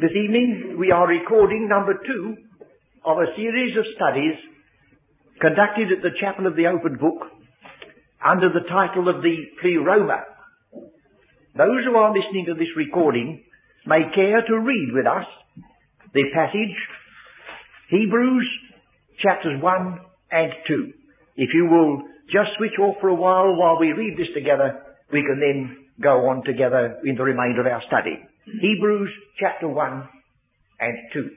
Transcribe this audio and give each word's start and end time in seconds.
This 0.00 0.14
evening 0.14 0.76
we 0.78 0.92
are 0.92 1.08
recording 1.08 1.66
number 1.68 1.92
two 1.92 2.36
of 3.04 3.18
a 3.18 3.34
series 3.34 3.76
of 3.76 3.82
studies 3.96 4.38
conducted 5.40 5.90
at 5.90 6.04
the 6.06 6.14
Chapel 6.20 6.46
of 6.46 6.54
the 6.54 6.68
Open 6.68 6.94
Book 7.02 7.26
under 8.24 8.46
the 8.46 8.62
title 8.70 9.08
of 9.08 9.22
the 9.22 9.34
Pleroma. 9.60 10.22
Those 11.58 11.82
who 11.82 11.96
are 11.96 12.14
listening 12.14 12.46
to 12.46 12.54
this 12.54 12.70
recording 12.76 13.42
may 13.86 14.06
care 14.14 14.40
to 14.46 14.60
read 14.60 14.90
with 14.94 15.06
us 15.06 15.26
the 16.14 16.30
passage 16.32 16.78
Hebrews 17.90 18.48
chapters 19.20 19.60
1 19.60 20.00
and 20.30 20.52
2. 20.68 20.92
If 21.34 21.50
you 21.52 21.66
will 21.66 22.02
just 22.30 22.54
switch 22.56 22.78
off 22.78 22.98
for 23.00 23.08
a 23.08 23.16
while 23.16 23.56
while 23.56 23.80
we 23.80 23.90
read 23.90 24.16
this 24.16 24.30
together, 24.32 24.80
we 25.12 25.26
can 25.26 25.40
then 25.40 25.88
go 26.00 26.28
on 26.28 26.44
together 26.44 27.00
in 27.04 27.16
the 27.16 27.24
remainder 27.24 27.62
of 27.62 27.66
our 27.66 27.82
study. 27.88 28.22
Hebrews 28.56 29.10
chapter 29.38 29.68
1 29.68 30.08
and 30.80 30.96
2. 31.12 31.28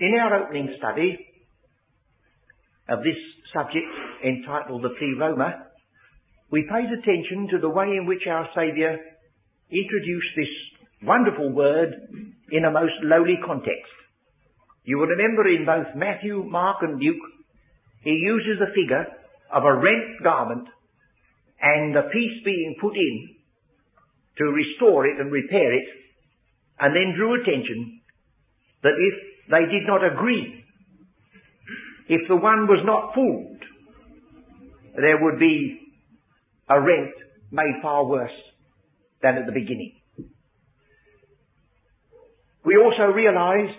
In 0.00 0.18
our 0.20 0.42
opening 0.42 0.74
study 0.76 1.18
of 2.88 2.98
this 2.98 3.16
subject 3.54 3.86
entitled 4.24 4.82
the 4.82 4.90
Pleroma, 4.98 5.66
we 6.50 6.68
paid 6.68 6.90
attention 6.90 7.48
to 7.52 7.58
the 7.60 7.70
way 7.70 7.86
in 7.86 8.06
which 8.06 8.26
our 8.28 8.48
Saviour 8.54 8.98
introduced 9.70 10.34
this 10.36 10.52
wonderful 11.02 11.52
word 11.52 11.94
in 12.50 12.64
a 12.64 12.70
most 12.70 12.94
lowly 13.04 13.38
context. 13.46 13.94
You 14.84 14.98
will 14.98 15.06
remember 15.06 15.48
in 15.48 15.64
both 15.64 15.94
Matthew, 15.94 16.42
Mark 16.44 16.78
and 16.82 16.98
Luke, 16.98 17.22
he 18.02 18.10
uses 18.10 18.58
the 18.58 18.74
figure 18.74 19.06
of 19.54 19.62
a 19.64 19.74
rent 19.74 20.22
garment 20.24 20.68
and 21.62 21.96
a 21.96 22.10
piece 22.10 22.44
being 22.44 22.76
put 22.80 22.94
in 22.94 23.35
to 24.38 24.44
restore 24.44 25.06
it 25.06 25.18
and 25.18 25.32
repair 25.32 25.72
it, 25.74 25.88
and 26.78 26.94
then 26.94 27.14
drew 27.16 27.40
attention 27.40 28.00
that 28.82 28.92
if 28.98 29.14
they 29.50 29.72
did 29.72 29.86
not 29.86 30.04
agree, 30.04 30.64
if 32.08 32.28
the 32.28 32.36
one 32.36 32.66
was 32.66 32.82
not 32.84 33.14
fooled, 33.14 33.62
there 34.94 35.22
would 35.22 35.38
be 35.38 35.80
a 36.68 36.80
rent 36.80 37.14
made 37.50 37.80
far 37.82 38.04
worse 38.04 38.30
than 39.22 39.36
at 39.36 39.46
the 39.46 39.52
beginning. 39.52 39.92
We 42.64 42.76
also 42.76 43.12
realized 43.12 43.78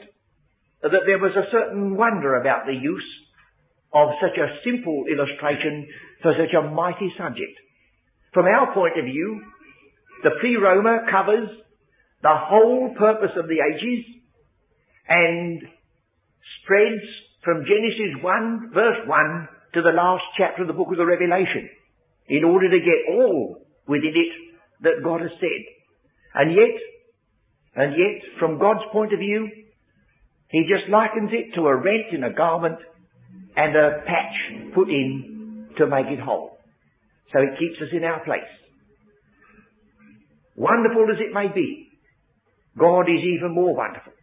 that 0.82 0.92
there 1.06 1.20
was 1.20 1.36
a 1.36 1.52
certain 1.52 1.96
wonder 1.98 2.40
about 2.40 2.66
the 2.66 2.74
use 2.74 3.10
of 3.94 4.10
such 4.22 4.38
a 4.38 4.56
simple 4.64 5.06
illustration 5.12 5.88
for 6.22 6.34
such 6.38 6.54
a 6.54 6.70
mighty 6.70 7.12
subject. 7.18 7.56
From 8.34 8.46
our 8.46 8.74
point 8.74 8.98
of 8.98 9.06
view, 9.06 9.42
the 10.24 10.32
pleroma 10.42 11.06
covers 11.12 11.50
the 12.22 12.34
whole 12.34 12.94
purpose 12.98 13.32
of 13.38 13.48
the 13.48 13.62
ages 13.62 14.06
and 15.08 15.62
spreads 16.62 17.06
from 17.44 17.64
Genesis 17.64 18.22
1 18.22 18.72
verse 18.74 19.08
1 19.08 19.48
to 19.74 19.82
the 19.82 19.96
last 19.96 20.24
chapter 20.38 20.64
of 20.64 20.68
the 20.68 20.74
book 20.74 20.90
of 20.92 20.98
the 20.98 21.06
Revelation 21.06 21.70
in 22.28 22.44
order 22.44 22.70
to 22.70 22.80
get 22.80 23.14
all 23.14 23.62
within 23.88 24.14
it 24.16 24.34
that 24.82 25.04
God 25.04 25.22
has 25.22 25.32
said. 25.40 25.64
And 26.34 26.54
yet, 26.54 26.76
and 27.76 27.94
yet, 27.94 28.40
from 28.40 28.60
God's 28.60 28.84
point 28.92 29.14
of 29.14 29.20
view, 29.20 29.50
He 30.50 30.62
just 30.68 30.90
likens 30.90 31.32
it 31.32 31.56
to 31.56 31.68
a 31.68 31.76
rent 31.76 32.12
in 32.12 32.24
a 32.24 32.34
garment 32.34 32.80
and 33.56 33.76
a 33.76 34.04
patch 34.06 34.74
put 34.74 34.90
in 34.90 35.70
to 35.78 35.88
make 35.88 36.08
it 36.08 36.20
whole. 36.20 36.58
So 37.34 37.40
it 37.42 37.60
keeps 37.60 37.82
us 37.82 37.90
in 37.92 38.04
our 38.04 38.24
place. 38.24 38.42
Wonderful 40.58 41.06
as 41.14 41.22
it 41.22 41.34
may 41.34 41.54
be, 41.54 41.88
God 42.78 43.06
is 43.06 43.22
even 43.22 43.54
more 43.54 43.76
wonderful. 43.76 44.14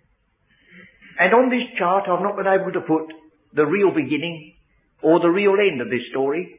And 1.18 1.32
on 1.32 1.48
this 1.48 1.62
chart 1.78 2.10
I've 2.10 2.26
not 2.26 2.36
been 2.36 2.50
able 2.50 2.74
to 2.74 2.82
put 2.82 3.06
the 3.54 3.64
real 3.64 3.94
beginning 3.94 4.54
or 5.00 5.20
the 5.20 5.30
real 5.30 5.54
end 5.54 5.80
of 5.80 5.88
this 5.88 6.02
story. 6.10 6.58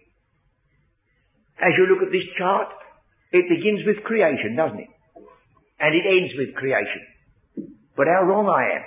As 1.60 1.76
you 1.78 1.92
look 1.92 2.08
at 2.08 2.12
this 2.12 2.28
chart, 2.40 2.72
it 3.32 3.52
begins 3.52 3.84
with 3.86 4.04
creation, 4.08 4.56
doesn't 4.56 4.80
it? 4.80 4.92
And 5.80 5.92
it 5.92 6.08
ends 6.08 6.32
with 6.40 6.56
creation. 6.56 7.04
But 7.98 8.08
how 8.08 8.24
wrong 8.24 8.48
I 8.48 8.80
am. 8.80 8.84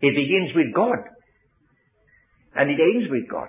It 0.00 0.12
begins 0.12 0.52
with 0.54 0.74
God. 0.74 1.08
And 2.54 2.68
it 2.70 2.76
ends 2.76 3.08
with 3.10 3.28
God. 3.30 3.48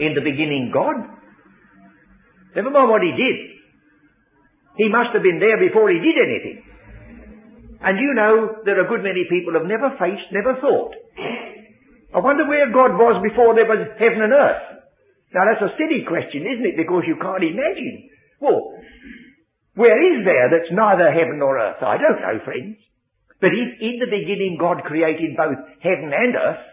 In 0.00 0.14
the 0.14 0.24
beginning, 0.24 0.70
God. 0.72 1.04
Never 2.56 2.70
mind 2.70 2.88
what 2.88 3.02
He 3.02 3.12
did. 3.12 3.53
He 4.76 4.90
must 4.90 5.14
have 5.14 5.22
been 5.22 5.38
there 5.38 5.58
before 5.58 5.90
he 5.90 6.02
did 6.02 6.18
anything. 6.18 6.58
And 7.84 8.00
you 8.00 8.10
know 8.16 8.64
there 8.64 8.80
are 8.80 8.86
a 8.86 8.90
good 8.90 9.04
many 9.04 9.28
people 9.28 9.54
have 9.54 9.68
never 9.68 9.94
faced, 10.00 10.32
never 10.32 10.58
thought. 10.58 10.96
I 12.14 12.18
wonder 12.22 12.46
where 12.46 12.72
God 12.72 12.94
was 12.94 13.22
before 13.22 13.54
there 13.54 13.68
was 13.68 13.90
heaven 13.98 14.22
and 14.22 14.32
earth. 14.32 14.64
Now 15.34 15.50
that's 15.50 15.66
a 15.66 15.76
silly 15.76 16.06
question, 16.06 16.46
isn't 16.46 16.70
it? 16.74 16.78
Because 16.78 17.02
you 17.06 17.18
can't 17.18 17.42
imagine. 17.42 18.08
Well, 18.38 18.72
where 19.74 19.98
is 19.98 20.22
there 20.22 20.46
that's 20.50 20.70
neither 20.70 21.10
heaven 21.10 21.42
nor 21.42 21.58
earth? 21.58 21.82
I 21.82 21.98
don't 21.98 22.22
know, 22.22 22.38
friends. 22.46 22.78
But 23.42 23.50
if 23.50 23.68
in 23.82 23.98
the 23.98 24.10
beginning 24.10 24.56
God 24.58 24.86
created 24.86 25.36
both 25.36 25.58
heaven 25.82 26.14
and 26.14 26.34
earth, 26.34 26.64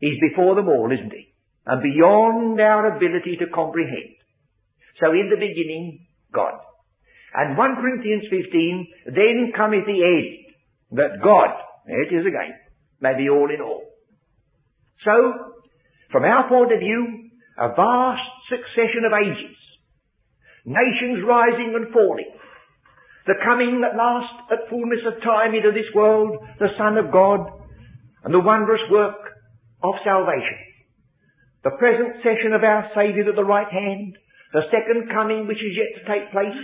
He's 0.00 0.18
before 0.20 0.54
them 0.54 0.68
all, 0.68 0.90
isn't 0.92 1.12
He? 1.14 1.34
And 1.66 1.82
beyond 1.82 2.60
our 2.60 2.96
ability 2.96 3.38
to 3.40 3.50
comprehend. 3.54 4.18
So 5.00 5.10
in 5.10 5.30
the 5.30 5.38
beginning, 5.38 6.06
God. 6.32 6.54
And 7.34 7.56
1 7.56 7.76
Corinthians 7.76 8.24
15, 8.30 8.86
then 9.06 9.52
cometh 9.56 9.86
the 9.86 10.00
end, 10.00 10.98
that 10.98 11.20
God, 11.22 11.50
there 11.86 12.02
it 12.02 12.12
is 12.12 12.26
again, 12.26 12.56
may 13.00 13.16
be 13.16 13.28
all 13.28 13.48
in 13.52 13.60
all. 13.60 13.84
So, 15.04 15.54
from 16.10 16.24
our 16.24 16.48
point 16.48 16.72
of 16.72 16.80
view, 16.80 17.30
a 17.58 17.68
vast 17.68 18.28
succession 18.48 19.04
of 19.04 19.12
ages, 19.12 19.56
nations 20.64 21.20
rising 21.26 21.74
and 21.76 21.92
falling, 21.92 22.32
the 23.26 23.36
coming 23.44 23.84
at 23.84 23.96
last 23.96 24.32
at 24.50 24.70
fullness 24.70 25.04
of 25.04 25.22
time 25.22 25.54
into 25.54 25.70
this 25.70 25.92
world, 25.94 26.38
the 26.58 26.72
Son 26.78 26.96
of 26.96 27.12
God, 27.12 27.44
and 28.24 28.32
the 28.32 28.40
wondrous 28.40 28.80
work 28.90 29.20
of 29.84 29.94
salvation. 30.02 30.58
The 31.62 31.76
present 31.76 32.24
session 32.24 32.54
of 32.54 32.64
our 32.64 32.88
Saviour 32.94 33.28
at 33.28 33.36
the 33.36 33.44
right 33.44 33.68
hand, 33.68 34.16
the 34.52 34.64
second 34.72 35.10
coming 35.12 35.46
which 35.46 35.60
is 35.60 35.76
yet 35.76 35.92
to 35.98 36.08
take 36.08 36.32
place, 36.32 36.56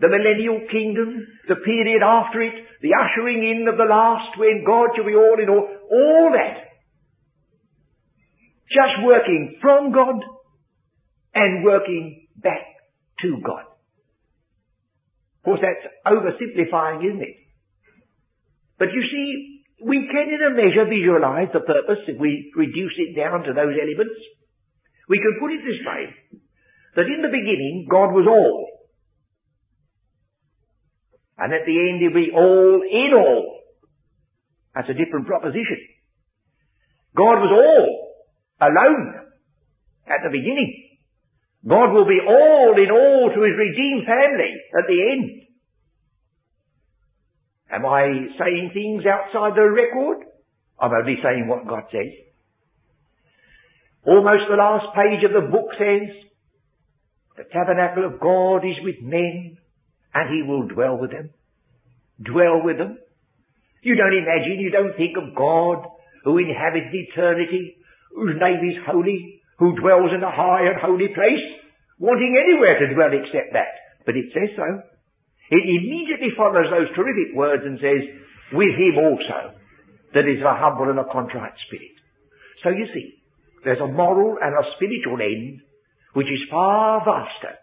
the 0.00 0.08
millennial 0.08 0.60
kingdom, 0.70 1.26
the 1.48 1.56
period 1.56 2.02
after 2.02 2.42
it, 2.42 2.54
the 2.82 2.92
ushering 2.92 3.40
in 3.40 3.68
of 3.68 3.78
the 3.78 3.88
last 3.88 4.36
when 4.36 4.64
God 4.66 4.90
shall 4.94 5.06
be 5.06 5.14
all 5.14 5.38
in 5.40 5.48
all, 5.48 5.64
all 5.64 6.32
that. 6.34 6.68
Just 8.68 9.04
working 9.04 9.56
from 9.60 9.92
God 9.92 10.20
and 11.34 11.64
working 11.64 12.26
back 12.36 12.66
to 13.22 13.40
God. 13.44 13.64
Of 15.40 15.44
course 15.44 15.60
that's 15.62 15.86
oversimplifying, 16.06 17.06
isn't 17.06 17.22
it? 17.22 17.36
But 18.78 18.92
you 18.92 19.02
see, 19.06 19.62
we 19.84 20.08
can 20.10 20.28
in 20.28 20.42
a 20.42 20.54
measure 20.54 20.84
visualize 20.86 21.48
the 21.52 21.60
purpose 21.60 22.02
if 22.08 22.18
we 22.18 22.52
reduce 22.56 22.94
it 22.98 23.16
down 23.16 23.42
to 23.44 23.52
those 23.52 23.74
elements. 23.78 24.18
We 25.08 25.18
can 25.18 25.38
put 25.40 25.52
it 25.52 25.62
this 25.62 25.82
way 25.86 26.41
that 26.94 27.06
in 27.08 27.22
the 27.22 27.28
beginning 27.28 27.86
God 27.90 28.12
was 28.12 28.26
all. 28.28 28.68
And 31.38 31.52
at 31.52 31.66
the 31.66 31.72
end 31.72 32.00
he'll 32.00 32.14
be 32.14 32.30
all 32.34 32.82
in 32.82 33.10
all. 33.16 33.60
That's 34.74 34.88
a 34.88 34.94
different 34.94 35.26
proposition. 35.26 35.78
God 37.16 37.44
was 37.44 37.52
all 37.52 38.68
alone 38.68 39.22
at 40.06 40.20
the 40.24 40.30
beginning. 40.30 40.98
God 41.66 41.92
will 41.92 42.06
be 42.06 42.18
all 42.26 42.74
in 42.76 42.90
all 42.90 43.30
to 43.34 43.40
his 43.42 43.56
redeemed 43.56 44.06
family 44.06 44.52
at 44.74 44.86
the 44.88 44.98
end. 45.12 45.42
Am 47.70 47.86
I 47.86 48.04
saying 48.38 48.70
things 48.74 49.04
outside 49.06 49.56
the 49.56 49.70
record? 49.70 50.26
I'm 50.80 50.92
only 50.92 51.16
saying 51.22 51.46
what 51.48 51.66
God 51.66 51.84
says. 51.92 52.12
Almost 54.04 54.50
the 54.50 54.56
last 54.56 54.86
page 54.96 55.24
of 55.24 55.32
the 55.32 55.48
book 55.48 55.70
says, 55.78 56.10
the 57.36 57.44
tabernacle 57.52 58.04
of 58.04 58.20
God 58.20 58.64
is 58.64 58.76
with 58.84 59.00
men 59.00 59.56
and 60.14 60.26
he 60.28 60.42
will 60.44 60.68
dwell 60.68 60.98
with 60.98 61.10
them. 61.10 61.30
Dwell 62.20 62.60
with 62.62 62.78
them. 62.78 62.98
You 63.82 63.96
don't 63.96 64.14
imagine, 64.14 64.60
you 64.60 64.70
don't 64.70 64.96
think 64.96 65.16
of 65.16 65.34
God 65.34 65.88
who 66.24 66.38
inhabits 66.38 66.92
eternity, 66.92 67.76
whose 68.14 68.36
name 68.38 68.62
is 68.62 68.78
holy, 68.86 69.42
who 69.58 69.74
dwells 69.80 70.12
in 70.14 70.22
a 70.22 70.30
high 70.30 70.68
and 70.70 70.78
holy 70.78 71.08
place, 71.08 71.44
wanting 71.98 72.36
anywhere 72.36 72.78
to 72.78 72.94
dwell 72.94 73.10
except 73.10 73.54
that. 73.54 73.74
But 74.06 74.16
it 74.16 74.30
says 74.30 74.54
so. 74.54 74.68
It 75.50 75.64
immediately 75.66 76.30
follows 76.36 76.70
those 76.70 76.94
terrific 76.94 77.34
words 77.34 77.62
and 77.64 77.78
says, 77.80 78.02
with 78.52 78.76
him 78.76 79.00
also, 79.00 79.56
that 80.14 80.28
is 80.28 80.44
a 80.44 80.54
humble 80.54 80.90
and 80.90 81.00
a 81.00 81.08
contrite 81.10 81.56
spirit. 81.66 81.96
So 82.62 82.70
you 82.70 82.86
see, 82.94 83.18
there's 83.64 83.80
a 83.80 83.86
moral 83.86 84.36
and 84.40 84.52
a 84.54 84.68
spiritual 84.76 85.18
end 85.20 85.62
which 86.12 86.26
is 86.26 86.50
far 86.50 87.04
vaster, 87.04 87.56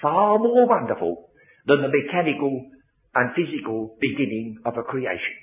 far 0.00 0.38
more 0.38 0.66
wonderful 0.66 1.30
than 1.66 1.82
the 1.82 1.90
mechanical 1.90 2.70
and 3.14 3.34
physical 3.34 3.96
beginning 4.00 4.58
of 4.64 4.76
a 4.78 4.82
creation. 4.82 5.34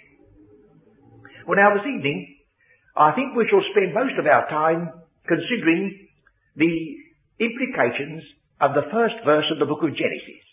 Well 1.48 1.57
now 1.57 1.75
this 1.75 1.86
evening, 1.86 2.36
I 2.96 3.12
think 3.12 3.36
we 3.36 3.48
shall 3.50 3.63
spend 3.72 3.94
most 3.94 4.18
of 4.18 4.25
our 4.25 4.48
time 4.50 4.90
considering 5.28 6.07
the 6.56 6.74
implications 7.40 8.24
of 8.62 8.72
the 8.74 8.88
first 8.92 9.16
verse 9.25 9.46
of 9.51 9.60
the 9.60 9.68
book 9.68 9.84
of 9.84 9.92
Genesis. 9.92 10.46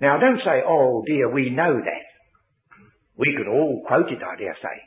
Now 0.00 0.16
don't 0.18 0.40
say, 0.40 0.64
oh 0.64 1.04
dear, 1.06 1.28
we 1.28 1.50
know 1.50 1.76
that. 1.76 2.06
We 3.18 3.34
could 3.36 3.50
all 3.50 3.82
quote 3.86 4.08
it, 4.08 4.22
I 4.22 4.38
dare 4.38 4.56
say. 4.62 4.78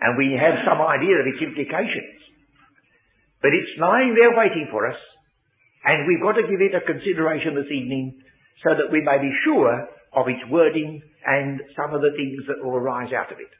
And 0.00 0.16
we 0.16 0.38
have 0.38 0.64
some 0.64 0.80
idea 0.80 1.18
of 1.18 1.26
its 1.26 1.42
implications. 1.42 2.22
But 3.42 3.52
it's 3.52 3.80
lying 3.80 4.14
there 4.14 4.38
waiting 4.38 4.68
for 4.70 4.86
us, 4.86 4.98
and 5.86 6.06
we've 6.10 6.20
got 6.20 6.34
to 6.34 6.50
give 6.50 6.58
it 6.58 6.74
a 6.74 6.82
consideration 6.82 7.54
this 7.54 7.70
evening 7.70 8.18
so 8.66 8.74
that 8.74 8.90
we 8.90 9.00
may 9.06 9.22
be 9.22 9.30
sure 9.46 9.86
of 10.12 10.26
its 10.26 10.42
wording 10.50 11.00
and 11.24 11.62
some 11.78 11.94
of 11.94 12.02
the 12.02 12.10
things 12.18 12.42
that 12.50 12.58
will 12.58 12.74
arise 12.74 13.14
out 13.14 13.30
of 13.30 13.38
it. 13.38 13.52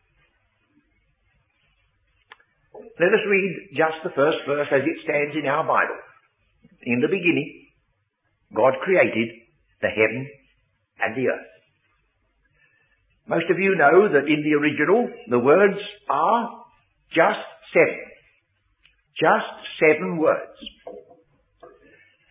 Let 2.99 3.15
us 3.15 3.25
read 3.31 3.79
just 3.79 4.03
the 4.03 4.17
first 4.17 4.39
verse 4.49 4.67
as 4.73 4.83
it 4.83 4.99
stands 5.05 5.37
in 5.39 5.47
our 5.47 5.63
Bible. 5.63 6.01
In 6.83 7.01
the 7.01 7.09
beginning, 7.09 7.69
God 8.55 8.75
created 8.83 9.29
the 9.81 9.89
heaven 9.89 10.27
and 11.01 11.15
the 11.15 11.29
earth. 11.31 11.51
Most 13.29 13.51
of 13.51 13.59
you 13.59 13.77
know 13.77 14.09
that 14.09 14.27
in 14.27 14.43
the 14.43 14.55
original, 14.59 15.11
the 15.29 15.39
words 15.39 15.79
are 16.09 16.65
just 17.11 17.45
seven. 17.75 18.01
Just 19.19 19.51
seven 19.79 20.19
words. 20.19 20.57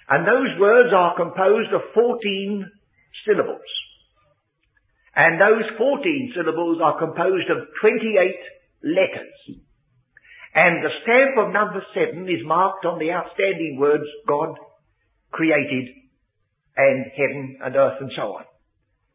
And 0.09 0.27
those 0.27 0.59
words 0.59 0.93
are 0.93 1.15
composed 1.15 1.73
of 1.73 1.81
14 1.93 2.71
syllables. 3.25 3.71
And 5.15 5.39
those 5.39 5.65
14 5.77 6.33
syllables 6.35 6.79
are 6.83 6.99
composed 6.99 7.49
of 7.49 7.65
28 7.81 8.35
letters. 8.83 9.37
And 10.53 10.83
the 10.83 10.93
stamp 11.03 11.35
of 11.39 11.53
number 11.53 11.83
seven 11.93 12.29
is 12.29 12.45
marked 12.45 12.85
on 12.85 12.99
the 12.99 13.11
outstanding 13.11 13.77
words 13.79 14.05
God 14.27 14.55
created 15.31 15.89
and 16.77 17.05
heaven 17.11 17.57
and 17.63 17.75
earth 17.75 17.99
and 17.99 18.11
so 18.15 18.39
on. 18.39 18.45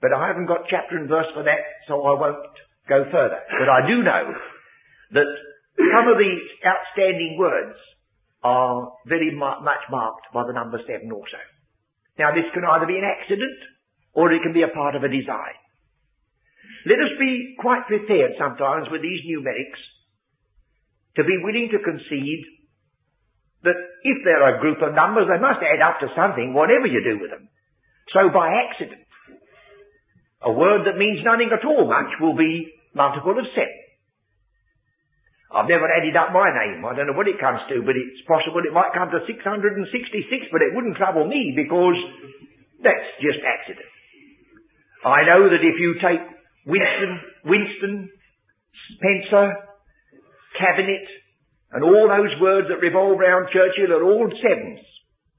But 0.01 0.13
I 0.13 0.29
haven't 0.29 0.49
got 0.49 0.69
chapter 0.69 0.97
and 0.97 1.09
verse 1.09 1.29
for 1.35 1.45
that, 1.45 1.65
so 1.87 2.01
I 2.03 2.19
won't 2.19 2.57
go 2.89 3.05
further. 3.13 3.41
But 3.57 3.69
I 3.69 3.87
do 3.87 4.03
know 4.03 4.25
that 5.13 5.31
some 5.77 6.09
of 6.09 6.17
the 6.17 6.33
outstanding 6.65 7.37
words 7.39 7.77
are 8.43 8.93
very 9.07 9.35
much 9.35 9.85
marked 9.91 10.27
by 10.33 10.47
the 10.47 10.53
number 10.53 10.81
seven 10.87 11.13
also. 11.13 11.41
Now 12.19 12.33
this 12.33 12.49
can 12.53 12.65
either 12.65 12.87
be 12.87 12.97
an 12.97 13.05
accident 13.05 13.59
or 14.13 14.33
it 14.33 14.43
can 14.43 14.53
be 14.53 14.63
a 14.63 14.73
part 14.73 14.97
of 14.97 15.05
a 15.05 15.13
design. 15.13 15.57
Let 16.89 17.01
us 17.01 17.13
be 17.21 17.57
quite 17.61 17.87
prepared 17.87 18.41
sometimes 18.41 18.89
with 18.89 19.03
these 19.03 19.21
numerics 19.29 19.81
to 21.17 21.25
be 21.25 21.37
willing 21.45 21.69
to 21.73 21.85
concede 21.85 22.45
that 23.63 23.77
if 23.77 24.17
they're 24.25 24.57
a 24.57 24.61
group 24.61 24.81
of 24.81 24.97
numbers, 24.97 25.29
they 25.29 25.41
must 25.41 25.61
add 25.61 25.85
up 25.85 26.01
to 26.01 26.09
something, 26.17 26.57
whatever 26.57 26.89
you 26.89 27.05
do 27.05 27.21
with 27.21 27.29
them. 27.29 27.49
So 28.17 28.33
by 28.33 28.49
accident, 28.65 29.05
a 30.41 30.53
word 30.53 30.89
that 30.89 30.97
means 30.97 31.21
nothing 31.21 31.53
at 31.53 31.65
all 31.69 31.85
much 31.85 32.17
will 32.21 32.37
be 32.37 32.73
multiple 32.95 33.37
of 33.37 33.45
seven. 33.53 33.80
I've 35.50 35.67
never 35.67 35.91
added 35.91 36.14
up 36.14 36.31
my 36.31 36.47
name. 36.47 36.87
I 36.87 36.94
don't 36.94 37.11
know 37.11 37.19
what 37.19 37.26
it 37.26 37.43
comes 37.43 37.58
to, 37.75 37.82
but 37.82 37.99
it's 37.99 38.23
possible 38.31 38.62
it 38.62 38.70
might 38.70 38.94
come 38.94 39.11
to 39.11 39.19
666, 39.26 40.55
but 40.55 40.62
it 40.62 40.70
wouldn't 40.70 40.94
trouble 40.94 41.26
me 41.26 41.55
because 41.58 41.99
that's 42.87 43.11
just 43.19 43.43
accident. 43.43 43.91
I 45.02 45.26
know 45.26 45.50
that 45.50 45.64
if 45.64 45.76
you 45.81 45.99
take 45.99 46.23
Winston, 46.70 47.12
Winston, 47.50 47.94
Spencer, 48.94 49.58
Cabinet, 50.55 51.06
and 51.73 51.82
all 51.82 52.06
those 52.06 52.35
words 52.38 52.70
that 52.70 52.79
revolve 52.79 53.19
around 53.19 53.50
Churchill 53.50 53.91
are 53.91 54.06
all 54.06 54.31
sevens. 54.38 54.82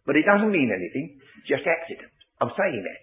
But 0.03 0.15
it 0.19 0.27
doesn't 0.27 0.51
mean 0.51 0.71
anything. 0.75 1.19
Just 1.47 1.63
accident. 1.63 2.11
I'm 2.39 2.51
saying 2.57 2.83
that. 2.83 3.01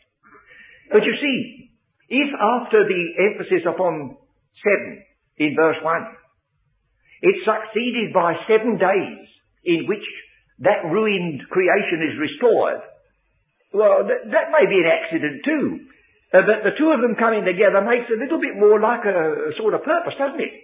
But 0.92 1.04
you 1.04 1.14
see, 1.16 1.70
if 2.08 2.30
after 2.36 2.84
the 2.84 3.02
emphasis 3.32 3.64
upon 3.68 4.16
seven 4.64 5.04
in 5.36 5.54
verse 5.54 5.76
one, 5.84 6.04
it's 7.22 7.42
succeeded 7.42 8.14
by 8.14 8.34
seven 8.46 8.78
days 8.78 9.26
in 9.64 9.86
which 9.86 10.04
that 10.62 10.86
ruined 10.86 11.42
creation 11.50 12.02
is 12.06 12.18
restored. 12.18 12.82
Well, 13.74 14.06
th- 14.06 14.32
that 14.32 14.54
may 14.54 14.64
be 14.66 14.82
an 14.82 14.90
accident 14.90 15.36
too. 15.44 15.64
Uh, 16.28 16.44
but 16.44 16.60
the 16.60 16.76
two 16.76 16.92
of 16.92 17.00
them 17.00 17.16
coming 17.16 17.44
together 17.44 17.80
makes 17.80 18.08
a 18.12 18.20
little 18.20 18.40
bit 18.40 18.56
more 18.56 18.76
like 18.76 19.04
a, 19.08 19.48
a 19.48 19.56
sort 19.56 19.72
of 19.72 19.86
purpose, 19.86 20.14
doesn't 20.18 20.40
it? 20.40 20.54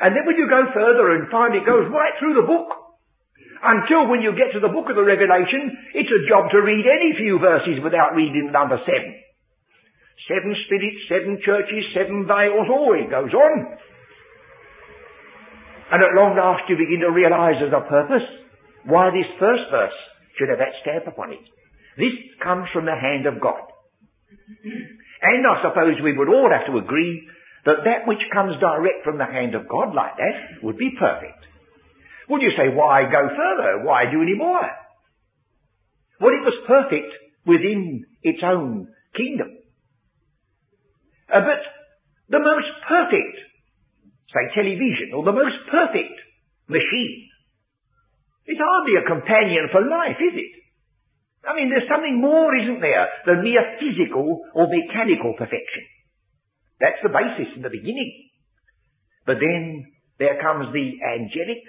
And 0.00 0.16
then 0.16 0.24
when 0.24 0.36
you 0.36 0.48
go 0.48 0.64
further 0.72 1.16
and 1.16 1.32
find 1.32 1.52
it 1.56 1.68
goes 1.68 1.88
right 1.88 2.16
through 2.20 2.40
the 2.40 2.48
book, 2.48 2.68
until 3.60 4.08
when 4.08 4.24
you 4.24 4.32
get 4.32 4.56
to 4.56 4.60
the 4.64 4.72
book 4.72 4.88
of 4.88 4.96
the 4.96 5.04
Revelation, 5.04 5.76
it's 5.92 6.08
a 6.08 6.24
job 6.28 6.48
to 6.52 6.64
read 6.64 6.88
any 6.88 7.12
few 7.20 7.36
verses 7.36 7.84
without 7.84 8.16
reading 8.16 8.48
number 8.48 8.80
seven. 8.88 9.12
Seven 10.24 10.56
spirits, 10.64 11.04
seven 11.08 11.40
churches, 11.44 11.84
seven 11.92 12.24
veils, 12.24 12.68
all 12.72 12.96
it 12.96 13.12
goes 13.12 13.32
on. 13.32 13.76
And 15.90 16.02
at 16.02 16.14
long 16.14 16.38
last 16.38 16.70
you 16.70 16.78
begin 16.78 17.02
to 17.02 17.10
realize 17.10 17.58
there's 17.58 17.74
a 17.74 17.88
purpose 17.88 18.26
why 18.86 19.10
this 19.10 19.26
first 19.38 19.66
verse 19.70 19.98
should 20.38 20.48
have 20.48 20.62
that 20.62 20.78
stamp 20.82 21.06
upon 21.06 21.32
it. 21.34 21.44
This 21.98 22.14
comes 22.42 22.70
from 22.72 22.86
the 22.86 22.94
hand 22.94 23.26
of 23.26 23.42
God. 23.42 23.66
And 25.22 25.44
I 25.44 25.60
suppose 25.60 26.00
we 26.02 26.16
would 26.16 26.30
all 26.30 26.48
have 26.48 26.66
to 26.70 26.78
agree 26.78 27.26
that 27.66 27.84
that 27.84 28.06
which 28.06 28.22
comes 28.32 28.56
direct 28.60 29.04
from 29.04 29.18
the 29.18 29.26
hand 29.26 29.54
of 29.54 29.68
God 29.68 29.92
like 29.94 30.16
that 30.16 30.62
would 30.62 30.78
be 30.78 30.96
perfect. 30.98 31.44
Would 32.30 32.42
you 32.42 32.54
say, 32.56 32.72
why 32.72 33.04
go 33.10 33.28
further? 33.28 33.84
Why 33.84 34.06
do 34.10 34.22
any 34.22 34.34
more? 34.34 34.64
Well, 36.20 36.30
it 36.30 36.46
was 36.46 36.64
perfect 36.66 37.12
within 37.44 38.06
its 38.22 38.38
own 38.44 38.88
kingdom. 39.16 39.58
Uh, 41.28 41.40
but 41.40 41.62
the 42.28 42.38
most 42.38 42.70
perfect 42.86 43.36
say 44.30 44.54
television, 44.54 45.14
or 45.14 45.26
the 45.26 45.34
most 45.34 45.58
perfect 45.70 46.16
machine. 46.70 47.30
It's 48.46 48.62
hardly 48.62 48.94
a 48.98 49.10
companion 49.10 49.68
for 49.70 49.82
life, 49.82 50.18
is 50.18 50.34
it? 50.34 50.52
I 51.46 51.56
mean, 51.56 51.70
there's 51.70 51.88
something 51.88 52.20
more, 52.20 52.54
isn't 52.54 52.80
there, 52.80 53.06
than 53.26 53.42
mere 53.42 53.78
physical 53.80 54.44
or 54.54 54.68
mechanical 54.68 55.34
perfection. 55.34 55.84
That's 56.78 57.00
the 57.02 57.12
basis 57.12 57.56
in 57.56 57.62
the 57.62 57.72
beginning. 57.72 58.30
But 59.26 59.40
then 59.40 59.86
there 60.18 60.40
comes 60.40 60.72
the 60.72 60.88
angelic, 61.00 61.64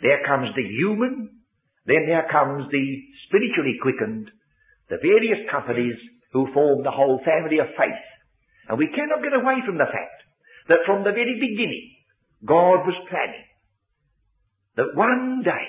there 0.00 0.24
comes 0.26 0.48
the 0.56 0.64
human, 0.64 1.44
then 1.86 2.08
there 2.08 2.28
comes 2.30 2.68
the 2.72 2.86
spiritually 3.28 3.76
quickened, 3.80 4.30
the 4.88 5.00
various 5.00 5.44
companies 5.50 5.96
who 6.32 6.52
form 6.52 6.82
the 6.82 6.94
whole 6.94 7.20
family 7.24 7.58
of 7.58 7.72
faith. 7.76 8.04
And 8.68 8.78
we 8.78 8.88
cannot 8.88 9.22
get 9.22 9.34
away 9.34 9.60
from 9.66 9.76
the 9.76 9.88
fact 9.88 10.19
that 10.70 10.86
from 10.86 11.02
the 11.02 11.10
very 11.10 11.34
beginning, 11.34 11.90
God 12.46 12.86
was 12.86 12.94
planning 13.10 13.46
that 14.78 14.94
one 14.94 15.42
day 15.44 15.66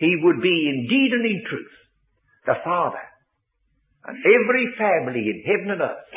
he 0.00 0.16
would 0.24 0.40
be 0.40 0.56
indeed 0.72 1.12
and 1.12 1.26
in 1.28 1.44
truth 1.44 1.76
the 2.46 2.56
Father 2.64 3.04
and 4.08 4.16
every 4.16 4.66
family 4.80 5.28
in 5.28 5.44
heaven 5.44 5.70
and 5.76 5.82
earth 5.84 6.08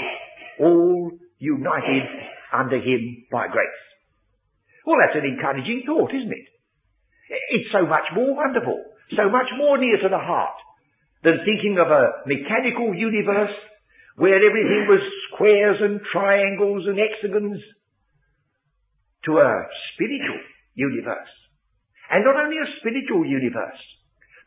all 0.60 1.12
united 1.38 2.07
under 2.53 2.77
him 2.77 3.27
by 3.31 3.51
grace. 3.51 3.83
Well, 4.86 4.98
that's 5.03 5.19
an 5.19 5.27
encouraging 5.27 5.83
thought, 5.86 6.15
isn't 6.15 6.31
it? 6.31 6.48
It's 7.51 7.71
so 7.75 7.86
much 7.86 8.07
more 8.15 8.33
wonderful, 8.36 8.79
so 9.15 9.29
much 9.29 9.51
more 9.57 9.77
near 9.77 10.00
to 10.01 10.10
the 10.10 10.17
heart 10.17 10.55
than 11.24 11.43
thinking 11.43 11.77
of 11.77 11.91
a 11.91 12.24
mechanical 12.25 12.95
universe 12.95 13.53
where 14.15 14.39
everything 14.39 14.88
was 14.88 15.03
squares 15.31 15.77
and 15.81 16.00
triangles 16.12 16.88
and 16.88 16.98
hexagons 16.98 17.62
to 19.25 19.32
a 19.38 19.51
spiritual 19.94 20.42
universe. 20.74 21.34
And 22.10 22.25
not 22.25 22.36
only 22.36 22.58
a 22.58 22.74
spiritual 22.80 23.25
universe, 23.25 23.80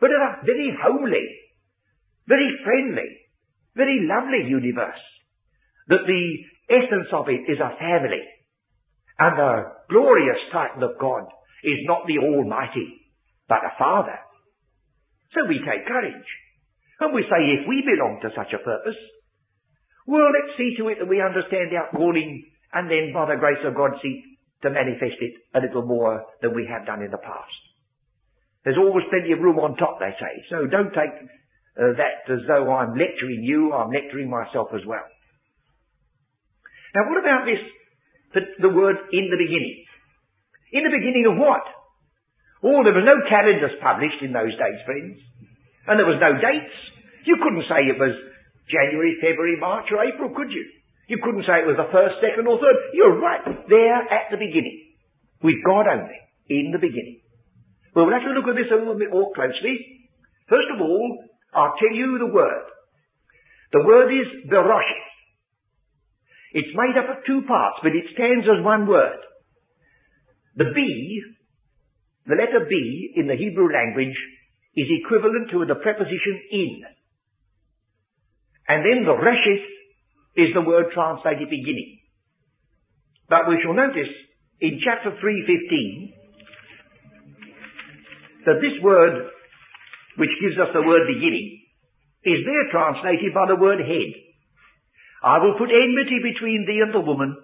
but 0.01 0.11
a 0.11 0.45
very 0.45 0.75
homely, 0.77 1.27
very 2.27 2.51
friendly, 2.65 3.09
very 3.75 4.05
lovely 4.05 4.49
universe. 4.49 5.01
That 5.89 6.05
the 6.07 6.25
essence 6.69 7.09
of 7.13 7.29
it 7.29 7.49
is 7.49 7.61
a 7.61 7.77
family. 7.79 8.25
And 9.19 9.39
the 9.39 9.55
glorious 9.89 10.41
title 10.53 10.85
of 10.85 10.99
God 10.99 11.25
is 11.63 11.81
not 11.87 12.07
the 12.07 12.19
Almighty, 12.19 13.01
but 13.49 13.65
a 13.65 13.77
Father. 13.79 14.19
So 15.33 15.47
we 15.49 15.59
take 15.63 15.87
courage. 15.87 16.29
And 17.01 17.13
we 17.15 17.23
say, 17.23 17.41
if 17.59 17.69
we 17.69 17.83
belong 17.83 18.21
to 18.23 18.31
such 18.37 18.53
a 18.55 18.63
purpose, 18.63 18.99
well, 20.07 20.29
let's 20.31 20.57
see 20.57 20.77
to 20.79 20.89
it 20.89 20.99
that 21.01 21.09
we 21.09 21.21
understand 21.21 21.73
our 21.75 21.91
calling 21.91 22.45
and 22.73 22.91
then 22.91 23.13
by 23.15 23.27
the 23.27 23.41
grace 23.41 23.63
of 23.65 23.75
God 23.75 23.97
seek 24.03 24.34
to 24.65 24.73
manifest 24.73 25.21
it 25.21 25.35
a 25.55 25.61
little 25.61 25.85
more 25.85 26.25
than 26.41 26.57
we 26.57 26.67
have 26.67 26.89
done 26.89 27.05
in 27.05 27.13
the 27.13 27.21
past. 27.21 27.61
There's 28.65 28.81
always 28.81 29.05
plenty 29.13 29.33
of 29.37 29.45
room 29.45 29.61
on 29.61 29.77
top, 29.77 30.01
they 30.01 30.17
say. 30.17 30.35
So 30.49 30.65
don't 30.67 30.91
take 30.97 31.13
uh, 31.77 31.93
that 32.01 32.25
as 32.33 32.49
though 32.49 32.73
I'm 32.73 32.97
lecturing 32.97 33.45
you, 33.45 33.77
I'm 33.77 33.93
lecturing 33.93 34.33
myself 34.33 34.73
as 34.73 34.81
well. 34.89 35.05
Now 36.97 37.05
what 37.13 37.21
about 37.21 37.45
this, 37.45 37.61
the, 38.33 38.69
the 38.69 38.73
word 38.73 38.97
in 39.13 39.29
the 39.29 39.37
beginning? 39.37 39.85
In 40.73 40.83
the 40.89 40.97
beginning 40.97 41.29
of 41.29 41.37
what? 41.37 41.63
Oh, 42.65 42.81
there 42.81 42.97
was 42.97 43.05
no 43.05 43.21
calendars 43.29 43.77
published 43.85 44.25
in 44.25 44.33
those 44.33 44.57
days, 44.57 44.81
friends. 44.89 45.21
And 45.85 46.01
there 46.01 46.09
was 46.09 46.17
no 46.17 46.33
dates. 46.41 46.73
You 47.29 47.37
couldn't 47.45 47.69
say 47.69 47.85
it 47.85 48.01
was 48.01 48.17
January, 48.73 49.21
February, 49.21 49.61
March 49.61 49.93
or 49.93 50.01
April, 50.01 50.33
could 50.33 50.49
you? 50.49 50.65
You 51.07 51.21
couldn't 51.21 51.45
say 51.45 51.61
it 51.61 51.69
was 51.69 51.77
the 51.77 51.93
first, 51.93 52.17
second 52.25 52.49
or 52.49 52.57
third. 52.57 52.77
You're 52.97 53.21
right 53.21 53.45
there 53.69 54.01
at 54.09 54.33
the 54.33 54.41
beginning. 54.41 54.97
With 55.43 55.61
God 55.65 55.85
only. 55.87 56.17
In 56.49 56.73
the 56.73 56.81
beginning. 56.81 57.21
Well, 57.95 58.07
we'll 58.07 58.17
have 58.17 58.27
to 58.27 58.37
look 58.37 58.49
at 58.49 58.57
this 58.57 58.73
a 58.73 58.81
little 58.81 58.99
bit 58.99 59.13
more 59.13 59.33
closely. 59.37 60.09
First 60.49 60.69
of 60.75 60.81
all, 60.81 61.25
I'll 61.55 61.77
tell 61.79 61.95
you 61.95 62.19
the 62.19 62.33
word. 62.33 62.67
The 63.73 63.85
word 63.85 64.13
is 64.13 64.49
Berosheth. 64.49 65.11
It's 66.53 66.75
made 66.77 66.97
up 66.97 67.11
of 67.11 67.25
two 67.27 67.43
parts, 67.47 67.83
but 67.83 67.97
it 67.97 68.07
stands 68.15 68.47
as 68.47 68.65
one 68.65 68.87
word. 68.87 69.19
The 70.57 70.71
B, 70.75 71.23
the 72.27 72.39
letter 72.39 72.65
B 72.69 73.13
in 73.17 73.27
the 73.27 73.35
Hebrew 73.35 73.73
language 73.73 74.15
is 74.77 74.87
equivalent 75.03 75.51
to 75.51 75.67
the 75.67 75.75
preposition 75.83 76.41
in. 76.51 76.83
And 78.69 78.81
then 78.87 79.05
the 79.05 79.19
Resheth 79.19 79.74
is 80.37 80.55
the 80.55 80.63
word 80.67 80.91
translated 80.93 81.49
beginning. 81.51 81.99
But 83.29 83.49
we 83.49 83.59
shall 83.63 83.75
notice 83.75 84.11
in 84.61 84.81
chapter 84.85 85.11
3.15 85.17 86.13
that 88.47 88.61
this 88.61 88.77
word, 88.83 89.31
which 90.19 90.31
gives 90.41 90.59
us 90.61 90.69
the 90.75 90.83
word 90.83 91.07
beginning, 91.09 91.65
is 92.25 92.45
there 92.45 92.71
translated 92.73 93.33
by 93.33 93.47
the 93.49 93.61
word 93.61 93.81
head. 93.81 94.11
I 95.25 95.41
will 95.41 95.57
put 95.57 95.73
enmity 95.73 96.21
between 96.21 96.67
thee 96.69 96.85
and 96.85 96.93
the 96.93 97.01
woman, 97.01 97.37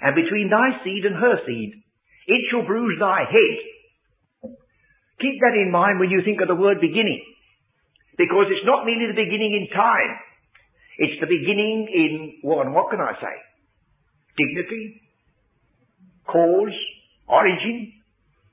and 0.00 0.14
between 0.14 0.50
thy 0.50 0.78
seed 0.84 1.04
and 1.06 1.16
her 1.16 1.42
seed. 1.46 1.72
It 2.26 2.42
shall 2.50 2.66
bruise 2.66 2.98
thy 2.98 3.26
head. 3.26 3.56
Keep 5.18 5.36
that 5.40 5.56
in 5.56 5.70
mind 5.72 5.98
when 5.98 6.10
you 6.10 6.22
think 6.22 6.40
of 6.42 6.48
the 6.48 6.58
word 6.58 6.78
beginning. 6.80 7.22
Because 8.18 8.46
it's 8.50 8.66
not 8.66 8.84
merely 8.84 9.06
the 9.08 9.18
beginning 9.18 9.54
in 9.56 9.74
time. 9.74 10.12
It's 10.98 11.20
the 11.20 11.28
beginning 11.28 11.88
in, 11.92 12.12
well, 12.42 12.64
what 12.72 12.90
can 12.90 13.00
I 13.00 13.12
say? 13.20 13.36
Dignity, 14.36 15.02
cause, 16.24 16.76
origin, 17.28 17.92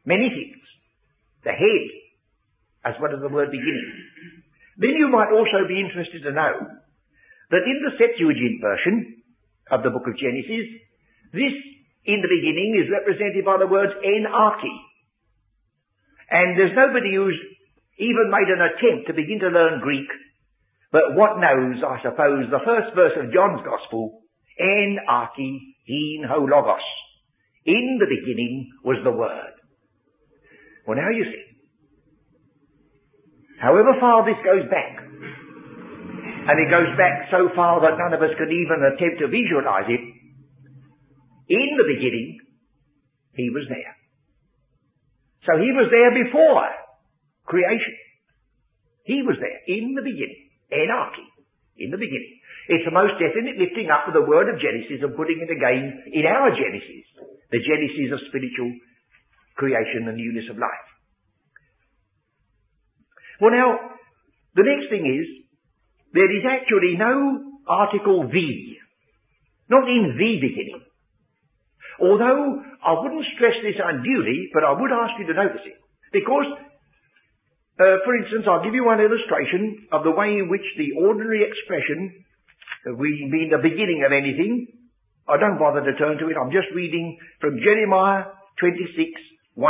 many 0.06 0.30
things. 0.30 0.64
The 1.44 1.52
head, 1.52 1.86
as 2.86 2.96
well 3.02 3.16
as 3.16 3.22
the 3.22 3.32
word 3.32 3.52
beginning. 3.52 3.92
Then 4.78 4.96
you 4.98 5.08
might 5.08 5.32
also 5.32 5.68
be 5.68 5.80
interested 5.80 6.24
to 6.24 6.32
know 6.32 6.56
that 7.52 7.64
in 7.68 7.78
the 7.84 7.96
Septuagint 8.00 8.60
version 8.60 9.24
of 9.72 9.84
the 9.84 9.92
book 9.92 10.08
of 10.08 10.18
Genesis, 10.18 10.68
this 11.32 11.56
in 12.06 12.20
the 12.20 12.32
beginning 12.32 12.84
is 12.84 12.92
represented 12.92 13.46
by 13.46 13.58
the 13.58 13.70
words 13.70 13.94
en 14.04 14.28
arche. 14.28 14.76
And 16.32 16.58
there's 16.58 16.76
nobody 16.76 17.16
who's 17.16 17.40
even 18.00 18.34
made 18.34 18.50
an 18.50 18.64
attempt 18.64 19.08
to 19.08 19.14
begin 19.14 19.40
to 19.40 19.54
learn 19.54 19.80
Greek, 19.80 20.10
but 20.94 21.18
what 21.18 21.42
knows, 21.42 21.82
I 21.82 21.98
suppose, 22.06 22.46
the 22.54 22.62
first 22.62 22.94
verse 22.94 23.18
of 23.18 23.34
John's 23.34 23.66
Gospel, 23.66 24.22
en 24.62 25.02
arche 25.10 25.58
hin 25.90 26.22
ho 26.30 26.46
logos. 26.46 26.86
In 27.66 27.98
the 27.98 28.06
beginning 28.06 28.70
was 28.86 29.02
the 29.04 29.10
Word. 29.10 29.58
Well 30.86 31.02
now 31.02 31.10
you 31.10 31.26
see. 31.26 31.46
However 33.60 33.98
far 34.00 34.22
this 34.22 34.38
goes 34.46 34.70
back, 34.70 35.02
and 36.46 36.56
it 36.62 36.70
goes 36.70 36.94
back 36.96 37.26
so 37.32 37.50
far 37.56 37.82
that 37.82 37.98
none 37.98 38.14
of 38.14 38.22
us 38.22 38.38
can 38.38 38.54
even 38.54 38.86
attempt 38.86 39.18
to 39.18 39.34
visualize 39.34 39.90
it, 39.90 40.04
in 41.50 41.70
the 41.74 41.90
beginning, 41.90 42.38
He 43.34 43.50
was 43.50 43.66
there. 43.68 43.98
So 45.50 45.58
He 45.58 45.74
was 45.74 45.90
there 45.90 46.14
before 46.24 46.70
creation. 47.48 47.98
He 49.06 49.24
was 49.24 49.38
there 49.42 49.60
in 49.66 49.96
the 49.96 50.04
beginning. 50.04 50.43
En 50.74 50.90
arche. 50.90 51.24
In 51.78 51.90
the 51.90 51.98
beginning. 51.98 52.40
It's 52.70 52.86
the 52.86 52.96
most 52.96 53.20
definite 53.20 53.60
lifting 53.60 53.90
up 53.92 54.08
of 54.08 54.14
the 54.14 54.24
word 54.24 54.48
of 54.48 54.62
Genesis 54.62 55.04
and 55.04 55.18
putting 55.18 55.42
it 55.42 55.52
again 55.52 56.04
in 56.14 56.24
our 56.26 56.50
Genesis. 56.54 57.06
The 57.52 57.60
Genesis 57.60 58.14
of 58.14 58.20
spiritual 58.30 58.72
creation 59.56 60.08
and 60.08 60.18
newness 60.18 60.50
of 60.50 60.58
life. 60.58 60.88
Well 63.42 63.52
now, 63.52 63.94
the 64.56 64.64
next 64.64 64.90
thing 64.90 65.04
is, 65.04 65.28
there 66.14 66.30
is 66.30 66.46
actually 66.46 66.96
no 66.96 67.58
article 67.68 68.30
the. 68.30 68.78
Not 69.70 69.90
in 69.90 70.16
the 70.16 70.34
beginning. 70.40 70.82
Although 72.00 72.62
I 72.86 72.94
wouldn't 73.02 73.26
stress 73.36 73.58
this 73.64 73.80
unduly, 73.82 74.50
but 74.54 74.64
I 74.64 74.74
would 74.74 74.92
ask 74.92 75.18
you 75.20 75.28
to 75.28 75.34
notice 75.34 75.66
it. 75.66 75.78
Because, 76.12 76.46
uh, 77.80 77.98
for 78.06 78.14
instance, 78.14 78.46
I'll 78.46 78.62
give 78.62 78.78
you 78.78 78.86
one 78.86 79.02
illustration 79.02 79.90
of 79.90 80.06
the 80.06 80.14
way 80.14 80.38
in 80.38 80.46
which 80.46 80.66
the 80.78 80.94
ordinary 81.02 81.42
expression, 81.42 82.22
uh, 82.86 82.94
we 82.94 83.26
mean 83.26 83.50
the 83.50 83.66
beginning 83.66 84.06
of 84.06 84.14
anything, 84.14 84.70
I 85.26 85.42
don't 85.42 85.58
bother 85.58 85.82
to 85.82 85.98
turn 85.98 86.22
to 86.22 86.30
it, 86.30 86.38
I'm 86.38 86.54
just 86.54 86.70
reading 86.76 87.18
from 87.42 87.58
Jeremiah 87.58 88.30
26, 88.62 88.94
1. 89.58 89.66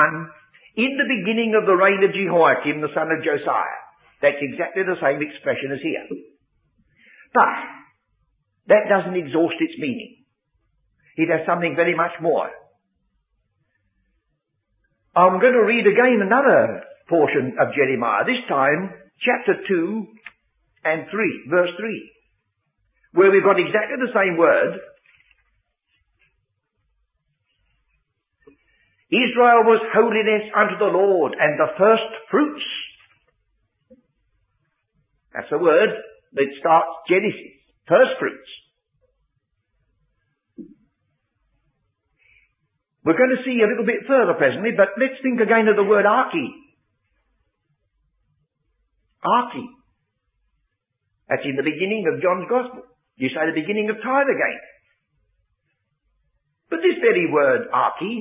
In 0.76 0.92
the 1.00 1.08
beginning 1.08 1.56
of 1.56 1.64
the 1.64 1.80
reign 1.80 2.04
of 2.04 2.12
Jehoiakim, 2.12 2.82
the 2.82 2.92
son 2.92 3.08
of 3.08 3.24
Josiah. 3.24 3.80
That's 4.20 4.42
exactly 4.42 4.84
the 4.84 5.00
same 5.00 5.24
expression 5.24 5.72
as 5.72 5.80
here. 5.80 6.08
But, 7.32 7.56
that 8.68 8.92
doesn't 8.92 9.16
exhaust 9.16 9.56
its 9.60 9.80
meaning. 9.80 10.28
It 11.16 11.32
has 11.32 11.48
something 11.48 11.76
very 11.76 11.96
much 11.96 12.20
more. 12.20 12.50
I'm 15.16 15.40
going 15.40 15.54
to 15.54 15.64
read 15.64 15.86
again 15.86 16.20
another 16.20 16.84
portion 17.10 17.58
of 17.60 17.74
Jeremiah, 17.76 18.26
this 18.26 18.44
time 18.48 18.94
chapter 19.20 19.56
2 19.68 20.08
and 20.86 21.06
3, 21.10 21.48
verse 21.50 21.70
3, 21.78 22.12
where 23.14 23.32
we've 23.32 23.44
got 23.44 23.60
exactly 23.60 23.98
the 24.00 24.14
same 24.14 24.38
word. 24.38 24.80
Israel 29.12 29.64
was 29.70 29.82
holiness 29.94 30.50
unto 30.58 30.78
the 30.80 30.90
Lord 30.90 31.36
and 31.40 31.60
the 31.60 31.70
first 31.78 32.10
fruits. 32.32 32.66
That's 35.34 35.50
the 35.52 35.60
word 35.60 35.90
that 36.34 36.48
starts 36.60 36.90
Genesis. 37.08 37.62
First 37.88 38.18
fruits. 38.20 38.50
We're 43.06 43.20
going 43.20 43.36
to 43.36 43.44
see 43.44 43.60
a 43.60 43.68
little 43.68 43.86
bit 43.86 44.08
further 44.08 44.34
presently, 44.34 44.72
but 44.72 44.96
let's 44.96 45.20
think 45.22 45.42
again 45.44 45.68
of 45.68 45.76
the 45.76 45.84
word 45.84 46.06
arche. 46.06 46.63
Arche. 49.26 49.66
That's 51.28 51.48
in 51.48 51.56
the 51.56 51.66
beginning 51.66 52.06
of 52.12 52.22
John's 52.22 52.46
Gospel. 52.52 52.84
You 53.16 53.32
say 53.32 53.48
the 53.48 53.56
beginning 53.56 53.90
of 53.90 53.98
time 54.04 54.28
again. 54.28 54.60
But 56.70 56.84
this 56.84 57.00
very 57.00 57.32
word 57.32 57.70
arche 57.72 58.14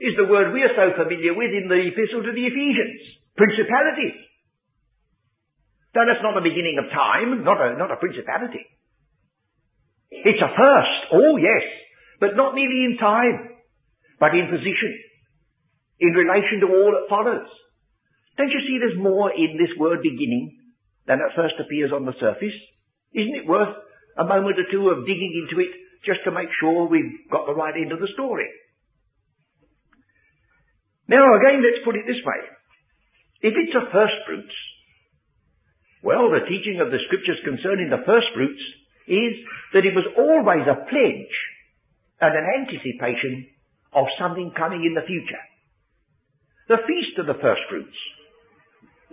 is 0.00 0.14
the 0.18 0.26
word 0.26 0.52
we 0.52 0.66
are 0.66 0.74
so 0.74 0.96
familiar 0.98 1.36
with 1.36 1.52
in 1.54 1.70
the 1.70 1.80
epistle 1.94 2.24
to 2.24 2.32
the 2.32 2.46
Ephesians. 2.48 3.00
Principalities. 3.36 4.18
Now 5.94 6.08
that's 6.08 6.24
not 6.24 6.34
the 6.34 6.42
beginning 6.42 6.80
of 6.82 6.90
time, 6.90 7.44
not 7.44 7.60
a, 7.60 7.78
not 7.78 7.92
a 7.92 8.00
principality. 8.00 8.64
It's 10.10 10.42
a 10.42 10.50
first, 10.50 11.00
oh 11.12 11.36
yes, 11.36 11.62
but 12.18 12.34
not 12.34 12.54
merely 12.54 12.90
in 12.90 12.96
time 12.98 13.54
but 14.20 14.34
in 14.34 14.48
position, 14.48 14.92
in 16.00 16.12
relation 16.14 16.64
to 16.64 16.68
all 16.72 16.90
that 16.94 17.10
follows. 17.10 17.50
Don't 18.36 18.50
you 18.50 18.62
see 18.66 18.78
there's 18.78 18.98
more 18.98 19.30
in 19.30 19.56
this 19.58 19.70
word 19.78 20.02
beginning 20.02 20.58
than 21.06 21.20
at 21.22 21.36
first 21.36 21.54
appears 21.60 21.92
on 21.92 22.04
the 22.04 22.18
surface? 22.18 22.56
Isn't 23.14 23.38
it 23.38 23.46
worth 23.46 23.76
a 24.18 24.24
moment 24.24 24.58
or 24.58 24.66
two 24.70 24.90
of 24.90 25.06
digging 25.06 25.46
into 25.46 25.62
it 25.62 25.70
just 26.04 26.24
to 26.24 26.34
make 26.34 26.50
sure 26.58 26.88
we've 26.88 27.30
got 27.30 27.46
the 27.46 27.54
right 27.54 27.74
end 27.74 27.92
of 27.92 28.00
the 28.00 28.10
story? 28.14 28.48
Now 31.06 31.36
again, 31.36 31.62
let's 31.62 31.84
put 31.84 31.96
it 31.96 32.06
this 32.06 32.22
way. 32.24 32.40
If 33.44 33.54
it's 33.54 33.76
a 33.76 33.92
first 33.92 34.18
fruits, 34.26 34.56
well, 36.02 36.28
the 36.28 36.48
teaching 36.48 36.80
of 36.80 36.90
the 36.90 37.00
scriptures 37.06 37.40
concerning 37.44 37.88
the 37.88 38.04
first 38.04 38.28
fruits 38.34 38.60
is 39.06 39.34
that 39.72 39.84
it 39.84 39.94
was 39.94 40.08
always 40.16 40.64
a 40.64 40.84
pledge 40.88 41.36
and 42.20 42.32
an 42.32 42.46
anticipation 42.60 43.48
of 43.92 44.06
something 44.18 44.52
coming 44.56 44.84
in 44.84 44.94
the 44.94 45.06
future. 45.06 45.44
The 46.68 46.82
feast 46.88 47.20
of 47.20 47.26
the 47.26 47.40
first 47.40 47.60
fruits. 47.68 47.96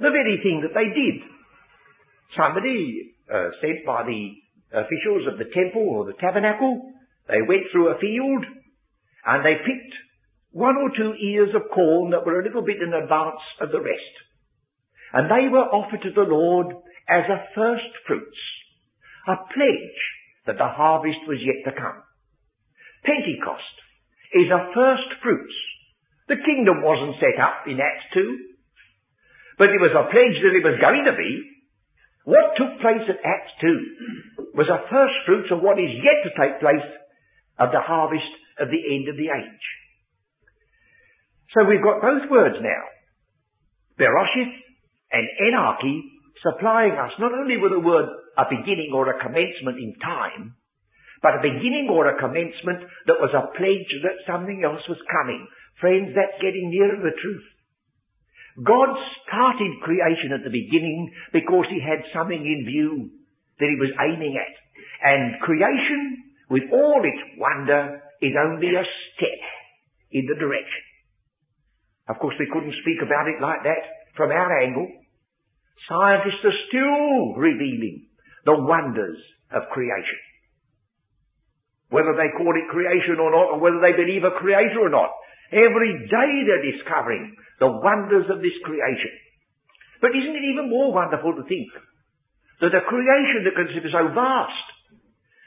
The 0.02 0.10
very 0.10 0.42
thing 0.42 0.66
that 0.66 0.74
they 0.74 0.90
did. 0.90 1.22
Somebody 2.34 3.14
uh, 3.30 3.54
sent 3.62 3.86
by 3.86 4.02
the 4.02 4.34
officials 4.74 5.30
of 5.30 5.38
the 5.38 5.46
temple 5.54 5.86
or 5.86 6.06
the 6.10 6.18
tabernacle, 6.18 6.90
they 7.28 7.46
went 7.46 7.70
through 7.72 7.94
a 7.94 8.00
field 8.02 8.44
and 9.26 9.46
they 9.46 9.62
picked 9.62 9.94
one 10.52 10.76
or 10.76 10.90
two 10.90 11.14
ears 11.22 11.54
of 11.54 11.70
corn 11.70 12.12
that 12.12 12.26
were 12.26 12.42
a 12.42 12.44
little 12.44 12.66
bit 12.66 12.82
in 12.82 12.94
advance 12.94 13.46
of 13.62 13.70
the 13.72 13.80
rest. 13.80 14.16
And 15.14 15.30
they 15.30 15.48
were 15.54 15.70
offered 15.70 16.02
to 16.02 16.12
the 16.12 16.26
Lord 16.26 16.74
as 17.08 17.30
a 17.30 17.46
first 17.54 17.94
fruits, 18.08 18.42
a 19.28 19.36
pledge 19.54 20.02
that 20.48 20.58
the 20.58 20.72
harvest 20.72 21.20
was 21.28 21.38
yet 21.46 21.62
to 21.70 21.78
come. 21.78 22.02
Pentecost 23.06 23.76
is 24.34 24.50
a 24.50 24.74
first 24.74 25.22
fruits. 25.22 25.54
The 26.28 26.42
kingdom 26.42 26.82
wasn't 26.82 27.20
set 27.20 27.38
up 27.38 27.68
in 27.68 27.78
Acts 27.78 28.08
2, 28.14 28.51
but 29.62 29.70
it 29.70 29.78
was 29.78 29.94
a 29.94 30.10
pledge 30.10 30.42
that 30.42 30.58
it 30.58 30.66
was 30.66 30.82
going 30.82 31.06
to 31.06 31.14
be. 31.14 31.32
What 32.26 32.58
took 32.58 32.82
place 32.82 33.06
at 33.06 33.22
Acts 33.22 33.54
2 33.62 34.58
was 34.58 34.66
a 34.66 34.90
first 34.90 35.14
fruits 35.30 35.54
of 35.54 35.62
what 35.62 35.78
is 35.78 36.02
yet 36.02 36.26
to 36.26 36.34
take 36.34 36.58
place 36.58 36.90
of 37.62 37.70
the 37.70 37.86
harvest 37.86 38.26
of 38.58 38.74
the 38.74 38.82
end 38.82 39.06
of 39.06 39.22
the 39.22 39.30
age. 39.30 39.66
So 41.54 41.70
we've 41.70 41.86
got 41.86 42.02
both 42.02 42.26
words 42.34 42.58
now. 42.58 42.84
Beroshith 44.02 44.50
and 45.14 45.30
enarche 45.30 46.10
supplying 46.42 46.98
us 46.98 47.14
not 47.22 47.38
only 47.38 47.62
with 47.62 47.78
a 47.78 47.86
word, 47.86 48.10
a 48.42 48.50
beginning 48.50 48.90
or 48.98 49.14
a 49.14 49.22
commencement 49.22 49.78
in 49.78 49.94
time, 50.02 50.58
but 51.22 51.38
a 51.38 51.46
beginning 51.46 51.86
or 51.86 52.10
a 52.10 52.18
commencement 52.18 52.82
that 53.06 53.22
was 53.22 53.30
a 53.38 53.54
pledge 53.54 53.94
that 54.10 54.26
something 54.26 54.66
else 54.66 54.82
was 54.90 54.98
coming. 55.22 55.46
Friends, 55.78 56.18
that's 56.18 56.42
getting 56.42 56.74
nearer 56.74 56.98
the 56.98 57.14
truth. 57.14 57.46
God 58.62 58.90
started 59.26 59.82
creation 59.82 60.34
at 60.34 60.44
the 60.44 60.54
beginning 60.54 61.10
because 61.34 61.66
he 61.70 61.82
had 61.82 62.06
something 62.14 62.38
in 62.38 62.68
view 62.68 63.10
that 63.60 63.70
he 63.70 63.78
was 63.80 63.94
aiming 63.98 64.38
at. 64.38 64.54
And 65.02 65.42
creation, 65.42 66.36
with 66.50 66.64
all 66.72 67.02
its 67.02 67.24
wonder, 67.38 68.02
is 68.22 68.34
only 68.38 68.70
a 68.76 68.86
step 69.16 69.42
in 70.12 70.28
the 70.30 70.38
direction. 70.38 70.84
Of 72.10 72.20
course, 72.20 72.36
we 72.38 72.52
couldn't 72.52 72.76
speak 72.82 73.02
about 73.02 73.32
it 73.32 73.42
like 73.42 73.64
that 73.64 73.84
from 74.18 74.30
our 74.30 74.52
angle. 74.62 74.88
Scientists 75.88 76.46
are 76.46 76.60
still 76.70 77.34
revealing 77.40 78.06
the 78.46 78.58
wonders 78.58 79.18
of 79.50 79.72
creation. 79.72 80.20
Whether 81.90 82.14
they 82.16 82.32
call 82.38 82.54
it 82.56 82.72
creation 82.72 83.20
or 83.20 83.32
not, 83.32 83.58
or 83.58 83.60
whether 83.60 83.82
they 83.82 83.98
believe 83.98 84.24
a 84.24 84.38
creator 84.38 84.86
or 84.86 84.90
not. 84.90 85.12
Every 85.52 86.08
day 86.08 86.32
they're 86.48 86.72
discovering 86.72 87.36
the 87.62 87.70
wonders 87.70 88.26
of 88.34 88.42
this 88.42 88.58
creation. 88.66 89.14
But 90.02 90.18
isn't 90.18 90.34
it 90.34 90.50
even 90.50 90.74
more 90.74 90.90
wonderful 90.90 91.38
to 91.38 91.46
think 91.46 91.70
that 92.58 92.74
a 92.74 92.90
creation 92.90 93.46
that 93.46 93.54
considers 93.54 93.94
so 93.94 94.10
vast 94.18 94.68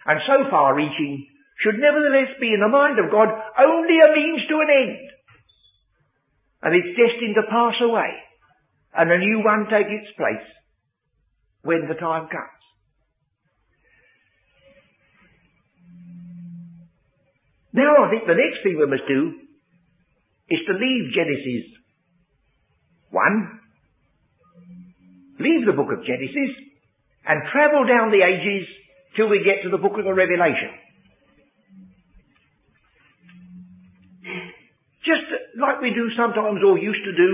and 0.07 0.23
so 0.23 0.47
far 0.47 0.79
reaching 0.79 1.27
should 1.59 1.83
nevertheless 1.83 2.39
be 2.39 2.55
in 2.55 2.63
the 2.63 2.71
mind 2.71 3.03
of 3.03 3.11
God 3.11 3.27
only 3.59 3.99
a 3.99 4.15
means 4.15 4.47
to 4.47 4.57
an 4.63 4.71
end. 4.71 5.07
And 6.63 6.73
it's 6.79 6.95
destined 6.95 7.35
to 7.35 7.51
pass 7.51 7.75
away 7.83 8.15
and 8.95 9.11
a 9.11 9.19
new 9.19 9.43
one 9.43 9.67
take 9.67 9.91
its 9.91 10.15
place 10.15 10.49
when 11.63 11.91
the 11.91 11.99
time 11.99 12.31
comes. 12.31 12.63
Now 17.75 18.07
I 18.07 18.11
think 18.11 18.23
the 18.31 18.39
next 18.39 18.63
thing 18.63 18.79
we 18.79 18.87
must 18.87 19.11
do 19.11 19.35
is 20.47 20.63
to 20.71 20.79
leave 20.79 21.11
Genesis 21.11 21.84
1, 23.15 23.61
leave 25.39 25.63
the 25.67 25.73
book 25.73 25.95
of 25.95 26.03
Genesis, 26.03 26.59
and 27.23 27.47
travel 27.55 27.87
down 27.87 28.11
the 28.11 28.27
ages 28.27 28.67
till 29.17 29.31
we 29.31 29.47
get 29.47 29.63
to 29.63 29.71
the 29.71 29.79
book 29.79 29.95
of 29.95 30.05
the 30.05 30.13
Revelation. 30.13 30.75
Just 35.07 35.31
like 35.61 35.81
we 35.81 35.95
do 35.95 36.11
sometimes 36.19 36.59
or 36.67 36.79
used 36.79 37.05
to 37.05 37.15
do 37.15 37.31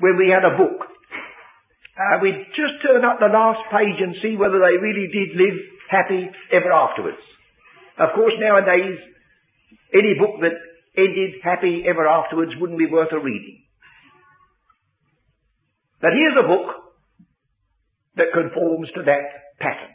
when 0.00 0.16
we 0.16 0.32
had 0.32 0.46
a 0.46 0.56
book. 0.56 0.88
Uh, 2.00 2.16
we'd 2.22 2.46
just 2.56 2.80
turn 2.80 3.04
up 3.04 3.20
the 3.20 3.28
last 3.28 3.60
page 3.68 4.00
and 4.00 4.16
see 4.22 4.36
whether 4.36 4.56
they 4.56 4.80
really 4.80 5.12
did 5.12 5.36
live 5.36 5.58
happy 5.90 6.30
ever 6.50 6.72
afterwards. 6.72 7.20
Of 7.98 8.14
course, 8.14 8.32
nowadays, 8.40 8.96
any 9.92 10.16
book 10.16 10.40
that 10.40 10.56
ended 10.96 11.42
happy 11.42 11.84
ever 11.84 12.06
afterwards 12.08 12.52
wouldn't 12.58 12.78
be 12.78 12.86
worth 12.86 13.12
a 13.12 13.18
reading. 13.18 13.59
But 16.00 16.10
here's 16.16 16.44
a 16.44 16.48
book 16.48 16.66
that 18.16 18.32
conforms 18.32 18.88
to 18.94 19.02
that 19.04 19.24
pattern. 19.60 19.94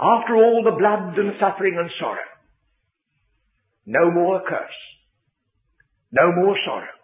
After 0.00 0.36
all 0.36 0.62
the 0.64 0.76
blood 0.76 1.16
and 1.18 1.32
suffering 1.40 1.76
and 1.78 1.90
sorrow, 2.00 2.28
no 3.86 4.10
more 4.10 4.42
curse, 4.46 4.80
no 6.12 6.32
more 6.32 6.56
sorrow, 6.66 6.96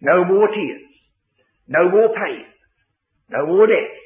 no 0.00 0.24
more 0.24 0.48
tears, 0.48 0.88
no 1.66 1.90
more 1.90 2.08
pain, 2.08 2.44
no 3.30 3.46
more 3.46 3.66
death. 3.66 3.96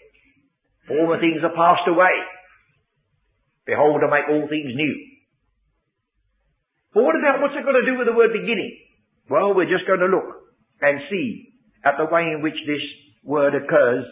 Former 0.88 1.20
things 1.20 1.42
are 1.44 1.54
passed 1.54 1.86
away. 1.86 2.10
Behold, 3.66 4.02
I 4.02 4.10
make 4.10 4.28
all 4.28 4.48
things 4.48 4.74
new. 4.74 4.94
But 6.94 7.04
what 7.04 7.14
about 7.14 7.40
what's 7.40 7.54
it 7.54 7.64
got 7.64 7.78
to 7.78 7.86
do 7.86 7.98
with 7.98 8.06
the 8.06 8.16
word 8.16 8.32
beginning? 8.32 8.78
Well, 9.30 9.54
we're 9.54 9.70
just 9.70 9.86
going 9.86 10.00
to 10.00 10.10
look 10.10 10.26
and 10.80 11.00
see 11.08 11.51
at 11.84 11.94
the 11.98 12.04
way 12.12 12.22
in 12.22 12.42
which 12.42 12.54
this 12.66 12.82
word 13.24 13.54
occurs 13.54 14.04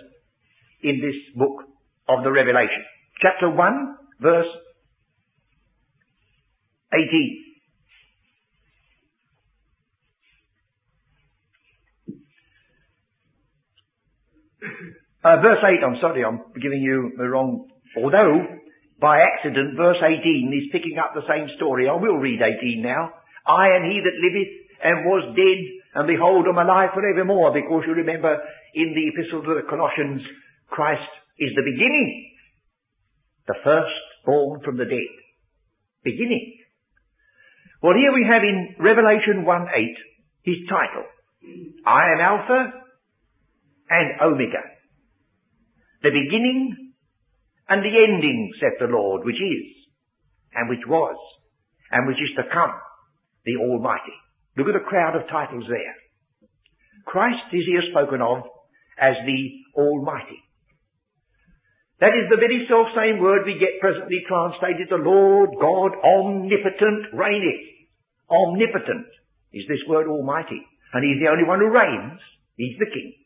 in 0.83 1.01
this 1.01 1.15
book 1.37 1.65
of 2.09 2.25
the 2.25 2.31
Revelation. 2.31 2.85
Chapter 3.21 3.51
1, 3.51 3.97
verse 4.21 4.47
18. 6.93 7.45
Uh, 15.23 15.37
verse 15.43 15.61
8, 15.61 15.85
I'm 15.85 16.01
sorry, 16.01 16.25
I'm 16.25 16.41
giving 16.61 16.81
you 16.81 17.13
the 17.19 17.29
wrong, 17.29 17.69
although 17.97 18.41
by 19.01 19.21
accident, 19.21 19.77
verse 19.77 19.97
18 19.97 20.53
is 20.53 20.73
picking 20.73 20.97
up 21.01 21.13
the 21.15 21.25
same 21.29 21.49
story. 21.57 21.89
I 21.89 21.97
will 21.97 22.17
read 22.17 22.41
18 22.41 22.83
now. 22.83 23.13
I 23.47 23.77
and 23.77 23.85
he 23.91 24.01
that 24.01 24.17
liveth 24.21 24.53
and 24.85 25.05
was 25.05 25.37
dead, 25.37 25.61
and 25.95 26.07
behold, 26.07 26.47
I'm 26.47 26.59
alive 26.59 26.91
for 26.95 27.03
evermore, 27.03 27.53
because 27.53 27.83
you 27.87 27.95
remember 27.95 28.39
in 28.75 28.95
the 28.95 29.07
epistle 29.11 29.43
to 29.43 29.55
the 29.59 29.69
Colossians, 29.69 30.23
Christ 30.69 31.11
is 31.39 31.51
the 31.57 31.67
beginning, 31.67 32.31
the 33.47 33.59
first 33.65 33.99
born 34.25 34.61
from 34.65 34.77
the 34.77 34.85
dead. 34.85 35.13
Beginning. 36.05 36.59
Well, 37.83 37.95
here 37.95 38.13
we 38.13 38.25
have 38.29 38.43
in 38.43 38.77
Revelation 38.79 39.45
1 39.45 39.67
8, 39.75 39.97
his 40.45 40.57
title. 40.69 41.05
I 41.87 42.13
am 42.15 42.21
Alpha 42.21 42.61
and 43.91 44.09
Omega. 44.23 44.63
The 46.03 46.11
beginning 46.11 46.93
and 47.69 47.83
the 47.83 47.95
ending, 47.95 48.51
saith 48.61 48.79
the 48.81 48.87
Lord, 48.87 49.25
which 49.25 49.37
is, 49.37 49.67
and 50.55 50.69
which 50.69 50.87
was, 50.87 51.17
and 51.91 52.07
which 52.07 52.19
is 52.19 52.35
to 52.37 52.43
come, 52.53 52.75
the 53.45 53.57
Almighty. 53.57 54.17
Look 54.61 54.69
at 54.69 54.77
the 54.77 54.85
crowd 54.93 55.17
of 55.17 55.25
titles 55.33 55.65
there. 55.73 55.97
Christ 57.09 57.49
is 57.57 57.65
here 57.65 57.81
spoken 57.89 58.21
of 58.21 58.45
as 59.01 59.17
the 59.25 59.41
Almighty. 59.73 60.37
That 62.05 62.13
is 62.13 62.29
the 62.29 62.37
very 62.37 62.69
self 62.69 62.93
same 62.93 63.25
word 63.25 63.49
we 63.49 63.57
get 63.57 63.81
presently 63.81 64.21
translated, 64.29 64.93
the 64.93 65.01
Lord 65.01 65.57
God 65.57 65.97
omnipotent 65.97 67.09
reigneth. 67.17 67.65
Omnipotent 68.29 69.09
is 69.57 69.65
this 69.65 69.81
word 69.89 70.13
Almighty. 70.13 70.61
And 70.93 71.09
He's 71.09 71.25
the 71.25 71.33
only 71.33 71.49
one 71.49 71.65
who 71.65 71.73
reigns. 71.73 72.21
He's 72.61 72.77
the 72.77 72.93
King. 72.93 73.17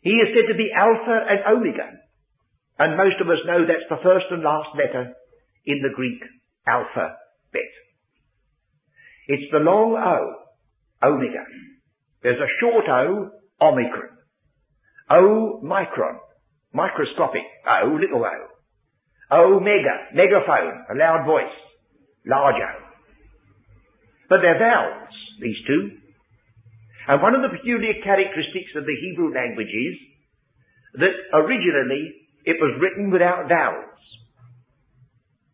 He 0.00 0.16
is 0.16 0.32
said 0.32 0.48
to 0.48 0.56
be 0.56 0.72
Alpha 0.72 1.16
and 1.28 1.44
Omega. 1.44 1.92
And 2.80 2.96
most 2.96 3.20
of 3.20 3.28
us 3.28 3.44
know 3.44 3.68
that's 3.68 3.92
the 3.92 4.00
first 4.00 4.32
and 4.32 4.40
last 4.40 4.72
letter 4.72 5.12
in 5.66 5.84
the 5.84 5.92
Greek 5.92 6.24
alphabet. 6.64 7.68
It's 9.28 9.52
the 9.52 9.58
long 9.58 9.92
O, 9.92 11.06
omega. 11.06 11.44
There's 12.22 12.40
a 12.40 12.54
short 12.60 12.88
O, 12.88 13.30
omicron. 13.60 14.16
O 15.10 15.60
micron, 15.62 16.16
microscopic 16.72 17.44
O, 17.66 17.98
little 18.00 18.24
O. 18.24 18.36
Omega, 19.30 20.08
megaphone, 20.14 20.84
a 20.90 20.94
loud 20.96 21.26
voice, 21.26 21.56
large 22.26 22.56
O. 22.56 22.72
But 24.30 24.40
they're 24.40 24.58
vowels, 24.58 25.12
these 25.40 25.60
two. 25.66 25.90
And 27.08 27.20
one 27.20 27.34
of 27.34 27.42
the 27.42 27.52
peculiar 27.52 28.00
characteristics 28.04 28.72
of 28.76 28.84
the 28.84 28.96
Hebrew 28.96 29.32
language 29.32 29.68
is 29.68 29.96
that 31.04 31.12
originally 31.36 32.16
it 32.44 32.56
was 32.60 32.80
written 32.80 33.10
without 33.10 33.48
vowels. 33.48 33.97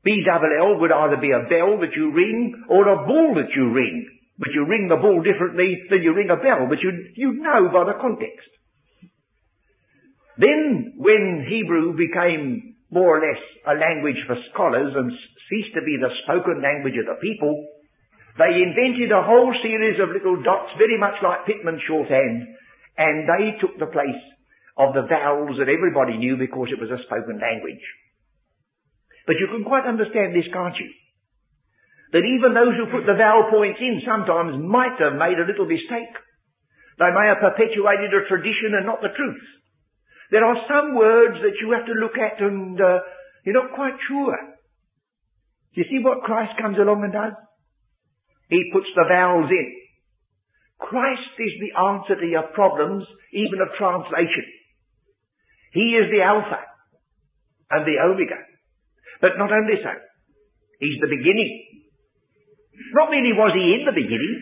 B-double-L 0.04 0.80
would 0.80 0.92
either 0.92 1.16
be 1.16 1.32
a 1.32 1.48
bell 1.48 1.80
that 1.80 1.96
you 1.96 2.12
ring 2.12 2.64
or 2.68 2.88
a 2.88 3.06
ball 3.08 3.34
that 3.40 3.56
you 3.56 3.72
ring. 3.72 4.06
But 4.38 4.52
you 4.52 4.66
ring 4.66 4.88
the 4.88 5.00
bull 5.00 5.22
differently 5.22 5.80
than 5.88 6.02
you 6.02 6.12
ring 6.12 6.28
a 6.28 6.36
bell, 6.36 6.66
but 6.68 6.82
you, 6.82 6.90
you 7.14 7.38
know 7.38 7.70
by 7.72 7.86
the 7.86 7.98
context. 8.00 8.50
Then, 10.36 10.94
when 10.98 11.46
Hebrew 11.46 11.94
became 11.94 12.74
more 12.90 13.18
or 13.18 13.22
less 13.22 13.38
a 13.66 13.78
language 13.78 14.18
for 14.26 14.34
scholars 14.50 14.92
and 14.94 15.10
ceased 15.48 15.74
to 15.78 15.86
be 15.86 15.96
the 16.02 16.10
spoken 16.26 16.60
language 16.60 16.98
of 16.98 17.06
the 17.06 17.22
people, 17.22 17.54
they 18.36 18.58
invented 18.58 19.14
a 19.14 19.22
whole 19.22 19.54
series 19.62 20.02
of 20.02 20.10
little 20.10 20.42
dots, 20.42 20.74
very 20.76 20.98
much 20.98 21.14
like 21.22 21.46
Pitman's 21.46 21.86
shorthand, 21.86 22.50
and 22.98 23.30
they 23.30 23.54
took 23.62 23.78
the 23.78 23.94
place 23.94 24.24
of 24.74 24.94
the 24.94 25.06
vowels 25.06 25.54
that 25.62 25.70
everybody 25.70 26.18
knew 26.18 26.34
because 26.34 26.74
it 26.74 26.82
was 26.82 26.90
a 26.90 26.98
spoken 27.06 27.38
language. 27.38 27.82
But 29.26 29.36
you 29.40 29.48
can 29.48 29.64
quite 29.64 29.88
understand 29.88 30.36
this, 30.36 30.48
can't 30.52 30.76
you? 30.76 30.90
that 32.14 32.22
even 32.22 32.54
those 32.54 32.78
who 32.78 32.94
put 32.94 33.10
the 33.10 33.18
vowel 33.18 33.50
points 33.50 33.82
in 33.82 33.98
sometimes 34.06 34.54
might 34.62 34.94
have 35.02 35.18
made 35.18 35.34
a 35.34 35.50
little 35.50 35.66
mistake. 35.66 36.14
They 36.94 37.10
may 37.10 37.26
have 37.26 37.42
perpetuated 37.42 38.14
a 38.14 38.30
tradition 38.30 38.78
and 38.78 38.86
not 38.86 39.02
the 39.02 39.10
truth. 39.10 39.42
There 40.30 40.46
are 40.46 40.62
some 40.70 40.94
words 40.94 41.42
that 41.42 41.58
you 41.58 41.74
have 41.74 41.90
to 41.90 41.98
look 41.98 42.14
at 42.14 42.38
and 42.38 42.78
uh, 42.78 43.02
you're 43.42 43.58
not 43.58 43.74
quite 43.74 43.98
sure. 44.06 44.38
You 45.74 45.82
see 45.90 45.98
what 46.06 46.22
Christ 46.22 46.54
comes 46.62 46.78
along 46.78 47.02
and 47.02 47.12
does? 47.12 47.34
He 48.46 48.70
puts 48.70 48.86
the 48.94 49.10
vowels 49.10 49.50
in. 49.50 49.68
Christ 50.78 51.34
is 51.34 51.54
the 51.58 51.74
answer 51.74 52.14
to 52.14 52.26
your 52.30 52.46
problems, 52.54 53.02
even 53.34 53.58
of 53.58 53.74
translation. 53.74 54.46
He 55.74 55.98
is 55.98 56.14
the 56.14 56.22
Alpha 56.22 56.62
and 57.74 57.82
the 57.82 57.98
Omega. 57.98 58.38
But 59.24 59.40
not 59.40 59.48
only 59.48 59.80
so, 59.80 59.88
He's 60.84 61.00
the 61.00 61.08
beginning. 61.08 61.48
Not 62.92 63.08
merely 63.08 63.32
was 63.32 63.56
He 63.56 63.80
in 63.80 63.88
the 63.88 63.96
beginning, 63.96 64.36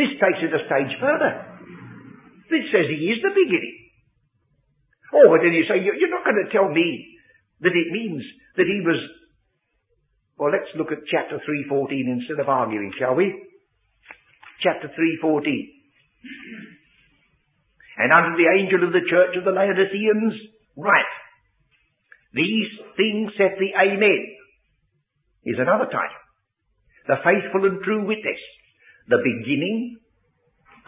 this 0.00 0.16
takes 0.16 0.40
it 0.40 0.48
a 0.48 0.64
stage 0.64 0.96
further. 0.96 1.44
This 2.48 2.64
says 2.72 2.88
He 2.88 3.12
is 3.12 3.20
the 3.20 3.36
beginning. 3.36 3.76
Oh, 5.12 5.28
but 5.28 5.44
then 5.44 5.52
you 5.52 5.68
say, 5.68 5.76
you're 5.76 6.08
not 6.08 6.24
going 6.24 6.40
to 6.40 6.48
tell 6.48 6.72
me 6.72 6.88
that 7.60 7.76
it 7.76 7.92
means 7.92 8.24
that 8.56 8.64
He 8.64 8.80
was... 8.80 8.96
Well, 10.40 10.56
let's 10.56 10.72
look 10.72 10.88
at 10.88 11.04
chapter 11.04 11.36
3.14 11.44 11.92
instead 12.08 12.40
of 12.40 12.48
arguing, 12.48 12.96
shall 12.96 13.12
we? 13.12 13.28
Chapter 14.64 14.88
3.14. 14.88 15.52
And 18.00 18.08
unto 18.08 18.40
the 18.40 18.48
angel 18.48 18.88
of 18.88 18.96
the 18.96 19.04
church 19.04 19.36
of 19.36 19.44
the 19.44 19.52
Laodiceans, 19.52 20.32
write, 20.80 21.12
these 22.34 22.70
things 22.98 23.30
saith 23.38 23.58
the 23.58 23.72
Amen. 23.78 24.22
Is 25.46 25.56
another 25.58 25.86
title. 25.86 26.22
The 27.06 27.22
faithful 27.22 27.68
and 27.68 27.82
true 27.84 28.06
witness. 28.06 28.40
The 29.08 29.22
beginning 29.22 29.98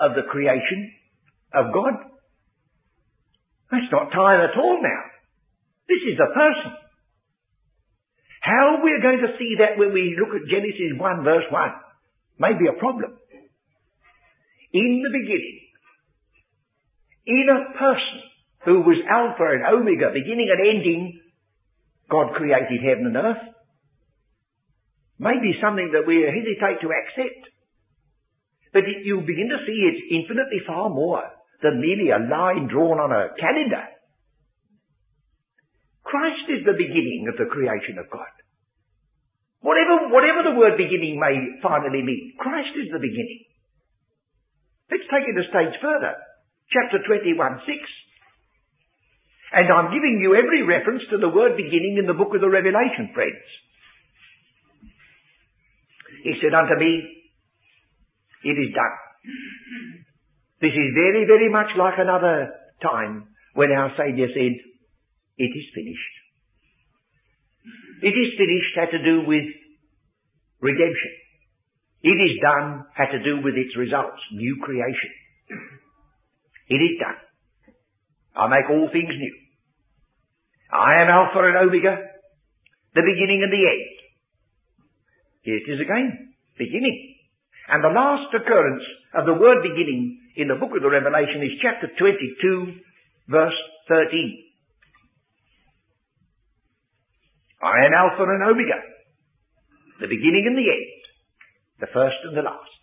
of 0.00 0.16
the 0.16 0.26
creation 0.28 0.90
of 1.54 1.72
God. 1.72 1.94
That's 3.70 3.92
not 3.92 4.10
time 4.10 4.40
at 4.40 4.58
all 4.58 4.80
now. 4.82 5.02
This 5.88 6.02
is 6.08 6.18
a 6.18 6.34
person. 6.34 6.72
How 8.40 8.78
we're 8.82 9.02
going 9.02 9.22
to 9.26 9.36
see 9.38 9.56
that 9.58 9.78
when 9.78 9.92
we 9.92 10.16
look 10.18 10.34
at 10.34 10.48
Genesis 10.48 10.98
1 10.98 11.24
verse 11.24 11.46
1 11.50 11.70
may 12.38 12.58
be 12.58 12.66
a 12.66 12.78
problem. 12.78 13.18
In 14.72 15.02
the 15.02 15.12
beginning, 15.12 15.58
in 17.26 17.46
a 17.50 17.78
person 17.78 18.18
who 18.64 18.80
was 18.82 18.98
Alpha 19.08 19.46
and 19.50 19.66
Omega, 19.66 20.10
beginning 20.14 20.46
and 20.50 20.62
ending, 20.62 21.20
God 22.10 22.34
created 22.34 22.80
heaven 22.82 23.10
and 23.10 23.16
earth. 23.16 23.44
Maybe 25.18 25.58
something 25.62 25.90
that 25.92 26.06
we 26.06 26.22
hesitate 26.22 26.80
to 26.82 26.92
accept. 26.92 27.42
But 28.72 28.84
you 29.04 29.24
begin 29.24 29.48
to 29.48 29.64
see 29.64 29.78
it's 29.88 30.06
infinitely 30.12 30.60
far 30.66 30.90
more 30.90 31.24
than 31.62 31.80
merely 31.80 32.12
a 32.12 32.20
line 32.20 32.68
drawn 32.68 33.00
on 33.00 33.10
a 33.10 33.32
calendar. 33.40 33.84
Christ 36.04 36.46
is 36.52 36.62
the 36.62 36.76
beginning 36.76 37.26
of 37.26 37.40
the 37.40 37.50
creation 37.50 37.98
of 37.98 38.06
God. 38.12 38.30
Whatever, 39.64 40.12
whatever 40.14 40.46
the 40.46 40.54
word 40.54 40.78
beginning 40.78 41.18
may 41.18 41.58
finally 41.58 42.04
mean, 42.04 42.38
Christ 42.38 42.76
is 42.78 42.92
the 42.92 43.02
beginning. 43.02 43.42
Let's 44.86 45.08
take 45.10 45.26
it 45.26 45.34
a 45.34 45.50
stage 45.50 45.74
further. 45.82 46.14
Chapter 46.70 47.02
21, 47.02 47.34
6. 47.66 48.05
And 49.56 49.72
I'm 49.72 49.88
giving 49.88 50.20
you 50.20 50.36
every 50.36 50.68
reference 50.68 51.00
to 51.08 51.16
the 51.16 51.32
word 51.32 51.56
beginning 51.56 51.96
in 51.96 52.04
the 52.04 52.12
book 52.12 52.36
of 52.36 52.44
the 52.44 52.52
Revelation, 52.52 53.08
friends. 53.16 53.40
He 56.28 56.36
said 56.44 56.52
unto 56.52 56.76
me, 56.76 56.92
it 58.44 58.56
is 58.60 58.76
done. 58.76 58.96
This 60.60 60.76
is 60.76 60.88
very, 60.92 61.24
very 61.24 61.48
much 61.48 61.72
like 61.72 61.96
another 61.96 62.52
time 62.84 63.32
when 63.54 63.72
our 63.72 63.96
Saviour 63.96 64.28
said, 64.28 64.60
it 65.40 65.52
is 65.56 65.66
finished. 65.72 66.14
It 68.04 68.12
is 68.12 68.36
finished 68.36 68.76
had 68.76 68.92
to 68.92 69.00
do 69.00 69.24
with 69.24 69.48
redemption. 70.60 71.12
It 72.04 72.18
is 72.20 72.36
done 72.44 72.84
had 72.92 73.08
to 73.16 73.24
do 73.24 73.40
with 73.40 73.56
its 73.56 73.72
results, 73.72 74.20
new 74.36 74.60
creation. 74.60 75.12
It 76.68 76.76
is 76.76 77.00
done. 77.00 77.16
I 78.36 78.48
make 78.52 78.68
all 78.68 78.90
things 78.92 79.16
new. 79.16 79.45
I 80.72 81.02
am 81.02 81.08
Alpha 81.08 81.38
and 81.46 81.56
Omega, 81.56 81.94
the 82.94 83.06
beginning 83.06 83.42
and 83.42 83.52
the 83.52 83.64
end. 83.66 83.96
Here 85.42 85.58
it 85.62 85.70
is 85.70 85.80
again, 85.80 86.34
beginning. 86.58 87.14
And 87.68 87.82
the 87.82 87.94
last 87.94 88.34
occurrence 88.34 88.82
of 89.14 89.26
the 89.26 89.34
word 89.34 89.62
beginning 89.62 90.18
in 90.36 90.48
the 90.48 90.58
book 90.58 90.74
of 90.74 90.82
the 90.82 90.90
Revelation 90.90 91.42
is 91.42 91.62
chapter 91.62 91.86
22, 91.98 92.82
verse 93.28 93.58
13. 93.88 94.42
I 97.62 97.86
am 97.86 97.94
Alpha 97.94 98.22
and 98.22 98.42
Omega, 98.42 98.78
the 100.00 100.10
beginning 100.10 100.44
and 100.46 100.58
the 100.58 100.68
end, 100.68 101.00
the 101.80 101.90
first 101.94 102.18
and 102.24 102.36
the 102.36 102.42
last. 102.42 102.82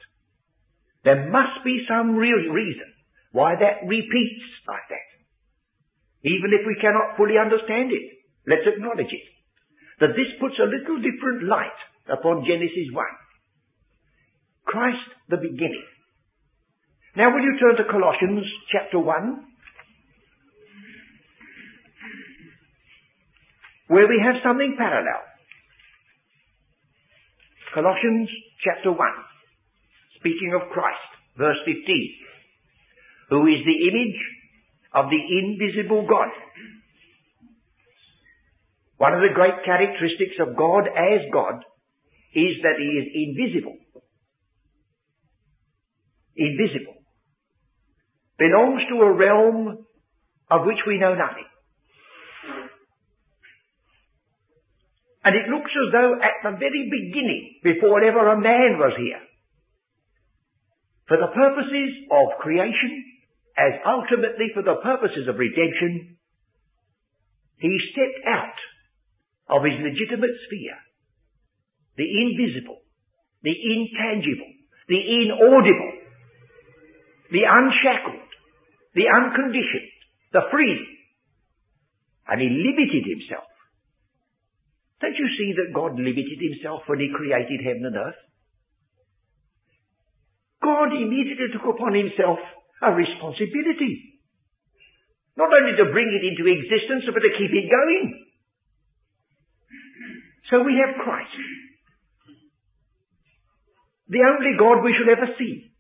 There 1.04 1.30
must 1.30 1.64
be 1.64 1.86
some 1.88 2.16
real 2.16 2.52
reason 2.52 2.90
why 3.32 3.56
that 3.56 3.88
repeats 3.88 4.44
like 4.68 4.88
that. 4.90 5.13
Even 6.24 6.56
if 6.56 6.64
we 6.66 6.80
cannot 6.80 7.20
fully 7.20 7.36
understand 7.36 7.92
it, 7.92 8.06
let's 8.48 8.64
acknowledge 8.64 9.12
it. 9.12 9.26
That 10.00 10.16
this 10.16 10.32
puts 10.40 10.56
a 10.60 10.72
little 10.72 10.98
different 11.04 11.44
light 11.48 11.80
upon 12.08 12.48
Genesis 12.48 12.88
1. 12.92 13.06
Christ 14.66 15.10
the 15.30 15.38
beginning. 15.38 15.84
Now 17.16 17.30
will 17.30 17.44
you 17.44 17.60
turn 17.60 17.76
to 17.78 17.92
Colossians 17.92 18.48
chapter 18.72 19.00
1? 19.00 19.46
Where 23.88 24.08
we 24.08 24.18
have 24.24 24.42
something 24.42 24.76
parallel. 24.78 25.22
Colossians 27.76 28.30
chapter 28.64 28.92
1. 28.92 28.98
Speaking 30.20 30.56
of 30.56 30.72
Christ, 30.72 31.12
verse 31.38 31.58
15. 31.66 31.84
Who 33.30 33.46
is 33.48 33.60
the 33.66 33.78
image 33.92 34.20
of 34.94 35.06
the 35.10 35.18
invisible 35.18 36.06
God. 36.08 36.30
One 38.98 39.14
of 39.14 39.22
the 39.22 39.34
great 39.34 39.66
characteristics 39.66 40.38
of 40.40 40.56
God 40.56 40.88
as 40.88 41.28
God 41.34 41.66
is 42.34 42.62
that 42.62 42.78
He 42.78 42.90
is 43.02 43.08
invisible. 43.14 43.78
Invisible. 46.38 46.96
Belongs 48.38 48.82
to 48.90 49.02
a 49.02 49.12
realm 49.14 49.86
of 50.50 50.66
which 50.66 50.80
we 50.88 51.00
know 51.00 51.16
nothing. 51.16 51.46
And 55.24 55.36
it 55.36 55.48
looks 55.50 55.72
as 55.72 55.92
though 55.92 56.16
at 56.20 56.44
the 56.44 56.58
very 56.58 56.90
beginning, 56.92 57.60
before 57.64 58.04
ever 58.04 58.34
a 58.34 58.40
man 58.40 58.76
was 58.78 58.92
here, 58.98 59.24
for 61.08 61.18
the 61.18 61.32
purposes 61.34 61.92
of 62.12 62.40
creation, 62.40 63.13
as 63.58 63.74
ultimately 63.86 64.50
for 64.54 64.64
the 64.64 64.82
purposes 64.82 65.30
of 65.30 65.38
redemption, 65.38 66.18
he 67.62 67.72
stepped 67.94 68.26
out 68.26 68.60
of 69.50 69.64
his 69.64 69.78
legitimate 69.78 70.34
sphere, 70.48 70.78
the 71.98 72.10
invisible, 72.10 72.82
the 73.44 73.54
intangible, 73.54 74.52
the 74.90 74.98
inaudible, 74.98 75.94
the 77.32 77.46
unshackled, 77.46 78.30
the 78.96 79.06
unconditioned, 79.06 79.94
the 80.34 80.42
free, 80.52 80.94
and 82.28 82.42
he 82.42 82.50
limited 82.50 83.06
himself. 83.06 83.48
Don't 85.02 85.20
you 85.20 85.30
see 85.38 85.54
that 85.60 85.76
God 85.76 86.00
limited 86.00 86.40
himself 86.40 86.88
when 86.88 87.00
he 87.00 87.12
created 87.14 87.60
heaven 87.62 87.86
and 87.86 87.98
earth? 87.98 88.22
God 90.64 90.96
immediately 90.96 91.52
took 91.52 91.68
upon 91.68 91.94
himself 91.94 92.40
a 92.88 92.96
responsibility. 92.96 94.20
Not 95.36 95.50
only 95.50 95.76
to 95.78 95.92
bring 95.92 96.10
it 96.14 96.24
into 96.24 96.46
existence, 96.46 97.10
but 97.10 97.22
to 97.22 97.32
keep 97.38 97.52
it 97.52 97.68
going. 97.72 98.26
So 100.52 100.62
we 100.62 100.78
have 100.84 101.02
Christ. 101.02 101.34
The 104.10 104.22
only 104.22 104.54
God 104.60 104.84
we 104.84 104.94
should 104.94 105.10
ever 105.10 105.34
see. 105.40 105.74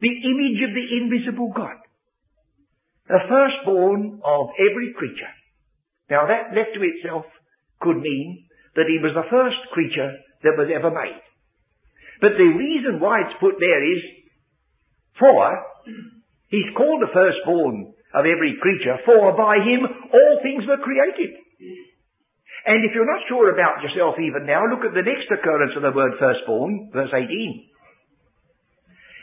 The 0.00 0.14
image 0.14 0.60
of 0.62 0.72
the 0.72 0.86
invisible 1.02 1.50
God. 1.54 1.76
The 3.08 3.26
firstborn 3.26 4.20
of 4.24 4.54
every 4.54 4.94
creature. 4.96 5.34
Now 6.10 6.26
that 6.26 6.54
left 6.54 6.74
to 6.74 6.82
itself 6.82 7.24
could 7.80 7.98
mean 7.98 8.46
that 8.76 8.86
he 8.86 9.02
was 9.02 9.12
the 9.14 9.26
first 9.30 9.58
creature 9.72 10.14
that 10.42 10.56
was 10.56 10.70
ever 10.70 10.90
made. 10.90 11.20
But 12.20 12.36
the 12.36 12.52
reason 12.54 13.00
why 13.00 13.26
it's 13.26 13.40
put 13.40 13.56
there 13.58 13.82
is 13.82 14.19
for 15.20 15.44
he's 16.48 16.72
called 16.74 17.04
the 17.04 17.12
firstborn 17.12 17.92
of 18.16 18.26
every 18.26 18.58
creature, 18.58 18.98
for 19.06 19.36
by 19.36 19.62
him 19.62 19.86
all 19.86 20.34
things 20.42 20.66
were 20.66 20.82
created. 20.82 21.36
And 22.66 22.84
if 22.84 22.92
you're 22.92 23.08
not 23.08 23.24
sure 23.28 23.52
about 23.52 23.80
yourself 23.84 24.18
even 24.18 24.44
now, 24.44 24.66
look 24.66 24.84
at 24.84 24.92
the 24.92 25.06
next 25.06 25.30
occurrence 25.30 25.72
of 25.76 25.84
the 25.84 25.94
word 25.94 26.18
firstborn, 26.18 26.90
verse 26.92 27.12
18. 27.14 27.28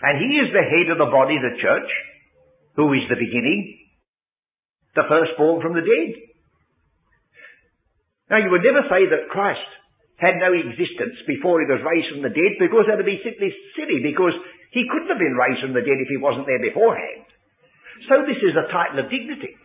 And 0.02 0.16
he 0.22 0.38
is 0.40 0.54
the 0.54 0.66
head 0.66 0.94
of 0.94 1.02
the 1.02 1.10
body, 1.10 1.38
the 1.38 1.58
church, 1.58 1.90
who 2.78 2.94
is 2.94 3.06
the 3.10 3.18
beginning, 3.18 3.78
the 4.96 5.10
firstborn 5.10 5.62
from 5.62 5.74
the 5.74 5.86
dead. 5.86 6.10
Now 8.30 8.40
you 8.42 8.50
would 8.54 8.66
never 8.66 8.86
say 8.90 9.06
that 9.10 9.30
Christ 9.30 9.70
had 10.18 10.42
no 10.42 10.54
existence 10.54 11.18
before 11.30 11.62
he 11.62 11.70
was 11.70 11.86
raised 11.86 12.10
from 12.10 12.26
the 12.26 12.34
dead 12.34 12.58
because 12.58 12.90
that 12.90 12.98
would 12.98 13.10
be 13.10 13.22
simply 13.22 13.54
silly 13.78 14.02
because 14.02 14.34
he 14.72 14.88
couldn't 14.92 15.12
have 15.12 15.22
been 15.22 15.38
raised 15.38 15.64
from 15.64 15.74
the 15.74 15.86
dead 15.86 16.00
if 16.02 16.10
he 16.12 16.20
wasn't 16.20 16.48
there 16.48 16.62
beforehand. 16.62 17.28
So 18.10 18.24
this 18.28 18.40
is 18.40 18.56
a 18.56 18.70
title 18.72 19.02
of 19.02 19.12
dignity. 19.12 19.56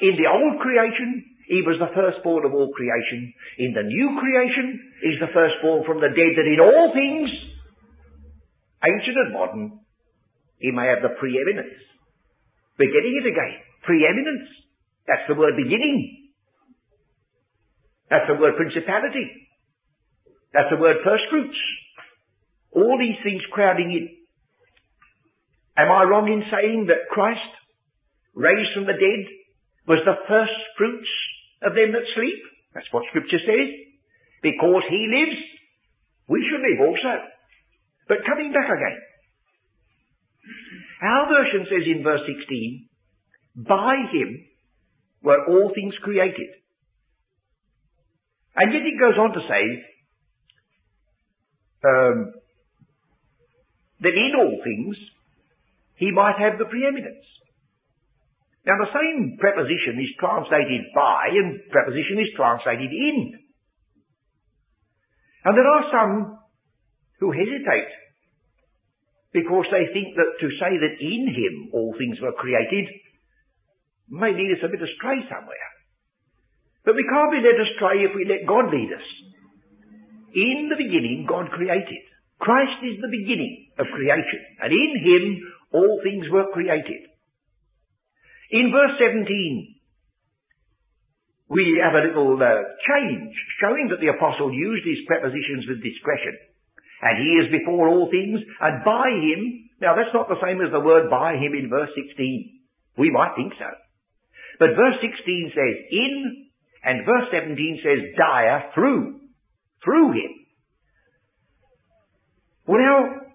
In 0.00 0.14
the 0.18 0.28
old 0.28 0.60
creation, 0.60 1.24
he 1.46 1.62
was 1.62 1.78
the 1.78 1.94
firstborn 1.94 2.44
of 2.44 2.52
all 2.52 2.74
creation. 2.74 3.32
In 3.58 3.70
the 3.72 3.86
new 3.86 4.18
creation, 4.18 4.66
he's 5.02 5.20
the 5.22 5.30
firstborn 5.30 5.86
from 5.86 6.02
the 6.02 6.10
dead 6.10 6.32
that 6.34 6.48
in 6.50 6.58
all 6.58 6.90
things, 6.90 7.30
ancient 8.82 9.16
and 9.16 9.32
modern, 9.32 9.66
he 10.58 10.70
may 10.74 10.90
have 10.90 11.06
the 11.06 11.14
preeminence. 11.18 11.78
We're 12.78 12.92
getting 12.92 13.14
it 13.22 13.26
again. 13.30 13.62
Preeminence. 13.84 14.48
That's 15.06 15.26
the 15.28 15.38
word 15.38 15.54
beginning. 15.56 16.32
That's 18.10 18.26
the 18.26 18.38
word 18.38 18.56
principality. 18.56 19.26
That's 20.52 20.70
the 20.70 20.80
word 20.80 20.98
first 21.04 21.24
fruits. 21.30 21.58
All 22.76 23.00
these 23.00 23.16
things 23.24 23.40
crowding 23.52 23.90
in. 23.90 24.04
Am 25.80 25.90
I 25.90 26.04
wrong 26.04 26.28
in 26.28 26.44
saying 26.52 26.86
that 26.88 27.08
Christ, 27.10 27.52
raised 28.34 28.72
from 28.76 28.84
the 28.84 28.96
dead, 28.96 29.22
was 29.88 30.04
the 30.04 30.20
first 30.28 30.56
fruits 30.76 31.08
of 31.62 31.72
them 31.72 31.92
that 31.92 32.04
sleep? 32.12 32.40
That's 32.74 32.92
what 32.92 33.08
scripture 33.08 33.40
says. 33.40 33.68
Because 34.42 34.84
he 34.88 35.08
lives, 35.08 35.40
we 36.28 36.44
should 36.44 36.60
live 36.60 36.80
also. 36.84 37.24
But 38.08 38.28
coming 38.28 38.52
back 38.52 38.68
again. 38.68 38.98
Our 41.02 41.28
version 41.28 41.66
says 41.68 41.84
in 41.88 42.04
verse 42.04 42.24
16, 42.24 42.88
by 43.68 43.96
him 44.12 44.44
were 45.22 45.44
all 45.48 45.72
things 45.74 45.94
created. 46.02 46.50
And 48.54 48.72
yet 48.72 48.82
it 48.82 49.00
goes 49.00 49.18
on 49.18 49.32
to 49.32 49.40
say 49.44 49.64
um, 51.84 52.32
that 54.00 54.16
in 54.16 54.32
all 54.36 54.60
things 54.62 54.96
he 55.96 56.12
might 56.12 56.36
have 56.38 56.58
the 56.58 56.68
preeminence. 56.68 57.24
Now 58.66 58.76
the 58.82 58.92
same 58.92 59.38
preposition 59.38 60.02
is 60.02 60.10
translated 60.18 60.90
by 60.94 61.30
and 61.32 61.62
preposition 61.70 62.18
is 62.20 62.34
translated 62.36 62.90
in. 62.90 63.38
And 65.46 65.54
there 65.54 65.70
are 65.70 65.86
some 65.94 66.38
who 67.20 67.30
hesitate 67.30 67.92
because 69.32 69.70
they 69.70 69.86
think 69.94 70.16
that 70.18 70.40
to 70.42 70.48
say 70.58 70.72
that 70.74 70.98
in 70.98 71.22
him 71.30 71.54
all 71.72 71.94
things 71.96 72.18
were 72.20 72.34
created 72.34 72.90
may 74.10 74.34
lead 74.34 74.58
us 74.58 74.64
a 74.66 74.72
bit 74.72 74.82
astray 74.82 75.22
somewhere. 75.30 75.68
But 76.84 76.94
we 76.94 77.06
can't 77.06 77.34
be 77.34 77.42
led 77.42 77.58
astray 77.58 78.06
if 78.06 78.14
we 78.14 78.26
let 78.26 78.46
God 78.46 78.70
lead 78.70 78.90
us. 78.94 79.06
In 80.34 80.70
the 80.70 80.78
beginning, 80.78 81.26
God 81.28 81.50
created. 81.50 82.04
Christ 82.38 82.78
is 82.84 83.00
the 83.00 83.12
beginning 83.12 83.72
of 83.78 83.86
creation, 83.92 84.40
and 84.60 84.70
in 84.72 84.92
Him 85.00 85.24
all 85.72 86.00
things 86.02 86.26
were 86.30 86.52
created. 86.52 87.08
In 88.50 88.70
verse 88.70 88.94
17, 89.00 89.76
we 91.48 91.78
have 91.82 91.94
a 91.94 92.06
little 92.06 92.34
uh, 92.38 92.62
change, 92.86 93.34
showing 93.62 93.88
that 93.90 94.02
the 94.02 94.10
apostle 94.10 94.52
used 94.52 94.86
his 94.86 95.06
prepositions 95.06 95.66
with 95.66 95.82
discretion. 95.82 96.34
And 97.02 97.14
he 97.22 97.30
is 97.38 97.54
before 97.54 97.88
all 97.88 98.10
things, 98.10 98.40
and 98.60 98.84
by 98.84 99.06
him, 99.10 99.70
now 99.80 99.94
that's 99.94 100.14
not 100.14 100.28
the 100.28 100.40
same 100.42 100.58
as 100.64 100.72
the 100.72 100.80
word 100.80 101.10
by 101.10 101.36
him 101.36 101.54
in 101.54 101.68
verse 101.70 101.90
16. 101.94 102.16
We 102.98 103.10
might 103.10 103.36
think 103.36 103.52
so. 103.58 103.68
But 104.58 104.74
verse 104.74 104.96
16 105.04 105.52
says 105.52 105.76
in, 105.92 106.48
and 106.82 107.04
verse 107.04 107.28
17 107.30 107.82
says 107.84 108.00
dia 108.16 108.72
through. 108.74 109.20
Through 109.84 110.12
him. 110.12 110.32
Well 112.66 112.82
now, 112.82 113.26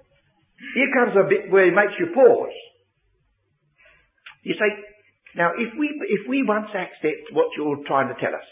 here 0.75 0.91
comes 0.93 1.15
a 1.15 1.27
bit 1.27 1.51
where 1.51 1.67
it 1.67 1.75
makes 1.75 1.95
you 1.99 2.13
pause. 2.13 2.55
You 4.43 4.53
say, 4.55 4.69
now 5.35 5.51
if 5.57 5.71
we, 5.79 5.87
if 6.09 6.27
we 6.27 6.43
once 6.43 6.67
accept 6.69 7.31
what 7.31 7.47
you're 7.57 7.83
trying 7.87 8.13
to 8.13 8.19
tell 8.19 8.35
us, 8.35 8.49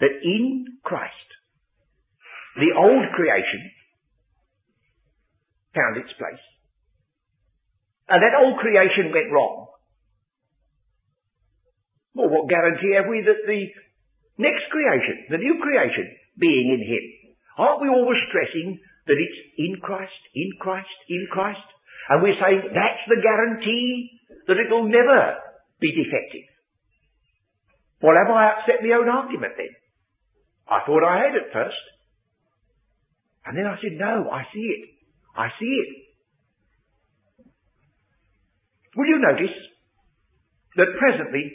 that 0.00 0.14
in 0.22 0.66
Christ, 0.82 1.28
the 2.56 2.72
old 2.76 3.04
creation 3.14 3.70
found 5.74 5.96
its 5.98 6.12
place, 6.18 6.42
and 8.08 8.22
that 8.22 8.38
old 8.38 8.58
creation 8.58 9.12
went 9.12 9.32
wrong, 9.32 9.68
well, 12.14 12.30
what 12.30 12.48
guarantee 12.48 12.94
have 12.94 13.10
we 13.10 13.26
that 13.26 13.42
the 13.46 13.66
next 14.38 14.70
creation, 14.70 15.26
the 15.30 15.42
new 15.42 15.58
creation, 15.60 16.14
being 16.38 16.70
in 16.70 16.82
Him, 16.86 17.04
aren't 17.58 17.82
we 17.82 17.88
always 17.88 18.18
stressing 18.30 18.78
that 19.06 19.18
it's 19.18 19.40
in 19.58 19.80
Christ, 19.80 20.22
in 20.34 20.50
Christ, 20.60 20.98
in 21.08 21.26
Christ? 21.30 21.66
And 22.08 22.22
we're 22.22 22.38
saying 22.40 22.72
that's 22.72 23.04
the 23.08 23.20
guarantee 23.20 24.10
that 24.46 24.60
it'll 24.60 24.88
never 24.88 25.40
be 25.80 25.92
defective. 25.92 26.48
Well, 28.02 28.16
have 28.16 28.28
I 28.28 28.52
upset 28.52 28.84
my 28.84 28.96
own 28.96 29.08
argument 29.08 29.54
then? 29.56 29.72
I 30.68 30.84
thought 30.84 31.04
I 31.04 31.24
had 31.24 31.36
at 31.36 31.52
first. 31.52 31.84
And 33.46 33.56
then 33.56 33.66
I 33.66 33.76
said, 33.80 33.96
no, 33.98 34.28
I 34.30 34.44
see 34.52 34.64
it. 34.64 34.88
I 35.36 35.48
see 35.60 35.72
it. 35.84 35.90
Will 38.96 39.06
you 39.06 39.18
notice 39.18 39.56
that 40.76 40.86
presently 40.98 41.52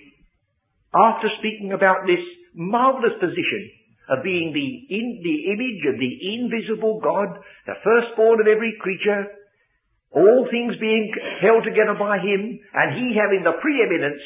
after 0.93 1.29
speaking 1.39 1.71
about 1.73 2.05
this 2.05 2.21
marvelous 2.53 3.13
position 3.19 3.71
of 4.09 4.25
being 4.25 4.49
the, 4.51 4.69
in, 4.89 5.21
the 5.21 5.37
image 5.53 5.81
of 5.85 5.95
the 6.01 6.13
invisible 6.33 6.99
God, 6.99 7.29
the 7.69 7.77
firstborn 7.85 8.41
of 8.41 8.49
every 8.49 8.73
creature, 8.81 9.29
all 10.09 10.47
things 10.49 10.73
being 10.81 11.13
held 11.41 11.63
together 11.63 11.93
by 11.93 12.17
him, 12.17 12.57
and 12.73 12.97
he 12.97 13.13
having 13.13 13.45
the 13.45 13.61
preeminence, 13.61 14.21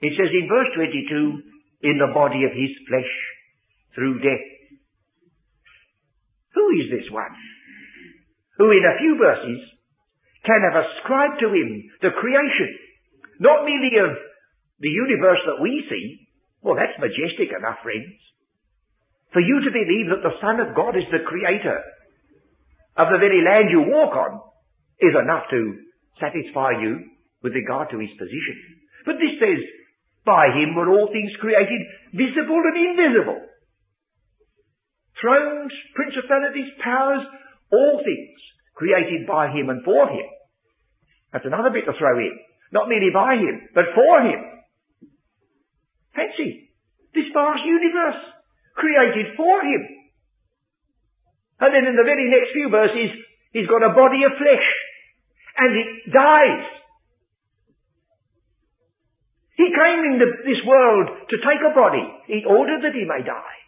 it 0.00 0.14
says 0.14 0.30
in 0.30 0.46
verse 0.46 0.70
22, 0.78 1.90
in 1.90 1.98
the 1.98 2.14
body 2.14 2.46
of 2.46 2.54
his 2.54 2.70
flesh, 2.86 3.12
through 3.94 4.22
death. 4.22 4.46
Who 6.54 6.66
is 6.78 6.86
this 6.94 7.10
one? 7.10 7.34
Who 8.58 8.70
in 8.70 8.86
a 8.86 8.98
few 9.02 9.18
verses 9.18 9.58
can 10.46 10.62
have 10.62 10.78
ascribed 10.78 11.42
to 11.42 11.50
him 11.50 11.90
the 12.00 12.14
creation, 12.14 12.70
not 13.40 13.66
merely 13.66 13.98
of 13.98 14.14
the 14.78 14.92
universe 14.92 15.42
that 15.46 15.62
we 15.62 15.82
see, 15.90 16.23
well, 16.64 16.80
that's 16.80 16.96
majestic 16.96 17.52
enough, 17.52 17.84
friends. 17.84 18.16
For 19.36 19.44
you 19.44 19.60
to 19.60 19.70
believe 19.70 20.08
that 20.08 20.24
the 20.24 20.40
Son 20.40 20.64
of 20.64 20.72
God 20.72 20.96
is 20.96 21.04
the 21.12 21.20
creator 21.28 21.76
of 22.96 23.12
the 23.12 23.20
very 23.20 23.44
land 23.44 23.68
you 23.68 23.84
walk 23.84 24.16
on 24.16 24.40
is 24.96 25.12
enough 25.12 25.44
to 25.52 25.60
satisfy 26.16 26.80
you 26.80 27.04
with 27.44 27.52
regard 27.52 27.92
to 27.92 28.00
his 28.00 28.08
position. 28.16 28.56
But 29.04 29.20
this 29.20 29.36
says, 29.36 29.60
by 30.24 30.48
him 30.56 30.72
were 30.72 30.88
all 30.88 31.12
things 31.12 31.36
created, 31.36 31.84
visible 32.16 32.62
and 32.64 32.78
invisible. 32.80 33.44
Thrones, 35.20 35.74
principalities, 35.92 36.72
powers, 36.80 37.28
all 37.68 38.00
things 38.00 38.40
created 38.72 39.28
by 39.28 39.52
him 39.52 39.68
and 39.68 39.84
for 39.84 40.08
him. 40.08 40.24
That's 41.32 41.44
another 41.44 41.74
bit 41.74 41.84
to 41.84 41.98
throw 41.98 42.16
in. 42.16 42.32
Not 42.72 42.88
merely 42.88 43.10
by 43.12 43.36
him, 43.36 43.68
but 43.74 43.92
for 43.92 44.22
him. 44.24 44.53
Fancy, 46.14 46.70
this 47.14 47.28
vast 47.34 47.62
universe 47.66 48.22
created 48.74 49.34
for 49.36 49.62
him. 49.62 49.82
And 51.60 51.70
then 51.74 51.86
in 51.86 51.96
the 51.96 52.06
very 52.06 52.30
next 52.30 52.52
few 52.52 52.68
verses, 52.70 53.10
he's 53.52 53.66
got 53.66 53.82
a 53.82 53.94
body 53.94 54.22
of 54.26 54.38
flesh 54.38 54.68
and 55.56 55.70
it 55.74 55.90
dies. 56.12 56.66
He 59.56 59.70
came 59.70 60.02
into 60.12 60.26
this 60.42 60.58
world 60.66 61.08
to 61.30 61.36
take 61.38 61.62
a 61.62 61.74
body 61.74 62.02
in 62.28 62.42
order 62.46 62.82
that 62.82 62.94
he 62.94 63.06
may 63.06 63.22
die. 63.22 63.58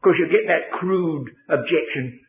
Because 0.00 0.16
you 0.16 0.32
get 0.32 0.48
that 0.48 0.78
crude 0.80 1.28
objection. 1.48 2.20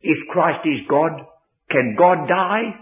If 0.00 0.18
Christ 0.30 0.62
is 0.64 0.86
God, 0.88 1.26
can 1.70 1.96
God 1.98 2.28
die? 2.28 2.78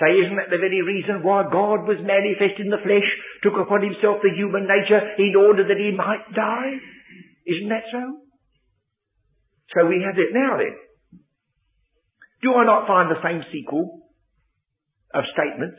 Say, 0.00 0.08
isn't 0.24 0.36
that 0.36 0.48
the 0.48 0.62
very 0.62 0.80
reason 0.80 1.22
why 1.22 1.44
God 1.44 1.84
was 1.84 2.00
manifest 2.00 2.60
in 2.60 2.72
the 2.72 2.80
flesh, 2.80 3.08
took 3.44 3.60
upon 3.60 3.84
himself 3.84 4.24
the 4.24 4.32
human 4.32 4.64
nature 4.64 5.02
in 5.20 5.36
order 5.36 5.68
that 5.68 5.76
he 5.76 5.92
might 5.92 6.24
die? 6.32 6.80
Isn't 7.44 7.68
that 7.68 7.84
so? 7.92 8.24
So 9.76 9.86
we 9.86 10.00
have 10.00 10.16
it 10.16 10.32
now 10.32 10.56
then. 10.56 10.76
Do 12.40 12.54
I 12.56 12.64
not 12.64 12.88
find 12.88 13.10
the 13.10 13.22
same 13.22 13.44
sequel 13.52 14.02
of 15.14 15.24
statements, 15.32 15.78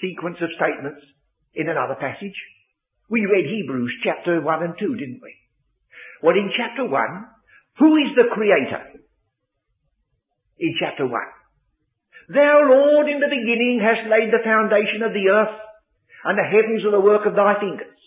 sequence 0.00 0.36
of 0.40 0.52
statements 0.56 1.00
in 1.54 1.68
another 1.68 1.96
passage. 1.96 2.36
We 3.08 3.26
read 3.26 3.48
Hebrews 3.48 3.92
chapter 4.04 4.40
1 4.40 4.62
and 4.62 4.74
2, 4.78 4.96
didn't 4.96 5.20
we? 5.22 5.32
Well, 6.22 6.36
in 6.36 6.50
chapter 6.56 6.88
1, 6.88 6.92
who 7.78 7.96
is 7.96 8.16
the 8.16 8.32
creator? 8.32 9.00
In 10.58 10.74
chapter 10.80 11.06
1. 11.06 11.12
Thou, 12.28 12.54
Lord, 12.64 13.08
in 13.08 13.20
the 13.20 13.28
beginning 13.28 13.84
hast 13.84 14.08
laid 14.08 14.32
the 14.32 14.44
foundation 14.44 15.04
of 15.04 15.12
the 15.12 15.28
earth, 15.28 15.56
and 16.24 16.38
the 16.38 16.48
heavens 16.48 16.84
are 16.84 16.96
the 16.96 17.04
work 17.04 17.26
of 17.26 17.36
thy 17.36 17.60
fingers. 17.60 18.00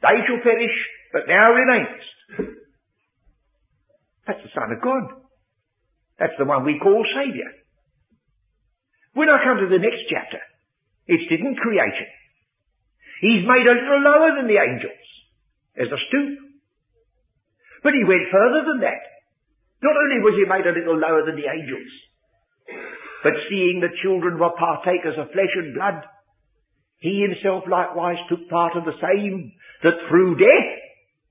They 0.00 0.18
shall 0.24 0.40
perish, 0.40 0.76
but 1.12 1.28
thou 1.28 1.52
remainest. 1.52 2.12
That's 4.26 4.42
the 4.42 4.54
Son 4.54 4.72
of 4.72 4.80
God. 4.80 5.04
That's 6.18 6.38
the 6.38 6.48
one 6.48 6.64
we 6.64 6.80
call 6.80 7.04
Saviour. 7.12 7.52
When 9.12 9.28
I 9.28 9.44
come 9.44 9.60
to 9.60 9.68
the 9.68 9.82
next 9.82 10.08
chapter, 10.08 10.40
it's 11.06 11.28
didn't 11.28 11.60
creation. 11.60 12.08
He's 13.20 13.44
made 13.44 13.66
a 13.68 13.76
little 13.76 14.00
lower 14.00 14.40
than 14.40 14.48
the 14.48 14.58
angels. 14.58 15.02
as 15.76 15.88
a 15.88 16.00
stoop. 16.08 16.32
But 17.82 17.96
he 17.96 18.04
went 18.04 18.30
further 18.30 18.62
than 18.66 18.80
that. 18.84 19.02
Not 19.82 19.96
only 19.96 20.20
was 20.22 20.36
he 20.38 20.46
made 20.46 20.66
a 20.68 20.76
little 20.76 20.98
lower 20.98 21.26
than 21.26 21.34
the 21.34 21.48
angels, 21.50 21.90
but 23.22 23.32
seeing 23.48 23.80
the 23.80 23.94
children 24.02 24.38
were 24.38 24.50
partakers 24.58 25.14
of 25.18 25.30
flesh 25.30 25.54
and 25.54 25.74
blood, 25.74 26.02
he 26.98 27.22
himself 27.22 27.64
likewise 27.70 28.18
took 28.28 28.48
part 28.50 28.76
of 28.76 28.84
the 28.84 28.98
same, 28.98 29.52
that 29.82 30.06
through 30.08 30.38
death, 30.38 30.70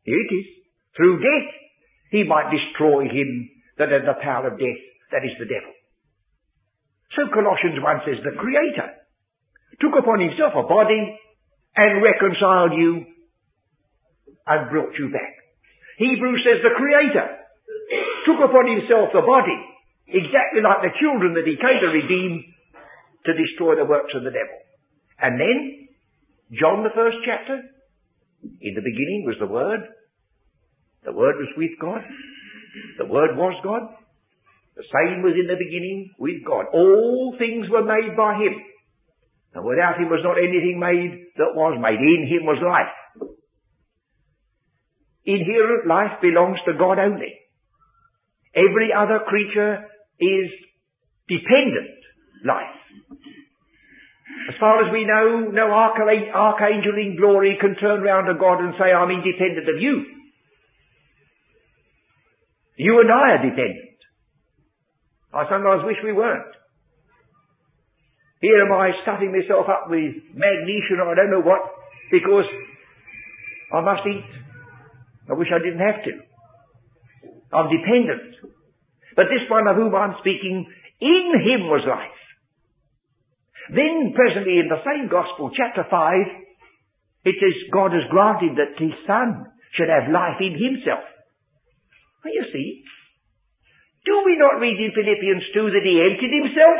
here 0.03 0.19
it 0.19 0.31
is, 0.35 0.47
through 0.95 1.19
death, 1.19 1.49
he 2.11 2.23
might 2.23 2.51
destroy 2.51 3.07
him 3.07 3.49
that 3.77 3.91
had 3.91 4.03
the 4.03 4.19
power 4.23 4.47
of 4.51 4.59
death, 4.59 4.81
that 5.11 5.23
is 5.23 5.35
the 5.39 5.47
devil. 5.47 5.71
So 7.15 7.27
Colossians 7.31 7.79
1 7.79 8.01
says, 8.07 8.23
the 8.23 8.39
Creator 8.39 8.87
took 9.79 9.95
upon 9.99 10.19
himself 10.19 10.55
a 10.55 10.67
body 10.67 11.19
and 11.75 12.03
reconciled 12.03 12.75
you 12.75 13.07
and 14.47 14.69
brought 14.71 14.95
you 14.99 15.11
back. 15.11 15.35
Hebrews 15.97 16.43
says 16.43 16.63
the 16.63 16.75
Creator 16.75 17.27
took 18.27 18.39
upon 18.43 18.67
himself 18.67 19.11
the 19.15 19.23
body 19.23 19.70
exactly 20.11 20.61
like 20.61 20.83
the 20.83 20.95
children 20.99 21.33
that 21.33 21.47
he 21.47 21.55
came 21.55 21.79
to 21.79 21.89
redeem 21.89 22.43
to 23.25 23.31
destroy 23.33 23.75
the 23.75 23.87
works 23.87 24.11
of 24.15 24.23
the 24.23 24.33
devil. 24.33 24.59
And 25.19 25.39
then, 25.39 25.57
John 26.57 26.83
the 26.83 26.93
first 26.93 27.17
chapter, 27.23 27.61
in 28.43 28.73
the 28.73 28.81
beginning 28.81 29.23
was 29.25 29.37
the 29.39 29.47
Word. 29.47 29.81
The 31.05 31.13
Word 31.13 31.35
was 31.37 31.53
with 31.57 31.71
God. 31.79 32.01
The 32.97 33.05
Word 33.05 33.37
was 33.37 33.53
God. 33.63 33.83
The 34.75 34.87
same 34.89 35.21
was 35.21 35.37
in 35.37 35.47
the 35.47 35.59
beginning 35.59 36.11
with 36.17 36.43
God. 36.45 36.65
All 36.73 37.35
things 37.37 37.69
were 37.69 37.85
made 37.85 38.17
by 38.17 38.35
Him. 38.35 38.55
And 39.53 39.65
without 39.65 39.99
Him 39.99 40.09
was 40.09 40.23
not 40.23 40.39
anything 40.41 40.79
made 40.79 41.27
that 41.37 41.53
was 41.53 41.77
made. 41.77 41.99
In 41.99 42.25
Him 42.25 42.45
was 42.47 42.57
life. 42.63 43.29
Inherent 45.25 45.85
life 45.85 46.17
belongs 46.21 46.57
to 46.65 46.73
God 46.73 46.97
only. 46.97 47.37
Every 48.55 48.89
other 48.91 49.19
creature 49.27 49.85
is 50.21 50.49
dependent 51.27 51.97
life. 52.45 52.77
As 54.49 54.55
far 54.59 54.85
as 54.85 54.91
we 54.91 55.05
know, 55.05 55.49
no 55.51 55.71
archangel 55.71 56.95
in 56.97 57.17
glory 57.17 57.57
can 57.59 57.75
turn 57.75 58.01
round 58.01 58.27
to 58.27 58.39
God 58.39 58.63
and 58.63 58.73
say, 58.79 58.91
I'm 58.91 59.11
independent 59.11 59.67
of 59.69 59.81
you. 59.81 60.05
You 62.77 63.01
and 63.01 63.11
I 63.11 63.37
are 63.37 63.43
dependent. 63.43 63.97
I 65.33 65.43
sometimes 65.49 65.83
wish 65.85 65.97
we 66.03 66.13
weren't. 66.13 66.51
Here 68.41 68.65
am 68.65 68.71
I 68.73 68.91
stuffing 69.03 69.31
myself 69.31 69.69
up 69.69 69.89
with 69.89 70.15
magnesium 70.33 71.05
or 71.05 71.11
I 71.11 71.15
don't 71.15 71.31
know 71.31 71.45
what, 71.45 71.61
because 72.11 72.45
I 73.71 73.81
must 73.81 74.01
eat. 74.07 74.25
I 75.29 75.33
wish 75.33 75.47
I 75.53 75.59
didn't 75.59 75.79
have 75.79 76.03
to. 76.03 76.11
I'm 77.53 77.69
dependent. 77.69 78.35
But 79.15 79.27
this 79.27 79.49
one 79.49 79.67
of 79.67 79.75
whom 79.75 79.93
I'm 79.95 80.15
speaking, 80.19 80.65
in 81.01 81.25
him 81.35 81.67
was 81.67 81.83
life. 81.87 82.21
Then 83.73 84.13
presently 84.15 84.59
in 84.59 84.69
the 84.69 84.83
same 84.83 85.07
gospel, 85.09 85.51
chapter 85.55 85.85
5, 85.89 85.91
it 87.23 87.35
says 87.37 87.71
God 87.71 87.93
has 87.93 88.09
granted 88.09 88.57
that 88.57 88.79
his 88.79 88.95
son 89.05 89.45
should 89.77 89.89
have 89.89 90.11
life 90.11 90.41
in 90.41 90.57
himself. 90.57 91.05
Well, 92.23 92.33
you 92.33 92.45
see, 92.51 92.83
do 94.05 94.23
we 94.25 94.37
not 94.37 94.59
read 94.59 94.77
in 94.77 94.91
Philippians 94.91 95.45
2 95.53 95.71
that 95.77 95.85
he 95.85 96.01
emptied 96.01 96.33
himself? 96.33 96.79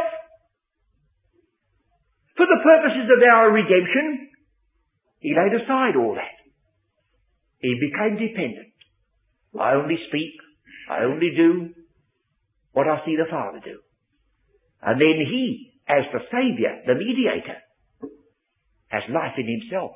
For 2.37 2.47
the 2.49 2.63
purposes 2.63 3.05
of 3.05 3.21
our 3.21 3.51
redemption, 3.51 4.29
he 5.19 5.37
laid 5.37 5.53
aside 5.53 5.95
all 5.95 6.15
that. 6.15 6.37
He 7.59 7.77
became 7.77 8.17
dependent. 8.17 8.73
I 9.53 9.73
only 9.73 9.99
speak, 10.09 10.33
I 10.89 11.03
only 11.03 11.29
do 11.35 11.69
what 12.73 12.87
I 12.87 13.03
see 13.05 13.15
the 13.15 13.29
Father 13.29 13.59
do. 13.63 13.79
And 14.81 14.99
then 14.99 15.19
he, 15.21 15.73
as 15.87 16.07
the 16.11 16.23
Saviour, 16.31 16.81
the 16.87 16.95
mediator, 16.95 17.59
has 18.89 19.03
life 19.13 19.37
in 19.37 19.47
himself. 19.47 19.91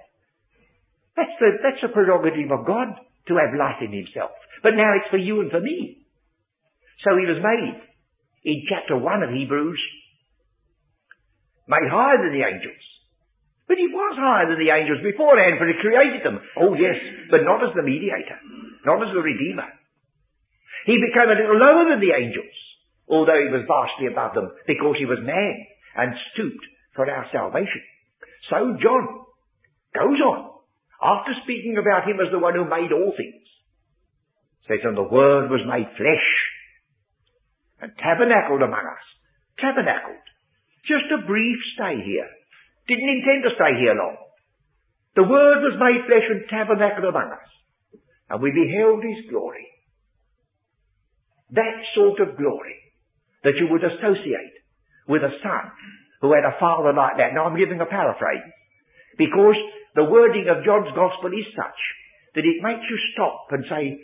That's 1.15 1.35
the, 1.39 1.49
that's 1.63 1.81
the 1.81 1.89
prerogative 1.89 2.51
of 2.51 2.67
God, 2.67 2.95
to 3.27 3.33
have 3.39 3.57
life 3.57 3.81
in 3.81 3.91
himself. 3.91 4.31
But 4.61 4.75
now 4.75 4.93
it's 4.95 5.09
for 5.09 5.17
you 5.17 5.41
and 5.41 5.49
for 5.49 5.59
me. 5.59 6.05
So 7.03 7.15
he 7.17 7.25
was 7.27 7.41
made, 7.41 7.79
in 8.43 8.67
chapter 8.69 8.95
1 8.95 9.23
of 9.23 9.31
Hebrews, 9.31 9.81
made 11.67 11.89
higher 11.89 12.21
than 12.21 12.35
the 12.35 12.45
angels. 12.45 12.85
But 13.67 13.81
he 13.81 13.89
was 13.89 14.13
higher 14.19 14.45
than 14.45 14.61
the 14.61 14.69
angels 14.69 15.01
beforehand, 15.01 15.57
for 15.57 15.65
he 15.65 15.81
created 15.81 16.21
them. 16.21 16.38
Oh 16.53 16.77
yes, 16.77 16.95
but 17.33 17.41
not 17.41 17.65
as 17.65 17.73
the 17.73 17.81
mediator, 17.81 18.38
not 18.85 19.01
as 19.01 19.09
the 19.09 19.25
redeemer. 19.25 19.65
He 20.85 21.01
became 21.01 21.33
a 21.33 21.39
little 21.39 21.57
lower 21.57 21.89
than 21.89 21.97
the 21.97 22.13
angels 22.13 22.53
although 23.10 23.38
he 23.38 23.54
was 23.54 23.70
vastly 23.70 24.10
above 24.10 24.34
them, 24.34 24.50
because 24.68 24.96
he 24.98 25.06
was 25.06 25.22
man 25.22 25.56
and 25.96 26.13
stooped 26.34 26.65
for 26.94 27.10
our 27.10 27.26
salvation. 27.32 27.82
So 28.50 28.78
John 28.82 29.04
goes 29.94 30.20
on, 30.22 30.39
after 31.02 31.32
speaking 31.44 31.78
about 31.78 32.08
him 32.08 32.20
as 32.20 32.32
the 32.32 32.39
one 32.41 32.56
who 32.56 32.65
made 32.65 32.91
all 32.91 33.13
things, 33.15 33.46
says, 34.68 34.82
and 34.84 34.98
the 34.98 35.06
Word 35.06 35.50
was 35.50 35.62
made 35.70 35.86
flesh 35.98 36.28
and 37.82 37.91
tabernacled 38.02 38.65
among 38.65 38.82
us. 38.82 39.06
Tabernacled. 39.62 40.26
Just 40.89 41.13
a 41.13 41.26
brief 41.26 41.58
stay 41.78 42.02
here. 42.02 42.30
Didn't 42.88 43.13
intend 43.22 43.46
to 43.46 43.56
stay 43.58 43.78
here 43.78 43.94
long. 43.94 44.18
The 45.15 45.30
Word 45.30 45.62
was 45.62 45.78
made 45.78 46.06
flesh 46.10 46.28
and 46.30 46.50
tabernacled 46.50 47.06
among 47.06 47.30
us. 47.32 47.50
And 48.30 48.41
we 48.41 48.52
beheld 48.52 49.06
His 49.06 49.30
glory. 49.30 49.70
That 51.52 51.78
sort 51.94 52.20
of 52.20 52.38
glory 52.38 52.85
that 53.45 53.62
you 53.62 53.69
would 53.69 53.86
associate 53.86 54.55
with 55.08 55.21
a 55.21 55.38
son 55.45 55.65
who 56.19 56.34
had 56.34 56.43
a 56.43 56.58
father 56.58 56.91
like 56.91 57.21
that. 57.21 57.38
Now 57.38 57.45
I'm 57.45 57.58
giving 57.58 57.79
a 57.79 57.86
paraphrase 57.86 58.43
because 59.21 59.55
the 59.93 60.10
wording 60.10 60.49
of 60.49 60.65
John's 60.65 60.91
gospel 60.97 61.31
is 61.31 61.47
such 61.53 61.79
that 62.36 62.43
it 62.43 62.65
makes 62.65 62.84
you 62.89 62.97
stop 63.13 63.47
and 63.53 63.63
say, 63.69 63.95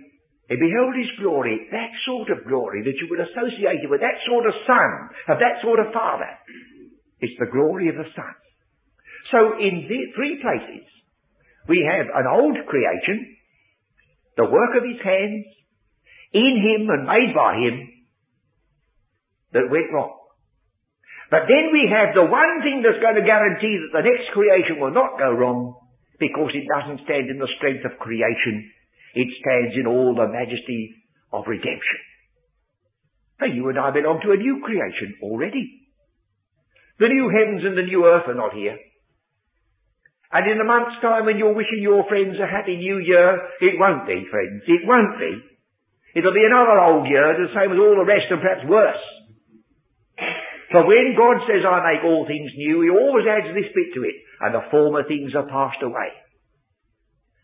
he 0.47 0.55
beheld 0.55 0.95
his 0.95 1.11
glory, 1.19 1.67
that 1.71 1.91
sort 2.05 2.29
of 2.29 2.47
glory 2.47 2.83
that 2.83 2.99
you 2.99 3.07
would 3.09 3.23
associate 3.23 3.87
with 3.89 3.99
that 3.99 4.19
sort 4.27 4.45
of 4.45 4.55
son, 4.67 4.89
of 5.31 5.39
that 5.39 5.59
sort 5.63 5.79
of 5.79 5.91
father. 5.91 6.27
It's 7.19 7.39
the 7.39 7.51
glory 7.51 7.89
of 7.89 7.95
the 7.95 8.07
son. 8.15 8.35
So 9.31 9.57
in 9.59 9.87
the 9.87 10.01
three 10.15 10.39
places, 10.43 10.85
we 11.67 11.87
have 11.87 12.07
an 12.13 12.27
old 12.27 12.57
creation, 12.67 13.37
the 14.35 14.49
work 14.49 14.75
of 14.75 14.83
his 14.83 14.99
hands, 15.03 15.45
in 16.33 16.53
him 16.59 16.89
and 16.89 17.07
made 17.07 17.31
by 17.35 17.55
him, 17.55 17.90
that 19.53 19.71
went 19.71 19.91
wrong. 19.91 20.15
But 21.31 21.47
then 21.47 21.71
we 21.71 21.87
have 21.87 22.11
the 22.11 22.27
one 22.27 22.59
thing 22.59 22.83
that's 22.83 22.99
going 22.99 23.15
to 23.15 23.23
guarantee 23.23 23.79
that 23.79 23.95
the 23.95 24.07
next 24.07 24.35
creation 24.35 24.83
will 24.83 24.91
not 24.91 25.15
go 25.15 25.31
wrong 25.31 25.79
because 26.19 26.51
it 26.51 26.67
doesn't 26.67 27.07
stand 27.07 27.31
in 27.31 27.39
the 27.39 27.49
strength 27.55 27.87
of 27.87 27.99
creation. 28.03 28.67
It 29.15 29.31
stands 29.39 29.79
in 29.79 29.87
all 29.87 30.11
the 30.13 30.27
majesty 30.27 30.91
of 31.31 31.47
redemption. 31.47 31.99
Now 33.39 33.47
you 33.47 33.67
and 33.71 33.79
I 33.79 33.95
belong 33.95 34.19
to 34.21 34.35
a 34.35 34.43
new 34.43 34.59
creation 34.59 35.15
already. 35.23 35.87
The 36.99 37.09
new 37.09 37.31
heavens 37.31 37.63
and 37.65 37.79
the 37.79 37.87
new 37.87 38.05
earth 38.05 38.27
are 38.27 38.37
not 38.37 38.53
here. 38.53 38.77
And 40.31 40.47
in 40.47 40.61
a 40.61 40.67
month's 40.67 41.01
time 41.01 41.25
when 41.25 41.39
you're 41.39 41.55
wishing 41.55 41.81
your 41.81 42.07
friends 42.07 42.39
a 42.39 42.47
happy 42.47 42.77
new 42.77 42.99
year, 42.99 43.35
it 43.59 43.79
won't 43.79 44.07
be, 44.07 44.23
friends. 44.29 44.63
It 44.67 44.87
won't 44.87 45.19
be. 45.19 45.33
It'll 46.15 46.35
be 46.35 46.47
another 46.47 46.79
old 46.79 47.07
year, 47.07 47.35
the 47.35 47.51
same 47.55 47.71
as 47.71 47.79
all 47.79 47.99
the 47.99 48.07
rest 48.07 48.27
and 48.29 48.39
perhaps 48.39 48.67
worse. 48.67 49.03
For 50.71 50.87
when 50.87 51.15
God 51.19 51.43
says, 51.47 51.67
I 51.67 51.83
make 51.83 52.03
all 52.03 52.25
things 52.25 52.51
new, 52.55 52.81
He 52.81 52.89
always 52.89 53.27
adds 53.27 53.51
this 53.53 53.67
bit 53.75 53.91
to 53.95 54.07
it, 54.07 54.15
and 54.39 54.55
the 54.55 54.71
former 54.71 55.03
things 55.03 55.35
are 55.35 55.47
passed 55.47 55.83
away. 55.83 56.15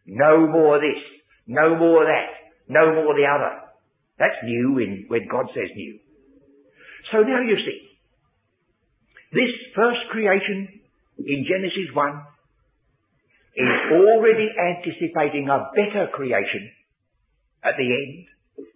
No 0.07 0.47
more 0.47 0.79
this, 0.79 1.03
no 1.45 1.75
more 1.75 2.05
that, 2.07 2.31
no 2.69 2.95
more 2.95 3.13
the 3.13 3.27
other. 3.27 3.67
That's 4.17 4.39
new 4.43 4.79
in, 4.79 5.05
when 5.09 5.27
God 5.29 5.47
says 5.53 5.69
new. 5.75 5.99
So 7.11 7.19
now 7.19 7.41
you 7.43 7.57
see, 7.59 7.79
this 9.33 9.51
first 9.75 9.99
creation 10.11 10.79
in 11.19 11.43
Genesis 11.43 11.91
1 11.93 12.21
is 13.57 13.73
already 13.91 14.47
anticipating 14.55 15.49
a 15.49 15.67
better 15.75 16.07
creation 16.13 16.71
at 17.63 17.75
the 17.77 17.83
end. 17.83 18.67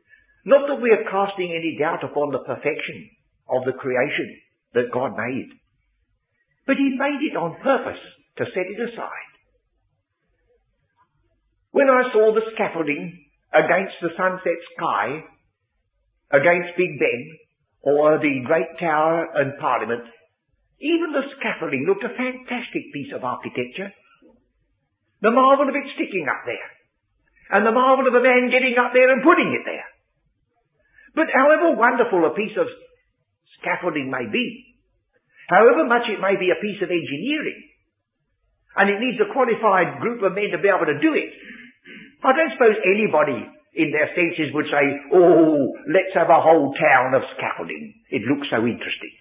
Not 0.43 0.68
that 0.68 0.82
we 0.82 0.91
are 0.91 1.08
casting 1.10 1.56
any 1.56 1.78
doubt 1.80 2.04
upon 2.04 2.32
the 2.32 2.39
perfection 2.39 3.10
of 3.52 3.66
the 3.66 3.78
creation 3.78 4.30
that 4.74 4.91
God 4.93 5.12
made, 5.18 5.49
but 6.66 6.78
He 6.78 6.95
made 6.97 7.22
it 7.30 7.36
on 7.36 7.60
purpose 7.62 7.99
to 8.38 8.45
set 8.45 8.68
it 8.72 8.80
aside. 8.80 9.32
When 11.72 11.88
I 11.88 12.12
saw 12.12 12.34
the 12.34 12.47
scaffolding 12.56 13.16
against 13.54 13.95
the 14.02 14.16
sunset 14.16 14.60
sky, 14.76 15.24
against 16.32 16.78
Big 16.80 16.99
Ben, 16.99 17.22
or 17.84 18.20
the 18.20 18.43
Great 18.47 18.80
Tower 18.80 19.28
and 19.36 19.60
Parliament, 19.60 20.04
even 20.80 21.14
the 21.14 21.28
scaffolding 21.38 21.86
looked 21.86 22.04
a 22.04 22.16
fantastic 22.16 22.91
piece 22.93 23.14
of 23.14 23.24
architecture. 23.24 23.91
The 25.22 25.32
marvel 25.32 25.70
of 25.70 25.76
it 25.76 25.86
sticking 25.93 26.26
up 26.26 26.41
there. 26.45 26.70
And 27.54 27.68
the 27.68 27.76
marvel 27.76 28.08
of 28.08 28.16
a 28.16 28.24
man 28.24 28.49
getting 28.49 28.74
up 28.80 28.91
there 28.95 29.12
and 29.12 29.22
putting 29.22 29.54
it 29.54 29.64
there. 29.68 29.88
But 31.14 31.30
however 31.30 31.76
wonderful 31.76 32.26
a 32.26 32.34
piece 32.34 32.56
of 32.58 32.68
scaffolding 33.62 34.09
may 34.09 34.26
be, 34.28 34.76
however 35.47 35.86
much 35.86 36.09
it 36.09 36.20
may 36.20 36.36
be 36.36 36.49
a 36.49 36.59
piece 36.59 36.82
of 36.82 36.89
engineering, 36.89 37.62
and 38.76 38.89
it 38.89 38.99
needs 38.99 39.22
a 39.22 39.32
qualified 39.32 40.01
group 40.01 40.26
of 40.26 40.34
men 40.34 40.51
to 40.51 40.59
be 40.59 40.68
able 40.68 40.89
to 40.89 40.99
do 40.99 41.14
it, 41.14 41.32
I 42.26 42.34
don't 42.34 42.53
suppose 42.57 42.78
anybody 42.86 43.39
in 43.74 43.89
their 43.93 44.09
senses 44.14 44.53
would 44.53 44.68
say, 44.68 44.86
oh, 45.14 45.74
let's 45.89 46.14
have 46.14 46.30
a 46.30 46.43
whole 46.43 46.74
town 46.76 47.16
of 47.16 47.24
scaffolding. 47.38 47.93
It 48.09 48.28
looks 48.28 48.47
so 48.51 48.62
interesting. 48.62 49.16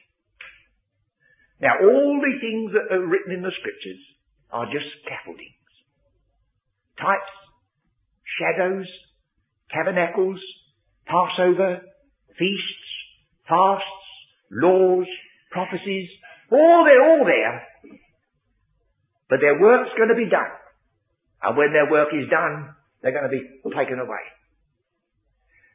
Now 1.60 1.80
all 1.80 2.20
the 2.20 2.40
things 2.40 2.72
that 2.72 2.88
are 2.92 3.06
written 3.06 3.32
in 3.32 3.42
the 3.42 3.52
scriptures 3.60 4.00
are 4.50 4.66
just 4.66 4.88
scaffolding 5.04 5.54
types, 7.00 7.32
shadows, 8.38 8.86
tabernacles, 9.72 10.40
Passover, 11.08 11.80
feasts, 12.38 12.88
fasts, 13.48 13.99
laws, 14.50 15.06
prophecies, 15.50 16.08
all 16.50 16.84
they're 16.84 17.06
all 17.06 17.24
there. 17.24 17.66
But 19.28 19.40
their 19.40 19.60
work's 19.60 19.94
going 19.96 20.10
to 20.10 20.18
be 20.18 20.28
done. 20.28 20.50
And 21.42 21.56
when 21.56 21.72
their 21.72 21.90
work 21.90 22.08
is 22.12 22.28
done, 22.28 22.74
they're 23.00 23.14
going 23.14 23.30
to 23.30 23.32
be 23.32 23.46
taken 23.70 23.98
away. 23.98 24.24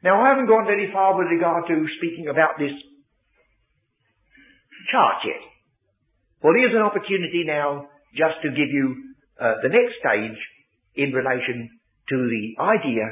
Now 0.04 0.20
I 0.22 0.28
haven't 0.28 0.46
gone 0.46 0.66
very 0.66 0.92
far 0.92 1.16
with 1.16 1.28
regard 1.28 1.66
to 1.68 1.86
speaking 1.98 2.28
about 2.28 2.58
this 2.58 2.72
chart 4.92 5.24
yet. 5.24 5.42
Well, 6.42 6.54
here's 6.54 6.76
an 6.76 6.84
opportunity 6.84 7.42
now 7.44 7.88
just 8.14 8.38
to 8.44 8.50
give 8.50 8.70
you 8.70 9.16
uh, 9.40 9.58
the 9.62 9.72
next 9.72 9.98
stage 9.98 10.38
in 10.94 11.12
relation 11.12 11.70
to 12.08 12.16
the 12.16 12.62
idea 12.62 13.04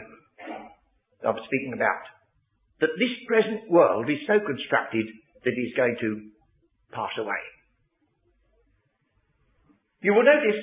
I'm 1.27 1.41
speaking 1.49 1.73
about. 1.75 2.05
That 2.81 2.95
this 3.01 3.15
present 3.27 3.71
world 3.71 4.11
is 4.11 4.21
so 4.29 4.39
constructed 4.45 5.07
that 5.45 5.57
is 5.57 5.72
going 5.76 5.97
to 6.01 6.11
pass 6.92 7.12
away. 7.18 7.42
You 10.03 10.12
will 10.14 10.24
notice 10.24 10.61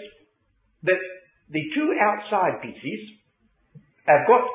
that 0.84 1.02
the 1.50 1.64
two 1.76 1.90
outside 1.98 2.62
pieces 2.62 3.02
have 4.06 4.28
got, 4.28 4.46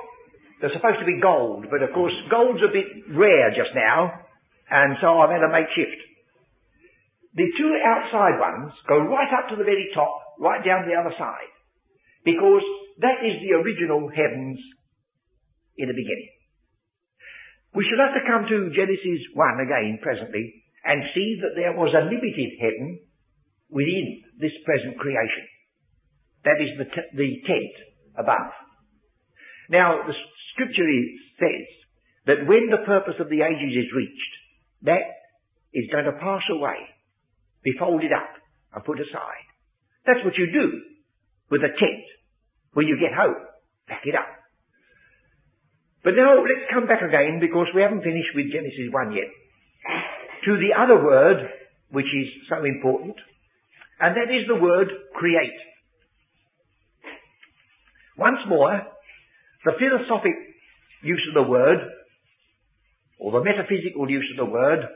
they're 0.60 0.74
supposed 0.74 1.00
to 1.00 1.06
be 1.06 1.20
gold, 1.20 1.66
but 1.70 1.82
of 1.82 1.92
course 1.94 2.14
gold's 2.30 2.62
a 2.62 2.72
bit 2.72 2.86
rare 3.14 3.50
just 3.50 3.74
now, 3.74 4.12
and 4.70 4.96
so 5.00 5.18
I've 5.20 5.30
had 5.30 5.46
to 5.46 5.52
make 5.52 5.70
shift. 5.74 6.00
The 7.34 7.50
two 7.58 7.72
outside 7.84 8.40
ones 8.40 8.72
go 8.88 8.98
right 8.98 9.28
up 9.36 9.50
to 9.50 9.56
the 9.56 9.68
very 9.68 9.90
top, 9.94 10.16
right 10.40 10.64
down 10.64 10.88
the 10.88 10.96
other 10.96 11.12
side 11.18 11.52
because 12.26 12.66
that 12.98 13.22
is 13.22 13.38
the 13.40 13.54
original 13.54 14.10
heavens 14.10 14.58
in 15.78 15.86
the 15.86 15.94
beginning. 15.94 16.35
We 17.76 17.84
shall 17.84 18.00
have 18.08 18.16
to 18.16 18.24
come 18.24 18.48
to 18.48 18.72
Genesis 18.72 19.20
1 19.36 19.60
again 19.60 20.00
presently 20.00 20.64
and 20.84 21.12
see 21.12 21.36
that 21.44 21.52
there 21.54 21.76
was 21.76 21.92
a 21.92 22.08
limited 22.08 22.50
heaven 22.56 23.04
within 23.68 24.24
this 24.40 24.56
present 24.64 24.96
creation. 24.96 25.44
That 26.48 26.56
is 26.62 26.72
the, 26.80 26.88
t- 26.88 27.12
the 27.12 27.30
tent 27.44 27.74
above. 28.16 28.48
Now, 29.68 30.08
the 30.08 30.16
scripture 30.54 30.88
says 31.36 31.66
that 32.24 32.48
when 32.48 32.72
the 32.72 32.86
purpose 32.86 33.20
of 33.20 33.28
the 33.28 33.44
ages 33.44 33.74
is 33.76 33.92
reached, 33.92 34.34
that 34.88 35.04
is 35.74 35.90
going 35.92 36.08
to 36.08 36.16
pass 36.16 36.42
away, 36.48 36.80
be 37.62 37.76
folded 37.78 38.12
up 38.14 38.30
and 38.72 38.84
put 38.84 39.02
aside. 39.02 39.46
That's 40.06 40.24
what 40.24 40.38
you 40.38 40.48
do 40.48 40.80
with 41.50 41.60
a 41.60 41.74
tent. 41.76 42.04
When 42.72 42.86
you 42.86 42.96
get 42.96 43.12
home, 43.12 43.36
Pack 43.86 44.02
it 44.04 44.14
up. 44.14 44.26
But 46.06 46.14
now 46.14 46.38
let's 46.38 46.70
come 46.70 46.86
back 46.86 47.02
again 47.02 47.42
because 47.42 47.66
we 47.74 47.82
haven't 47.82 48.06
finished 48.06 48.30
with 48.38 48.54
Genesis 48.54 48.94
1 48.94 49.10
yet. 49.10 49.26
To 50.46 50.54
the 50.54 50.70
other 50.78 51.02
word, 51.02 51.50
which 51.90 52.06
is 52.06 52.46
so 52.46 52.62
important, 52.62 53.18
and 53.98 54.14
that 54.14 54.30
is 54.30 54.46
the 54.46 54.54
word 54.54 54.86
create. 55.18 55.58
Once 58.16 58.38
more, 58.46 58.86
the 59.64 59.74
philosophic 59.82 60.38
use 61.02 61.26
of 61.34 61.42
the 61.42 61.50
word, 61.50 61.82
or 63.18 63.32
the 63.32 63.42
metaphysical 63.42 64.08
use 64.08 64.30
of 64.38 64.46
the 64.46 64.52
word, 64.52 64.86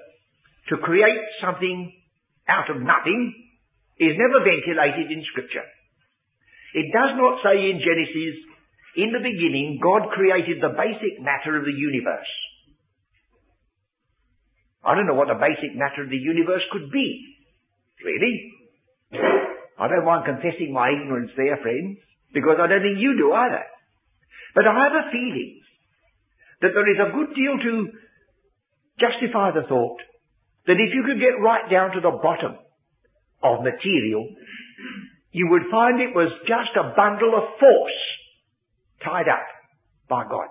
to 0.69 0.77
create 0.79 1.27
something 1.43 1.91
out 2.47 2.71
of 2.71 2.87
nothing, 2.87 3.35
is 3.99 4.15
never 4.15 4.47
ventilated 4.47 5.11
in 5.11 5.27
scripture. 5.27 5.67
It 6.79 6.87
does 6.95 7.19
not 7.19 7.43
say 7.43 7.67
in 7.67 7.83
Genesis, 7.83 8.47
in 8.97 9.12
the 9.12 9.22
beginning, 9.22 9.78
God 9.82 10.11
created 10.11 10.59
the 10.59 10.74
basic 10.74 11.22
matter 11.22 11.57
of 11.57 11.64
the 11.64 11.74
universe. 11.74 12.32
I 14.82 14.95
don't 14.95 15.07
know 15.07 15.14
what 15.14 15.28
the 15.28 15.38
basic 15.38 15.76
matter 15.76 16.03
of 16.03 16.11
the 16.11 16.18
universe 16.18 16.64
could 16.72 16.91
be. 16.91 17.36
Really? 18.03 18.34
I 19.78 19.88
don't 19.88 20.05
mind 20.05 20.24
confessing 20.24 20.72
my 20.72 20.91
ignorance 20.91 21.30
there, 21.36 21.59
friends, 21.62 21.99
because 22.32 22.57
I 22.59 22.66
don't 22.66 22.82
think 22.82 22.99
you 22.99 23.14
do 23.16 23.32
either. 23.32 23.64
But 24.55 24.66
I 24.66 24.74
have 24.74 24.97
a 25.07 25.11
feeling 25.12 25.61
that 26.62 26.72
there 26.74 26.91
is 26.91 26.99
a 26.99 27.14
good 27.14 27.30
deal 27.36 27.57
to 27.57 27.74
justify 28.99 29.53
the 29.53 29.68
thought 29.68 30.01
that 30.66 30.80
if 30.80 30.91
you 30.93 31.05
could 31.07 31.20
get 31.20 31.41
right 31.41 31.70
down 31.70 31.93
to 31.93 32.01
the 32.01 32.18
bottom 32.22 32.59
of 33.43 33.64
material, 33.64 34.28
you 35.32 35.49
would 35.51 35.70
find 35.70 36.01
it 36.01 36.14
was 36.14 36.32
just 36.45 36.74
a 36.76 36.93
bundle 36.97 37.36
of 37.36 37.57
force 37.61 38.01
tied 39.05 39.29
up 39.29 39.47
by 40.09 40.25
God. 40.25 40.49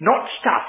Not 0.00 0.28
stuff. 0.40 0.66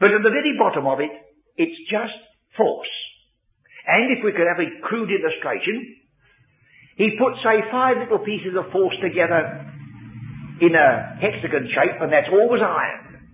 But 0.00 0.12
at 0.12 0.22
the 0.22 0.32
very 0.32 0.56
bottom 0.58 0.86
of 0.86 1.00
it, 1.00 1.10
it's 1.56 1.78
just 1.88 2.16
force. 2.56 2.94
And 3.86 4.12
if 4.16 4.24
we 4.24 4.32
could 4.32 4.50
have 4.50 4.60
a 4.60 4.82
crude 4.82 5.08
illustration, 5.08 5.96
he 6.96 7.16
put, 7.20 7.36
say, 7.44 7.64
five 7.70 7.96
little 8.00 8.24
pieces 8.24 8.56
of 8.56 8.72
force 8.72 8.96
together 9.00 9.72
in 10.60 10.72
a 10.72 11.20
hexagon 11.20 11.68
shape, 11.68 12.00
and 12.00 12.12
that's 12.12 12.32
always 12.32 12.64
iron. 12.64 13.28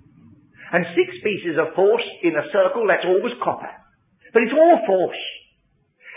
And 0.73 0.83
six 0.99 1.15
pieces 1.23 1.59
of 1.59 1.75
force 1.75 2.05
in 2.23 2.35
a 2.35 2.49
circle, 2.51 2.87
that's 2.89 3.07
always 3.07 3.35
copper. 3.43 3.71
But 4.33 4.43
it's 4.43 4.57
all 4.57 4.79
force. 4.87 5.23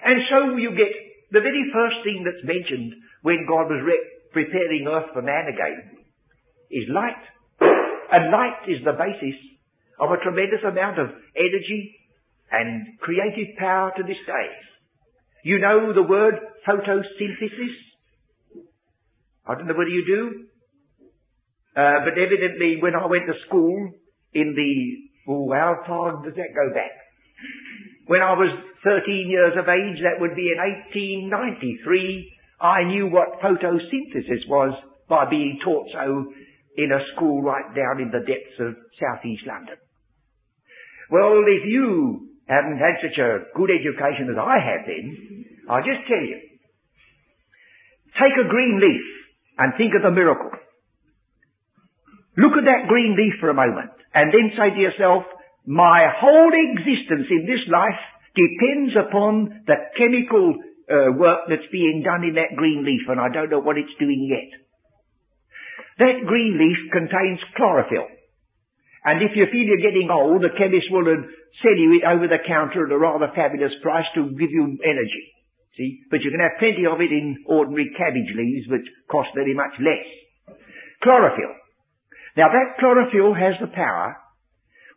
And 0.03 0.21
so 0.29 0.37
you 0.57 0.71
get 0.73 0.93
the 1.31 1.41
very 1.41 1.69
first 1.73 2.01
thing 2.03 2.23
that's 2.23 2.43
mentioned 2.45 2.95
when 3.21 3.45
God 3.49 3.69
was 3.69 3.81
re- 3.83 4.14
preparing 4.35 4.83
earth 4.91 5.15
for 5.15 5.23
man 5.23 5.47
again 5.47 6.03
is 6.69 6.91
light. 6.91 7.23
And 8.11 8.31
light 8.31 8.67
is 8.67 8.83
the 8.83 8.91
basis 8.91 9.39
of 9.97 10.11
a 10.11 10.19
tremendous 10.19 10.59
amount 10.67 10.99
of 10.99 11.07
energy 11.39 11.95
and 12.51 12.99
creative 12.99 13.55
power 13.57 13.93
to 13.95 14.03
this 14.03 14.19
day. 14.27 14.49
You 15.43 15.59
know 15.59 15.93
the 15.93 16.03
word 16.03 16.35
photosynthesis? 16.67 17.75
I 19.47 19.55
don't 19.55 19.67
know 19.67 19.73
whether 19.73 19.89
you 19.89 20.03
do. 20.05 20.21
Uh, 21.79 22.03
but 22.03 22.19
evidently 22.19 22.77
when 22.81 22.95
I 22.95 23.05
went 23.07 23.27
to 23.27 23.39
school 23.47 23.91
in 24.33 24.53
the, 24.55 25.31
oh, 25.31 25.51
how 25.53 25.79
far 25.87 26.23
does 26.23 26.35
that 26.35 26.51
go 26.55 26.73
back? 26.73 26.91
When 28.07 28.21
I 28.21 28.33
was 28.33 28.51
13 28.83 29.29
years 29.29 29.53
of 29.57 29.67
age, 29.69 30.03
that 30.03 30.19
would 30.19 30.35
be 30.35 30.51
in 30.51 30.59
1893, 30.59 32.34
I 32.59 32.83
knew 32.83 33.07
what 33.07 33.41
photosynthesis 33.41 34.47
was 34.47 34.73
by 35.09 35.29
being 35.29 35.59
taught 35.63 35.87
so 35.93 36.31
in 36.77 36.91
a 36.91 36.99
school 37.15 37.41
right 37.41 37.75
down 37.75 38.01
in 38.01 38.11
the 38.11 38.25
depths 38.25 38.59
of 38.59 38.75
southeast 38.99 39.43
London. 39.47 39.77
Well, 41.11 41.43
if 41.47 41.67
you 41.67 42.29
haven't 42.47 42.77
had 42.77 43.01
such 43.01 43.17
a 43.17 43.45
good 43.55 43.69
education 43.69 44.29
as 44.31 44.37
I 44.39 44.57
had 44.59 44.87
then, 44.87 45.45
I'll 45.69 45.85
just 45.85 46.07
tell 46.07 46.21
you. 46.21 46.39
Take 48.15 48.37
a 48.39 48.49
green 48.49 48.79
leaf 48.79 49.05
and 49.57 49.73
think 49.77 49.93
of 49.95 50.03
the 50.03 50.11
miracle. 50.11 50.51
Look 52.37 52.55
at 52.57 52.67
that 52.67 52.87
green 52.87 53.15
leaf 53.15 53.39
for 53.39 53.49
a 53.49 53.53
moment 53.53 53.91
and 54.13 54.31
then 54.31 54.51
say 54.55 54.75
to 54.75 54.79
yourself, 54.79 55.23
my 55.65 56.07
whole 56.19 56.51
existence 56.51 57.27
in 57.29 57.47
this 57.47 57.63
life 57.71 57.99
depends 58.35 58.93
upon 58.95 59.63
the 59.65 59.75
chemical 59.97 60.55
uh, 60.89 61.11
work 61.17 61.49
that's 61.49 61.69
being 61.71 62.03
done 62.05 62.23
in 62.23 62.35
that 62.35 62.55
green 62.55 62.85
leaf, 62.85 63.09
and 63.09 63.19
I 63.19 63.29
don't 63.33 63.49
know 63.49 63.61
what 63.61 63.77
it's 63.77 63.93
doing 63.99 64.27
yet. 64.29 64.49
That 65.97 66.27
green 66.27 66.59
leaf 66.59 66.91
contains 66.91 67.39
chlorophyll. 67.55 68.07
And 69.05 69.21
if 69.21 69.37
you 69.37 69.45
feel 69.47 69.65
you're 69.65 69.85
getting 69.85 70.09
old, 70.09 70.41
the 70.41 70.53
chemist 70.57 70.89
will 70.89 71.05
sell 71.05 71.77
you 71.77 72.01
it 72.01 72.05
over 72.09 72.27
the 72.27 72.41
counter 72.41 72.85
at 72.85 72.91
a 72.91 72.97
rather 72.97 73.29
fabulous 73.37 73.73
price 73.81 74.09
to 74.15 74.33
give 74.33 74.49
you 74.49 74.77
energy. 74.83 75.25
See? 75.77 76.01
But 76.09 76.21
you 76.25 76.31
can 76.31 76.41
have 76.41 76.59
plenty 76.59 76.89
of 76.89 76.99
it 76.99 77.11
in 77.11 77.45
ordinary 77.45 77.91
cabbage 77.97 78.31
leaves, 78.33 78.67
which 78.67 78.87
cost 79.11 79.29
very 79.35 79.53
much 79.53 79.77
less. 79.79 80.57
Chlorophyll. 81.03 81.53
Now 82.35 82.49
that 82.49 82.79
chlorophyll 82.79 83.33
has 83.35 83.55
the 83.61 83.71
power, 83.71 84.17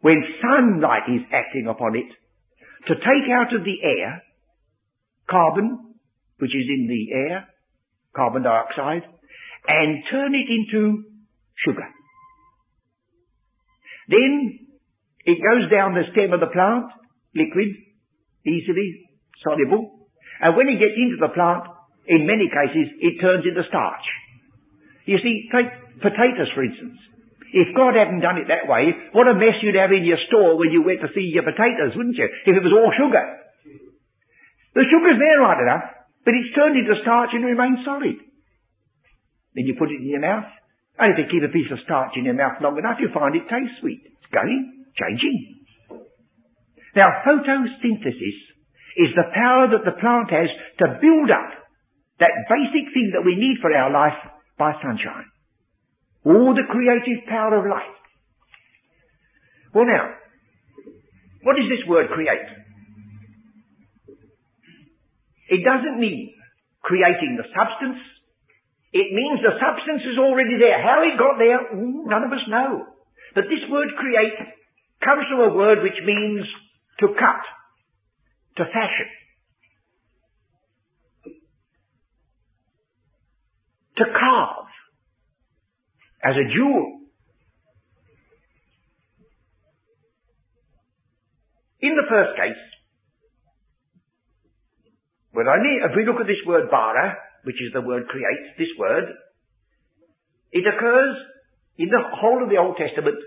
when 0.00 0.22
sunlight 0.40 1.10
is 1.10 1.22
acting 1.32 1.66
upon 1.68 1.94
it, 1.94 2.10
to 2.86 2.94
take 2.94 3.26
out 3.28 3.52
of 3.54 3.62
the 3.64 3.78
air 3.82 4.22
carbon, 5.30 5.94
which 6.38 6.54
is 6.54 6.66
in 6.68 6.86
the 6.88 7.14
air, 7.14 7.48
carbon 8.14 8.42
dioxide, 8.42 9.02
and 9.66 10.02
turn 10.10 10.34
it 10.34 10.48
into 10.48 11.04
sugar. 11.64 11.86
Then 14.08 14.58
it 15.24 15.38
goes 15.44 15.70
down 15.70 15.94
the 15.94 16.08
stem 16.12 16.32
of 16.32 16.40
the 16.40 16.48
plant, 16.48 16.86
liquid, 17.34 17.68
easily 18.46 19.04
soluble, 19.44 20.08
and 20.40 20.56
when 20.56 20.68
it 20.68 20.80
gets 20.80 20.96
into 20.96 21.20
the 21.20 21.34
plant, 21.34 21.64
in 22.08 22.24
many 22.24 22.48
cases, 22.48 22.88
it 23.00 23.20
turns 23.20 23.44
into 23.44 23.60
starch. 23.68 24.06
You 25.04 25.18
see, 25.20 25.48
take 25.52 25.68
potatoes 26.00 26.48
for 26.54 26.64
instance. 26.64 26.96
If 27.52 27.72
God 27.76 27.96
hadn't 27.96 28.20
done 28.20 28.36
it 28.36 28.48
that 28.52 28.68
way, 28.68 28.92
what 29.12 29.28
a 29.28 29.32
mess 29.32 29.56
you'd 29.64 29.76
have 29.76 29.92
in 29.92 30.04
your 30.04 30.20
store 30.28 30.56
when 30.60 30.68
you 30.68 30.84
went 30.84 31.00
to 31.00 31.08
see 31.16 31.32
your 31.32 31.48
potatoes, 31.48 31.96
wouldn't 31.96 32.16
you? 32.16 32.28
If 32.44 32.56
it 32.56 32.64
was 32.64 32.76
all 32.76 32.92
sugar. 32.92 33.24
The 34.74 34.84
sugar's 34.84 35.20
there 35.20 35.40
right 35.40 35.60
enough, 35.62 35.86
but 36.24 36.34
it's 36.36 36.54
turned 36.54 36.76
into 36.76 37.00
starch 37.02 37.30
and 37.32 37.44
remains 37.44 37.84
solid. 37.84 38.20
Then 39.54 39.64
you 39.64 39.74
put 39.78 39.90
it 39.90 40.02
in 40.02 40.12
your 40.12 40.20
mouth, 40.20 40.48
and 40.98 41.14
if 41.14 41.18
you 41.18 41.26
keep 41.30 41.46
a 41.46 41.52
piece 41.52 41.70
of 41.72 41.80
starch 41.84 42.14
in 42.16 42.26
your 42.26 42.36
mouth 42.36 42.60
long 42.60 42.76
enough, 42.76 43.00
you 43.00 43.08
find 43.14 43.34
it 43.34 43.48
tastes 43.48 43.80
sweet. 43.80 44.02
It's 44.04 44.30
going, 44.34 44.84
changing. 44.98 45.64
Now, 46.94 47.22
photosynthesis 47.24 48.38
is 48.98 49.14
the 49.14 49.30
power 49.32 49.70
that 49.70 49.86
the 49.86 49.94
plant 50.00 50.30
has 50.34 50.50
to 50.82 50.98
build 51.00 51.30
up 51.30 51.54
that 52.18 52.34
basic 52.50 52.90
thing 52.92 53.14
that 53.14 53.24
we 53.24 53.38
need 53.38 53.62
for 53.62 53.70
our 53.70 53.90
life 53.90 54.18
by 54.58 54.74
sunshine. 54.82 55.30
All 56.26 56.52
the 56.54 56.66
creative 56.66 57.24
power 57.30 57.62
of 57.62 57.70
life. 57.70 57.94
Well 59.72 59.86
now, 59.86 60.18
what 61.42 61.54
does 61.54 61.70
this 61.70 61.86
word 61.86 62.10
create? 62.10 62.42
It 65.48 65.64
doesn't 65.64 65.98
mean 65.98 66.34
creating 66.82 67.40
the 67.40 67.48
substance. 67.56 68.00
It 68.92 69.12
means 69.12 69.40
the 69.40 69.56
substance 69.60 70.04
is 70.04 70.18
already 70.18 70.56
there. 70.60 70.80
How 70.80 71.02
it 71.04 71.18
got 71.18 71.36
there, 71.36 71.72
none 71.74 72.24
of 72.24 72.32
us 72.32 72.44
know. 72.48 72.84
But 73.34 73.44
this 73.44 73.64
word 73.70 73.88
create 73.96 74.36
comes 75.04 75.24
from 75.30 75.50
a 75.50 75.54
word 75.54 75.82
which 75.82 76.00
means 76.04 76.44
to 77.00 77.08
cut, 77.08 77.42
to 78.56 78.64
fashion, 78.64 79.08
to 83.96 84.04
carve 84.04 84.66
as 86.24 86.34
a 86.36 86.54
jewel. 86.54 87.00
In 91.80 91.94
the 91.94 92.08
first 92.08 92.36
case, 92.36 92.58
well, 95.38 95.54
only 95.54 95.78
if 95.86 95.94
we 95.94 96.02
look 96.02 96.18
at 96.18 96.26
this 96.26 96.42
word 96.42 96.66
bara, 96.66 97.14
which 97.46 97.62
is 97.62 97.70
the 97.70 97.86
word 97.86 98.10
create, 98.10 98.58
this 98.58 98.74
word, 98.74 99.06
it 100.50 100.66
occurs 100.66 101.14
in 101.78 101.86
the 101.86 102.02
whole 102.18 102.42
of 102.42 102.50
the 102.50 102.58
Old 102.58 102.74
Testament. 102.74 103.22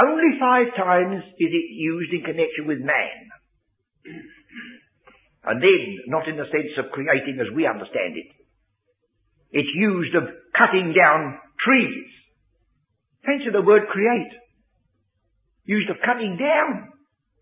Only 0.00 0.40
five 0.40 0.72
times 0.72 1.20
is 1.36 1.52
it 1.52 1.68
used 1.76 2.16
in 2.16 2.24
connection 2.24 2.64
with 2.64 2.80
man. 2.80 3.28
And 5.44 5.60
then, 5.60 5.84
not 6.08 6.28
in 6.32 6.40
the 6.40 6.48
sense 6.48 6.72
of 6.80 6.96
creating 6.96 7.44
as 7.44 7.52
we 7.52 7.68
understand 7.68 8.16
it. 8.16 8.32
It's 9.52 9.76
used 9.76 10.16
of 10.16 10.32
cutting 10.56 10.96
down 10.96 11.36
trees. 11.60 12.08
Fancy 13.28 13.52
the 13.52 13.60
word 13.60 13.84
create. 13.92 14.32
Used 15.68 15.90
of 15.90 16.00
cutting 16.00 16.40
down 16.40 16.88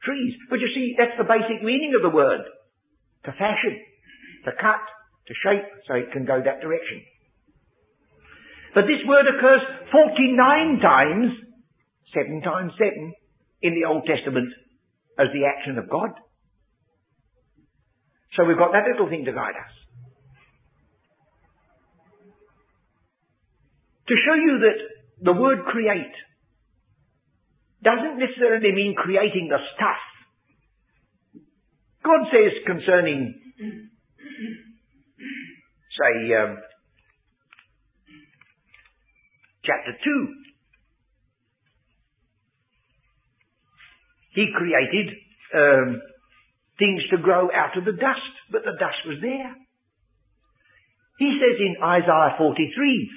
trees. 0.02 0.34
But 0.50 0.58
you 0.58 0.74
see, 0.74 0.98
that's 0.98 1.14
the 1.16 1.30
basic 1.30 1.62
meaning 1.62 1.94
of 1.94 2.02
the 2.02 2.14
word. 2.14 2.42
To 3.24 3.32
fashion, 3.32 3.80
to 4.44 4.52
cut, 4.52 4.84
to 5.28 5.34
shape, 5.42 5.64
so 5.88 5.94
it 5.94 6.12
can 6.12 6.26
go 6.26 6.40
that 6.44 6.60
direction. 6.60 7.00
But 8.74 8.84
this 8.84 9.00
word 9.06 9.24
occurs 9.30 9.62
49 9.90 10.80
times, 10.80 11.32
7 12.12 12.42
times 12.42 12.72
7, 12.76 13.14
in 13.62 13.72
the 13.74 13.88
Old 13.88 14.04
Testament 14.04 14.52
as 15.18 15.28
the 15.32 15.46
action 15.46 15.78
of 15.78 15.88
God. 15.88 16.10
So 18.36 18.44
we've 18.44 18.58
got 18.58 18.72
that 18.72 18.84
little 18.90 19.08
thing 19.08 19.24
to 19.24 19.32
guide 19.32 19.54
us. 19.56 19.72
To 24.08 24.14
show 24.26 24.34
you 24.34 24.58
that 24.68 24.78
the 25.24 25.32
word 25.32 25.64
create 25.64 26.12
doesn't 27.82 28.18
necessarily 28.18 28.72
mean 28.72 28.94
creating 28.98 29.48
the 29.48 29.58
stuff. 29.76 30.02
God 32.04 32.20
says 32.30 32.52
concerning, 32.66 33.34
say, 35.96 36.34
um, 36.34 36.58
chapter 39.64 39.92
2, 40.04 40.28
He 44.34 44.50
created 44.50 45.14
um, 45.54 46.02
things 46.78 47.02
to 47.10 47.18
grow 47.18 47.48
out 47.54 47.78
of 47.78 47.84
the 47.84 47.92
dust, 47.92 48.34
but 48.50 48.62
the 48.64 48.74
dust 48.78 48.98
was 49.06 49.18
there. 49.22 49.54
He 51.18 51.38
says 51.38 51.56
in 51.62 51.76
Isaiah 51.80 52.34
43, 52.36 53.10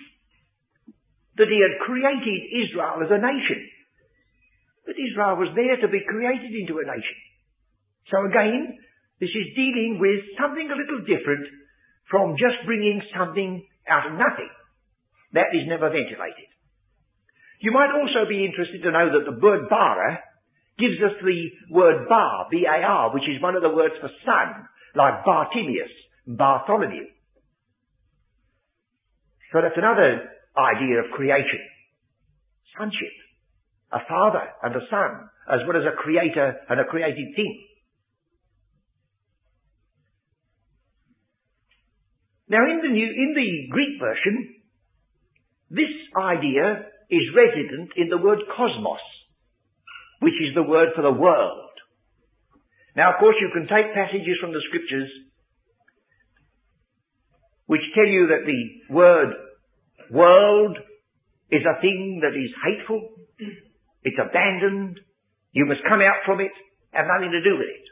that 1.37 1.49
he 1.49 1.61
had 1.61 1.81
created 1.85 2.39
Israel 2.65 3.01
as 3.01 3.09
a 3.13 3.21
nation. 3.21 3.61
But 4.85 4.97
Israel 4.97 5.37
was 5.37 5.53
there 5.53 5.77
to 5.81 5.87
be 5.87 6.01
created 6.05 6.53
into 6.53 6.81
a 6.81 6.85
nation. 6.85 7.17
So 8.11 8.23
again, 8.25 8.77
this 9.19 9.33
is 9.33 9.55
dealing 9.55 9.97
with 9.99 10.23
something 10.39 10.67
a 10.69 10.77
little 10.77 11.01
different 11.03 11.47
from 12.09 12.37
just 12.39 12.63
bringing 12.65 13.01
something 13.11 13.65
out 13.89 14.07
of 14.07 14.13
nothing. 14.13 14.51
That 15.33 15.51
is 15.51 15.67
never 15.67 15.89
ventilated. 15.89 16.47
You 17.59 17.71
might 17.73 17.91
also 17.91 18.29
be 18.29 18.45
interested 18.45 18.83
to 18.83 18.91
know 18.91 19.11
that 19.11 19.25
the 19.25 19.39
word 19.41 19.67
bara 19.67 20.21
gives 20.77 21.01
us 21.01 21.17
the 21.19 21.49
word 21.73 22.07
bar, 22.07 22.47
B-A-R, 22.51 23.13
which 23.13 23.27
is 23.27 23.41
one 23.41 23.55
of 23.55 23.63
the 23.63 23.73
words 23.73 23.95
for 23.99 24.09
son, 24.23 24.69
like 24.95 25.25
Bartimaeus, 25.25 25.91
Bartholomew. 26.27 27.09
So 29.51 29.61
that's 29.61 29.77
another 29.77 30.29
idea 30.55 31.01
of 31.01 31.11
creation. 31.17 31.59
Sonship. 32.77 33.15
A 33.91 33.99
father 34.07 34.43
and 34.63 34.75
a 34.75 34.83
son, 34.91 35.29
as 35.49 35.65
well 35.65 35.81
as 35.81 35.87
a 35.87 35.95
creator 35.95 36.59
and 36.69 36.79
a 36.79 36.85
created 36.85 37.33
thing. 37.35 37.66
Now 42.49 42.63
in 42.63 42.79
the 42.81 42.89
new, 42.89 43.07
in 43.07 43.33
the 43.35 43.49
Greek 43.71 43.99
version, 43.99 44.55
this 45.69 45.91
idea 46.15 46.87
is 47.09 47.35
resident 47.35 47.91
in 47.95 48.09
the 48.09 48.17
word 48.17 48.39
cosmos, 48.55 49.03
which 50.19 50.35
is 50.47 50.55
the 50.55 50.63
word 50.63 50.89
for 50.95 51.01
the 51.01 51.11
world. 51.11 51.71
Now 52.95 53.13
of 53.13 53.19
course 53.19 53.35
you 53.39 53.51
can 53.53 53.67
take 53.67 53.93
passages 53.93 54.37
from 54.39 54.51
the 54.51 54.63
scriptures 54.67 55.09
which 57.67 57.83
tell 57.93 58.07
you 58.07 58.31
that 58.31 58.47
the 58.47 58.93
word 58.95 59.35
world 60.09 60.77
is 61.51 61.63
a 61.67 61.79
thing 61.81 62.23
that 62.23 62.31
is 62.31 62.51
hateful. 62.63 63.11
It's 64.03 64.19
abandoned. 64.19 64.99
You 65.51 65.65
must 65.67 65.83
come 65.87 65.99
out 65.99 66.23
from 66.25 66.39
it, 66.39 66.51
have 66.91 67.07
nothing 67.07 67.31
to 67.31 67.43
do 67.43 67.59
with 67.59 67.67
it. 67.67 67.87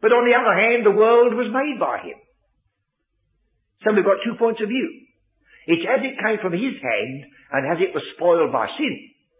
But 0.00 0.12
on 0.12 0.28
the 0.28 0.36
other 0.36 0.52
hand, 0.52 0.84
the 0.84 0.96
world 0.96 1.32
was 1.32 1.48
made 1.48 1.80
by 1.80 2.04
him. 2.04 2.20
So 3.84 3.92
we've 3.92 4.04
got 4.04 4.24
two 4.24 4.40
points 4.40 4.64
of 4.64 4.72
view. 4.72 4.88
It's 5.68 5.84
as 5.84 6.00
it 6.00 6.20
came 6.20 6.40
from 6.40 6.52
his 6.56 6.76
hand 6.80 7.28
and 7.52 7.62
as 7.68 7.78
it 7.80 7.92
was 7.92 8.04
spoiled 8.16 8.52
by 8.52 8.68
sin. 8.76 8.94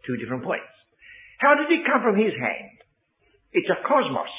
Two 0.05 0.17
different 0.17 0.45
points. 0.45 0.69
How 1.41 1.57
did 1.57 1.69
it 1.69 1.85
come 1.85 2.01
from 2.05 2.17
his 2.17 2.33
hand? 2.37 2.77
It's 3.53 3.69
a 3.69 3.81
cosmos. 3.81 4.29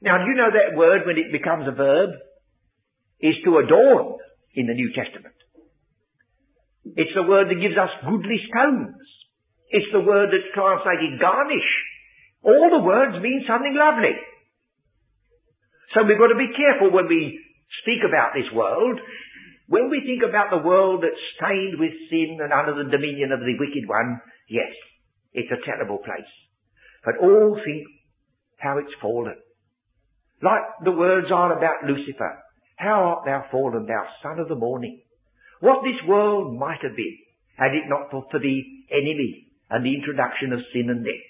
Now, 0.00 0.18
do 0.20 0.28
you 0.28 0.36
know 0.36 0.52
that 0.52 0.76
word 0.76 1.06
when 1.06 1.16
it 1.16 1.32
becomes 1.32 1.68
a 1.68 1.76
verb 1.76 2.10
is 3.20 3.36
to 3.44 3.60
adorn 3.60 4.20
in 4.54 4.66
the 4.66 4.76
New 4.76 4.92
Testament? 4.92 5.36
It's 6.84 7.16
the 7.16 7.24
word 7.24 7.48
that 7.48 7.60
gives 7.60 7.76
us 7.80 7.88
goodly 8.04 8.40
stones. 8.44 9.00
It's 9.72 9.88
the 9.92 10.04
word 10.04 10.28
that's 10.28 10.52
translated 10.52 11.20
garnish. 11.20 11.70
All 12.44 12.68
the 12.68 12.84
words 12.84 13.16
mean 13.24 13.44
something 13.48 13.72
lovely. 13.72 14.12
So 15.96 16.04
we've 16.04 16.20
got 16.20 16.28
to 16.28 16.36
be 16.36 16.52
careful 16.52 16.92
when 16.92 17.08
we 17.08 17.40
speak 17.82 18.00
about 18.06 18.32
this 18.34 18.50
world. 18.52 19.00
When 19.66 19.88
we 19.88 20.04
think 20.04 20.22
about 20.28 20.50
the 20.50 20.66
world 20.66 21.02
that's 21.02 21.32
stained 21.36 21.80
with 21.80 21.92
sin 22.10 22.38
and 22.42 22.52
under 22.52 22.76
the 22.76 22.90
dominion 22.90 23.32
of 23.32 23.40
the 23.40 23.56
wicked 23.58 23.88
one, 23.88 24.20
yes, 24.48 24.72
it's 25.32 25.50
a 25.50 25.64
terrible 25.64 25.98
place. 25.98 26.32
But 27.04 27.18
all 27.20 27.58
think 27.64 27.86
how 28.58 28.78
it's 28.78 28.94
fallen. 29.00 29.36
Like 30.42 30.84
the 30.84 30.92
words 30.92 31.28
are 31.32 31.56
about 31.56 31.84
Lucifer. 31.88 32.40
How 32.76 33.16
art 33.16 33.24
thou 33.24 33.44
fallen, 33.50 33.86
thou 33.86 34.04
son 34.22 34.38
of 34.38 34.48
the 34.48 34.56
morning? 34.56 35.00
What 35.60 35.84
this 35.84 36.00
world 36.08 36.58
might 36.58 36.82
have 36.82 36.96
been, 36.96 37.18
had 37.56 37.72
it 37.72 37.88
not 37.88 38.10
for 38.10 38.26
the 38.32 38.62
enemy 38.90 39.48
and 39.70 39.84
the 39.84 39.94
introduction 39.94 40.52
of 40.52 40.60
sin 40.72 40.90
and 40.90 41.04
death. 41.04 41.26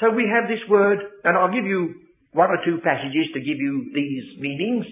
So 0.00 0.10
we 0.10 0.28
have 0.28 0.48
this 0.48 0.62
word, 0.68 0.98
and 1.24 1.36
I'll 1.36 1.52
give 1.52 1.64
you 1.64 1.94
one 2.36 2.52
or 2.52 2.60
two 2.68 2.76
passages 2.84 3.32
to 3.32 3.40
give 3.40 3.56
you 3.56 3.88
these 3.96 4.36
meanings. 4.38 4.84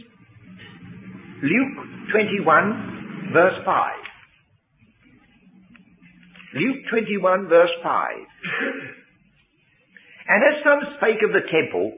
Luke 1.44 1.76
21 2.10 3.32
verse 3.36 3.60
5. 3.64 3.92
Luke 6.56 6.80
21 6.88 7.48
verse 7.48 7.76
5. 7.82 8.16
and 10.32 10.40
as 10.40 10.64
some 10.64 10.80
spake 10.96 11.20
of 11.20 11.36
the 11.36 11.44
temple, 11.52 11.92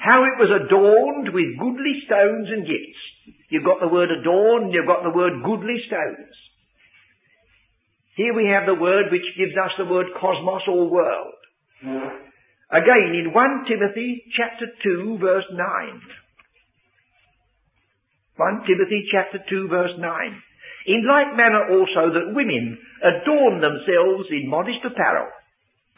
how 0.00 0.24
it 0.24 0.40
was 0.40 0.48
adorned 0.48 1.28
with 1.28 1.60
goodly 1.60 2.00
stones 2.08 2.48
and 2.48 2.64
gifts. 2.64 3.02
You've 3.50 3.68
got 3.68 3.84
the 3.84 3.92
word 3.92 4.08
adorned, 4.08 4.72
you've 4.72 4.88
got 4.88 5.02
the 5.04 5.12
word 5.12 5.44
goodly 5.44 5.76
stones. 5.86 6.32
Here 8.16 8.32
we 8.32 8.48
have 8.48 8.64
the 8.64 8.80
word 8.80 9.12
which 9.12 9.36
gives 9.36 9.52
us 9.60 9.72
the 9.76 9.84
word 9.84 10.06
cosmos 10.18 10.62
or 10.68 10.88
world. 10.88 11.36
Again, 12.72 13.18
in 13.18 13.34
1 13.34 13.64
Timothy 13.66 14.22
chapter 14.36 14.66
2 14.82 15.18
verse 15.20 15.44
9. 15.50 15.58
1 18.36 18.62
Timothy 18.66 19.04
chapter 19.10 19.38
2 19.50 19.68
verse 19.68 19.90
9. 19.98 20.42
In 20.86 21.06
like 21.06 21.36
manner 21.36 21.66
also 21.68 22.14
that 22.14 22.32
women 22.32 22.78
adorn 23.02 23.60
themselves 23.60 24.30
in 24.30 24.48
modest 24.48 24.78
apparel. 24.86 25.28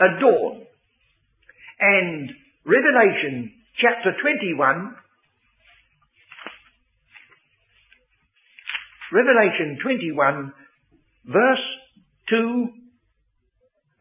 Adorn. 0.00 0.66
And 1.78 2.30
Revelation 2.64 3.52
chapter 3.78 4.16
21, 4.22 4.96
Revelation 9.12 9.78
21 9.82 10.52
verse 11.26 11.66
2 12.30 12.81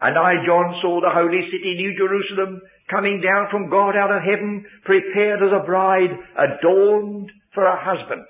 and 0.02 0.18
I, 0.18 0.42
John, 0.46 0.82
saw 0.82 0.98
the 1.00 1.14
holy 1.14 1.46
city, 1.54 1.78
New 1.78 1.94
Jerusalem, 1.94 2.62
coming 2.90 3.22
down 3.22 3.54
from 3.54 3.70
God 3.70 3.94
out 3.96 4.10
of 4.10 4.26
heaven, 4.26 4.66
prepared 4.84 5.46
as 5.46 5.54
a 5.54 5.64
bride, 5.64 6.10
adorned 6.34 7.30
for 7.54 7.62
her 7.62 7.78
husband. 7.78 8.26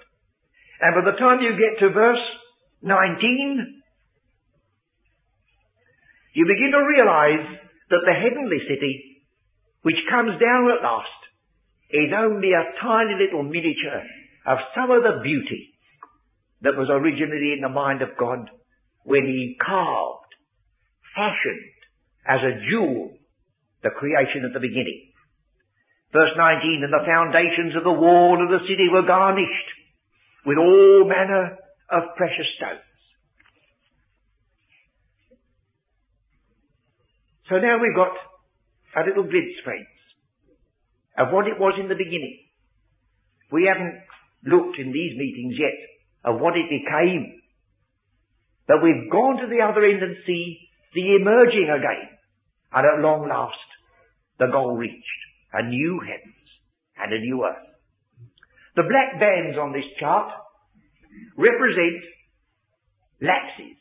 And 0.81 0.91
by 0.99 1.09
the 1.09 1.17
time 1.17 1.39
you 1.39 1.55
get 1.55 1.79
to 1.79 1.93
verse 1.93 2.25
19, 2.83 3.81
you 6.35 6.43
begin 6.45 6.71
to 6.75 6.83
realize 6.83 7.55
that 7.89 8.03
the 8.03 8.19
heavenly 8.19 8.59
city, 8.67 9.23
which 9.83 9.99
comes 10.11 10.35
down 10.43 10.67
at 10.75 10.83
last, 10.83 11.21
is 11.91 12.11
only 12.11 12.51
a 12.51 12.67
tiny 12.83 13.15
little 13.15 13.43
miniature 13.43 14.03
of 14.45 14.57
some 14.75 14.91
of 14.91 15.03
the 15.03 15.23
beauty 15.23 15.71
that 16.61 16.75
was 16.75 16.89
originally 16.91 17.53
in 17.55 17.61
the 17.61 17.69
mind 17.69 18.01
of 18.01 18.17
God 18.19 18.49
when 19.03 19.23
He 19.23 19.55
carved 19.63 20.20
fashioned 21.15 21.75
as 22.27 22.39
a 22.41 22.59
jewel 22.69 23.17
the 23.83 23.89
creation 23.97 24.45
at 24.45 24.53
the 24.53 24.61
beginning. 24.61 25.09
Verse 26.13 26.31
19, 26.35 26.83
and 26.83 26.93
the 26.93 27.07
foundations 27.07 27.75
of 27.75 27.83
the 27.83 27.95
wall 27.95 28.37
of 28.37 28.49
the 28.51 28.65
city 28.67 28.91
were 28.91 29.07
garnished 29.07 29.69
with 30.45 30.57
all 30.57 31.07
manner 31.07 31.57
of 31.89 32.15
precious 32.17 32.47
stones. 32.57 32.83
So 37.49 37.57
now 37.57 37.79
we've 37.81 37.95
got 37.95 38.15
a 38.95 39.07
little 39.07 39.23
glimpse, 39.23 39.59
friends, 39.63 39.91
of 41.17 41.33
what 41.33 41.47
it 41.47 41.59
was 41.59 41.75
in 41.79 41.87
the 41.87 41.99
beginning. 41.99 42.39
We 43.51 43.67
haven't 43.67 43.99
looked 44.45 44.79
in 44.79 44.91
these 44.91 45.17
meetings 45.17 45.55
yet 45.59 45.75
of 46.23 46.39
what 46.39 46.55
it 46.55 46.71
became. 46.71 47.41
But 48.67 48.83
we've 48.83 49.11
gone 49.11 49.37
to 49.43 49.47
the 49.47 49.63
other 49.63 49.83
end 49.83 50.01
and 50.01 50.15
see 50.25 50.70
the 50.93 51.15
emerging 51.19 51.69
again. 51.71 52.09
And 52.73 52.87
at 52.87 53.03
long 53.03 53.27
last, 53.27 53.67
the 54.39 54.47
goal 54.51 54.75
reached. 54.75 55.21
A 55.53 55.67
new 55.67 55.99
heavens 55.99 56.47
and 56.95 57.11
a 57.11 57.19
new 57.19 57.43
earth. 57.43 57.67
The 58.75 58.87
black 58.87 59.19
bands 59.19 59.59
on 59.59 59.75
this 59.75 59.87
chart 59.99 60.31
represent 61.35 61.99
lapses. 63.19 63.75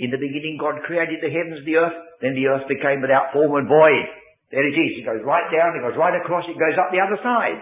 In 0.00 0.08
the 0.08 0.20
beginning, 0.20 0.56
God 0.60 0.80
created 0.88 1.20
the 1.20 1.28
heavens, 1.32 1.64
the 1.64 1.76
earth, 1.76 1.98
then 2.20 2.32
the 2.32 2.48
earth 2.48 2.64
became 2.68 3.04
without 3.04 3.32
form 3.36 3.52
and 3.60 3.68
void. 3.68 4.08
There 4.48 4.64
it 4.64 4.76
is. 4.76 5.00
It 5.00 5.08
goes 5.08 5.24
right 5.24 5.48
down, 5.52 5.76
it 5.76 5.84
goes 5.84 5.96
right 5.96 6.16
across, 6.16 6.48
it 6.48 6.56
goes 6.56 6.76
up 6.80 6.92
the 6.92 7.04
other 7.04 7.20
side. 7.20 7.60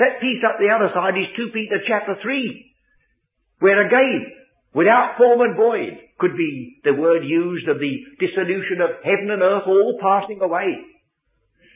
That 0.00 0.20
piece 0.24 0.40
up 0.40 0.56
the 0.56 0.72
other 0.72 0.88
side 0.96 1.16
is 1.20 1.28
2 1.36 1.52
Peter 1.52 1.80
chapter 1.84 2.16
3, 2.16 3.60
where 3.60 3.84
again, 3.84 4.41
without 4.74 5.16
form 5.18 5.40
and 5.40 5.56
void, 5.56 5.98
could 6.18 6.36
be 6.36 6.80
the 6.84 6.94
word 6.94 7.24
used 7.24 7.68
of 7.68 7.78
the 7.78 7.94
dissolution 8.20 8.80
of 8.80 9.02
heaven 9.04 9.30
and 9.30 9.42
earth 9.42 9.66
all 9.66 9.98
passing 10.00 10.40
away. 10.40 10.78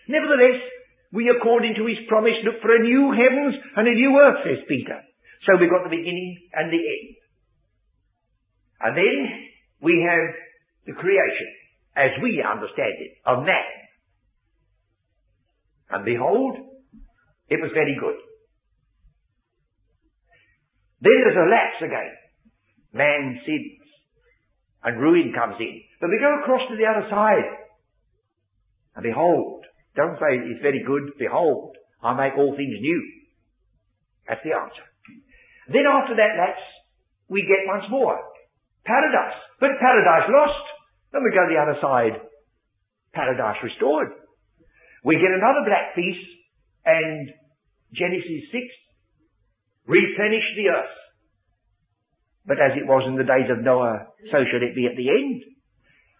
Nevertheless, 0.08 0.62
we 1.12 1.28
according 1.30 1.74
to 1.76 1.86
his 1.86 1.98
promise 2.08 2.38
look 2.44 2.60
for 2.62 2.74
a 2.74 2.82
new 2.82 3.10
heavens 3.12 3.54
and 3.76 3.88
a 3.88 3.94
new 3.94 4.12
earth, 4.18 4.44
says 4.44 4.64
Peter. 4.68 5.02
So 5.46 5.58
we've 5.58 5.70
got 5.70 5.84
the 5.84 5.96
beginning 5.96 6.38
and 6.52 6.72
the 6.72 6.82
end. 6.82 7.16
And 8.80 8.96
then 8.96 9.18
we 9.80 10.06
have 10.06 10.34
the 10.86 10.92
creation, 10.92 11.50
as 11.96 12.10
we 12.22 12.42
understand 12.42 12.94
it, 13.00 13.12
of 13.24 13.44
man. 13.44 13.72
And 15.90 16.04
behold, 16.04 16.56
it 17.48 17.60
was 17.62 17.70
very 17.74 17.96
good. 17.98 18.18
Then 21.00 21.12
there's 21.22 21.38
a 21.38 21.50
lapse 21.50 21.82
again. 21.82 22.12
Man 22.96 23.40
sins 23.44 23.84
and 24.82 25.00
ruin 25.00 25.32
comes 25.36 25.56
in. 25.60 25.82
But 26.00 26.10
we 26.10 26.18
go 26.18 26.40
across 26.40 26.64
to 26.68 26.76
the 26.76 26.88
other 26.88 27.06
side. 27.10 27.48
And 28.96 29.02
behold, 29.02 29.64
don't 29.94 30.16
say 30.16 30.40
it's 30.40 30.62
very 30.62 30.82
good, 30.86 31.12
behold, 31.18 31.76
I 32.02 32.14
make 32.14 32.36
all 32.36 32.56
things 32.56 32.76
new. 32.80 33.00
That's 34.28 34.40
the 34.44 34.56
answer. 34.56 34.86
Then 35.68 35.84
after 35.88 36.14
that, 36.16 36.36
that's, 36.36 36.64
we 37.28 37.42
get 37.42 37.66
once 37.66 37.84
more. 37.90 38.18
Paradise. 38.84 39.38
But 39.58 39.80
paradise 39.80 40.30
lost. 40.30 40.64
Then 41.12 41.22
we 41.24 41.34
go 41.34 41.48
to 41.48 41.52
the 41.52 41.60
other 41.60 41.78
side. 41.82 42.22
Paradise 43.12 43.58
restored. 43.62 44.14
We 45.02 45.16
get 45.16 45.34
another 45.34 45.66
black 45.66 45.94
piece 45.94 46.22
and 46.84 47.30
Genesis 47.94 48.50
6 48.52 48.62
replenish 49.86 50.46
the 50.56 50.70
earth. 50.70 50.96
But 52.46 52.62
as 52.62 52.78
it 52.78 52.86
was 52.86 53.02
in 53.10 53.18
the 53.18 53.26
days 53.26 53.50
of 53.50 53.62
Noah, 53.62 54.06
so 54.30 54.38
shall 54.46 54.62
it 54.62 54.78
be 54.78 54.86
at 54.86 54.94
the 54.94 55.10
end. 55.10 55.42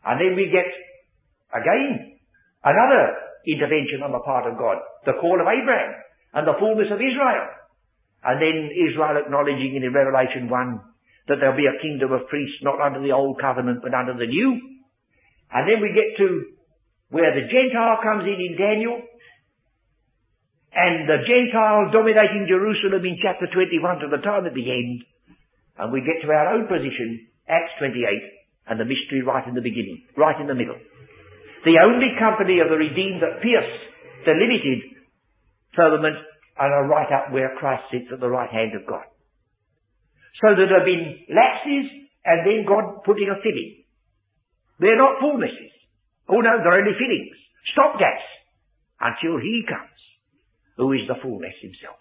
And 0.02 0.18
then 0.18 0.34
we 0.34 0.50
get, 0.50 0.66
again, 1.54 2.18
another 2.66 3.14
intervention 3.46 4.02
on 4.02 4.10
the 4.10 4.22
part 4.26 4.50
of 4.50 4.58
God. 4.58 4.82
The 5.06 5.18
call 5.22 5.38
of 5.38 5.46
Abraham 5.46 5.94
and 6.34 6.46
the 6.46 6.58
fullness 6.58 6.90
of 6.90 6.98
Israel. 6.98 7.46
And 8.26 8.42
then 8.42 8.74
Israel 8.74 9.22
acknowledging 9.22 9.78
in 9.78 9.86
Revelation 9.86 10.50
1 10.50 11.30
that 11.30 11.38
there'll 11.38 11.58
be 11.58 11.70
a 11.70 11.78
kingdom 11.78 12.10
of 12.10 12.26
priests 12.26 12.58
not 12.62 12.82
under 12.82 12.98
the 12.98 13.14
old 13.14 13.38
covenant 13.38 13.82
but 13.82 13.94
under 13.94 14.18
the 14.18 14.26
new. 14.26 14.50
And 15.50 15.62
then 15.70 15.78
we 15.78 15.94
get 15.94 16.18
to 16.18 16.58
where 17.10 17.30
the 17.34 17.46
Gentile 17.46 18.02
comes 18.02 18.26
in 18.26 18.34
in 18.34 18.58
Daniel. 18.58 18.98
And 20.74 21.08
the 21.08 21.22
Gentile 21.22 21.94
dominating 21.94 22.50
Jerusalem 22.50 23.06
in 23.06 23.16
chapter 23.22 23.46
21 23.46 24.02
to 24.02 24.08
the 24.10 24.22
time 24.22 24.44
of 24.44 24.54
the 24.54 24.68
end. 24.70 25.06
And 25.78 25.92
we 25.92 26.00
get 26.00 26.24
to 26.24 26.32
our 26.32 26.56
own 26.56 26.66
position, 26.66 27.28
Acts 27.48 27.76
28, 27.78 28.00
and 28.68 28.80
the 28.80 28.88
mystery 28.88 29.22
right 29.22 29.46
in 29.46 29.54
the 29.54 29.64
beginning, 29.64 30.02
right 30.16 30.40
in 30.40 30.48
the 30.48 30.56
middle. 30.56 30.78
The 31.64 31.78
only 31.82 32.14
company 32.18 32.60
of 32.60 32.68
the 32.68 32.78
redeemed 32.78 33.22
that 33.22 33.42
pierce 33.42 33.72
the 34.24 34.34
limited 34.34 34.96
firmament 35.74 36.16
and 36.58 36.70
are 36.72 36.88
right 36.88 37.10
up 37.12 37.32
where 37.32 37.54
Christ 37.58 37.84
sits 37.92 38.08
at 38.12 38.20
the 38.20 38.30
right 38.30 38.50
hand 38.50 38.72
of 38.74 38.88
God. 38.88 39.04
So 40.40 40.56
there 40.56 40.72
have 40.72 40.88
been 40.88 41.26
lapses 41.28 41.86
and 42.24 42.44
then 42.44 42.66
God 42.66 43.04
putting 43.04 43.28
a 43.28 43.38
filling. 43.40 43.84
They're 44.80 44.98
not 44.98 45.22
fullnesses. 45.22 45.72
Oh 46.28 46.40
no, 46.40 46.58
they're 46.60 46.80
only 46.80 46.96
fillings. 46.98 47.38
Stop 47.72 47.96
Stopgaps. 47.96 48.26
Until 48.98 49.38
He 49.38 49.62
comes, 49.68 50.00
who 50.76 50.92
is 50.92 51.04
the 51.08 51.20
fullness 51.20 51.54
Himself. 51.60 52.00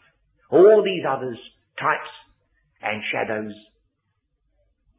All 0.49 0.83
these 0.83 1.03
others, 1.03 1.37
types, 1.79 2.11
and 2.85 3.01
shadows. 3.11 3.53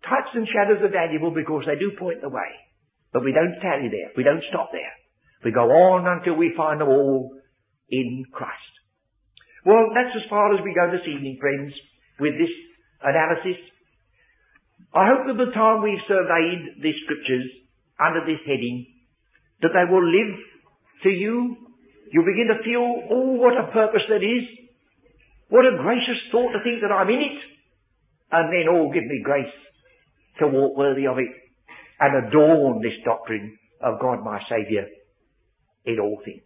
Types 0.02 0.34
and 0.34 0.46
shadows 0.50 0.82
are 0.82 0.92
valuable 0.92 1.30
because 1.30 1.64
they 1.66 1.78
do 1.78 1.94
point 1.98 2.20
the 2.20 2.28
way. 2.28 2.50
But 3.12 3.24
we 3.24 3.32
don't 3.32 3.62
tarry 3.62 3.88
there. 3.88 4.10
We 4.16 4.26
don't 4.26 4.42
stop 4.50 4.70
there. 4.72 4.94
We 5.44 5.52
go 5.52 5.70
on 5.70 6.06
until 6.06 6.34
we 6.34 6.54
find 6.56 6.80
them 6.80 6.88
all 6.88 7.30
in 7.88 8.24
Christ. 8.32 8.74
Well, 9.64 9.90
that's 9.94 10.14
as 10.14 10.28
far 10.30 10.54
as 10.54 10.62
we 10.62 10.74
go 10.74 10.90
this 10.90 11.06
evening, 11.06 11.38
friends, 11.40 11.74
with 12.20 12.34
this 12.38 12.50
analysis. 13.02 13.58
I 14.94 15.10
hope 15.10 15.26
that 15.26 15.38
the 15.38 15.50
time 15.50 15.82
we've 15.82 16.02
surveyed 16.06 16.82
these 16.82 16.98
scriptures 17.04 17.46
under 17.98 18.22
this 18.22 18.42
heading, 18.46 18.86
that 19.62 19.74
they 19.74 19.86
will 19.90 20.04
live 20.04 20.32
to 21.02 21.10
you. 21.10 21.56
You'll 22.12 22.30
begin 22.30 22.48
to 22.54 22.62
feel, 22.62 22.84
oh, 23.10 23.42
what 23.42 23.58
a 23.58 23.72
purpose 23.72 24.06
that 24.08 24.22
is. 24.22 24.46
What 25.48 25.66
a 25.66 25.78
gracious 25.82 26.20
thought 26.30 26.52
to 26.54 26.62
think 26.62 26.82
that 26.82 26.94
I'm 26.94 27.08
in 27.08 27.22
it. 27.22 27.38
And 28.36 28.52
then, 28.52 28.68
oh, 28.68 28.92
give 28.92 29.04
me 29.04 29.22
grace 29.24 29.56
to 30.40 30.46
walk 30.46 30.76
worthy 30.76 31.06
of 31.06 31.16
it 31.18 31.32
and 31.98 32.28
adorn 32.28 32.82
this 32.82 32.92
doctrine 33.02 33.56
of 33.80 33.98
God 33.98 34.22
my 34.22 34.40
Saviour 34.46 34.84
in 35.86 35.98
all 35.98 36.20
things. 36.22 36.42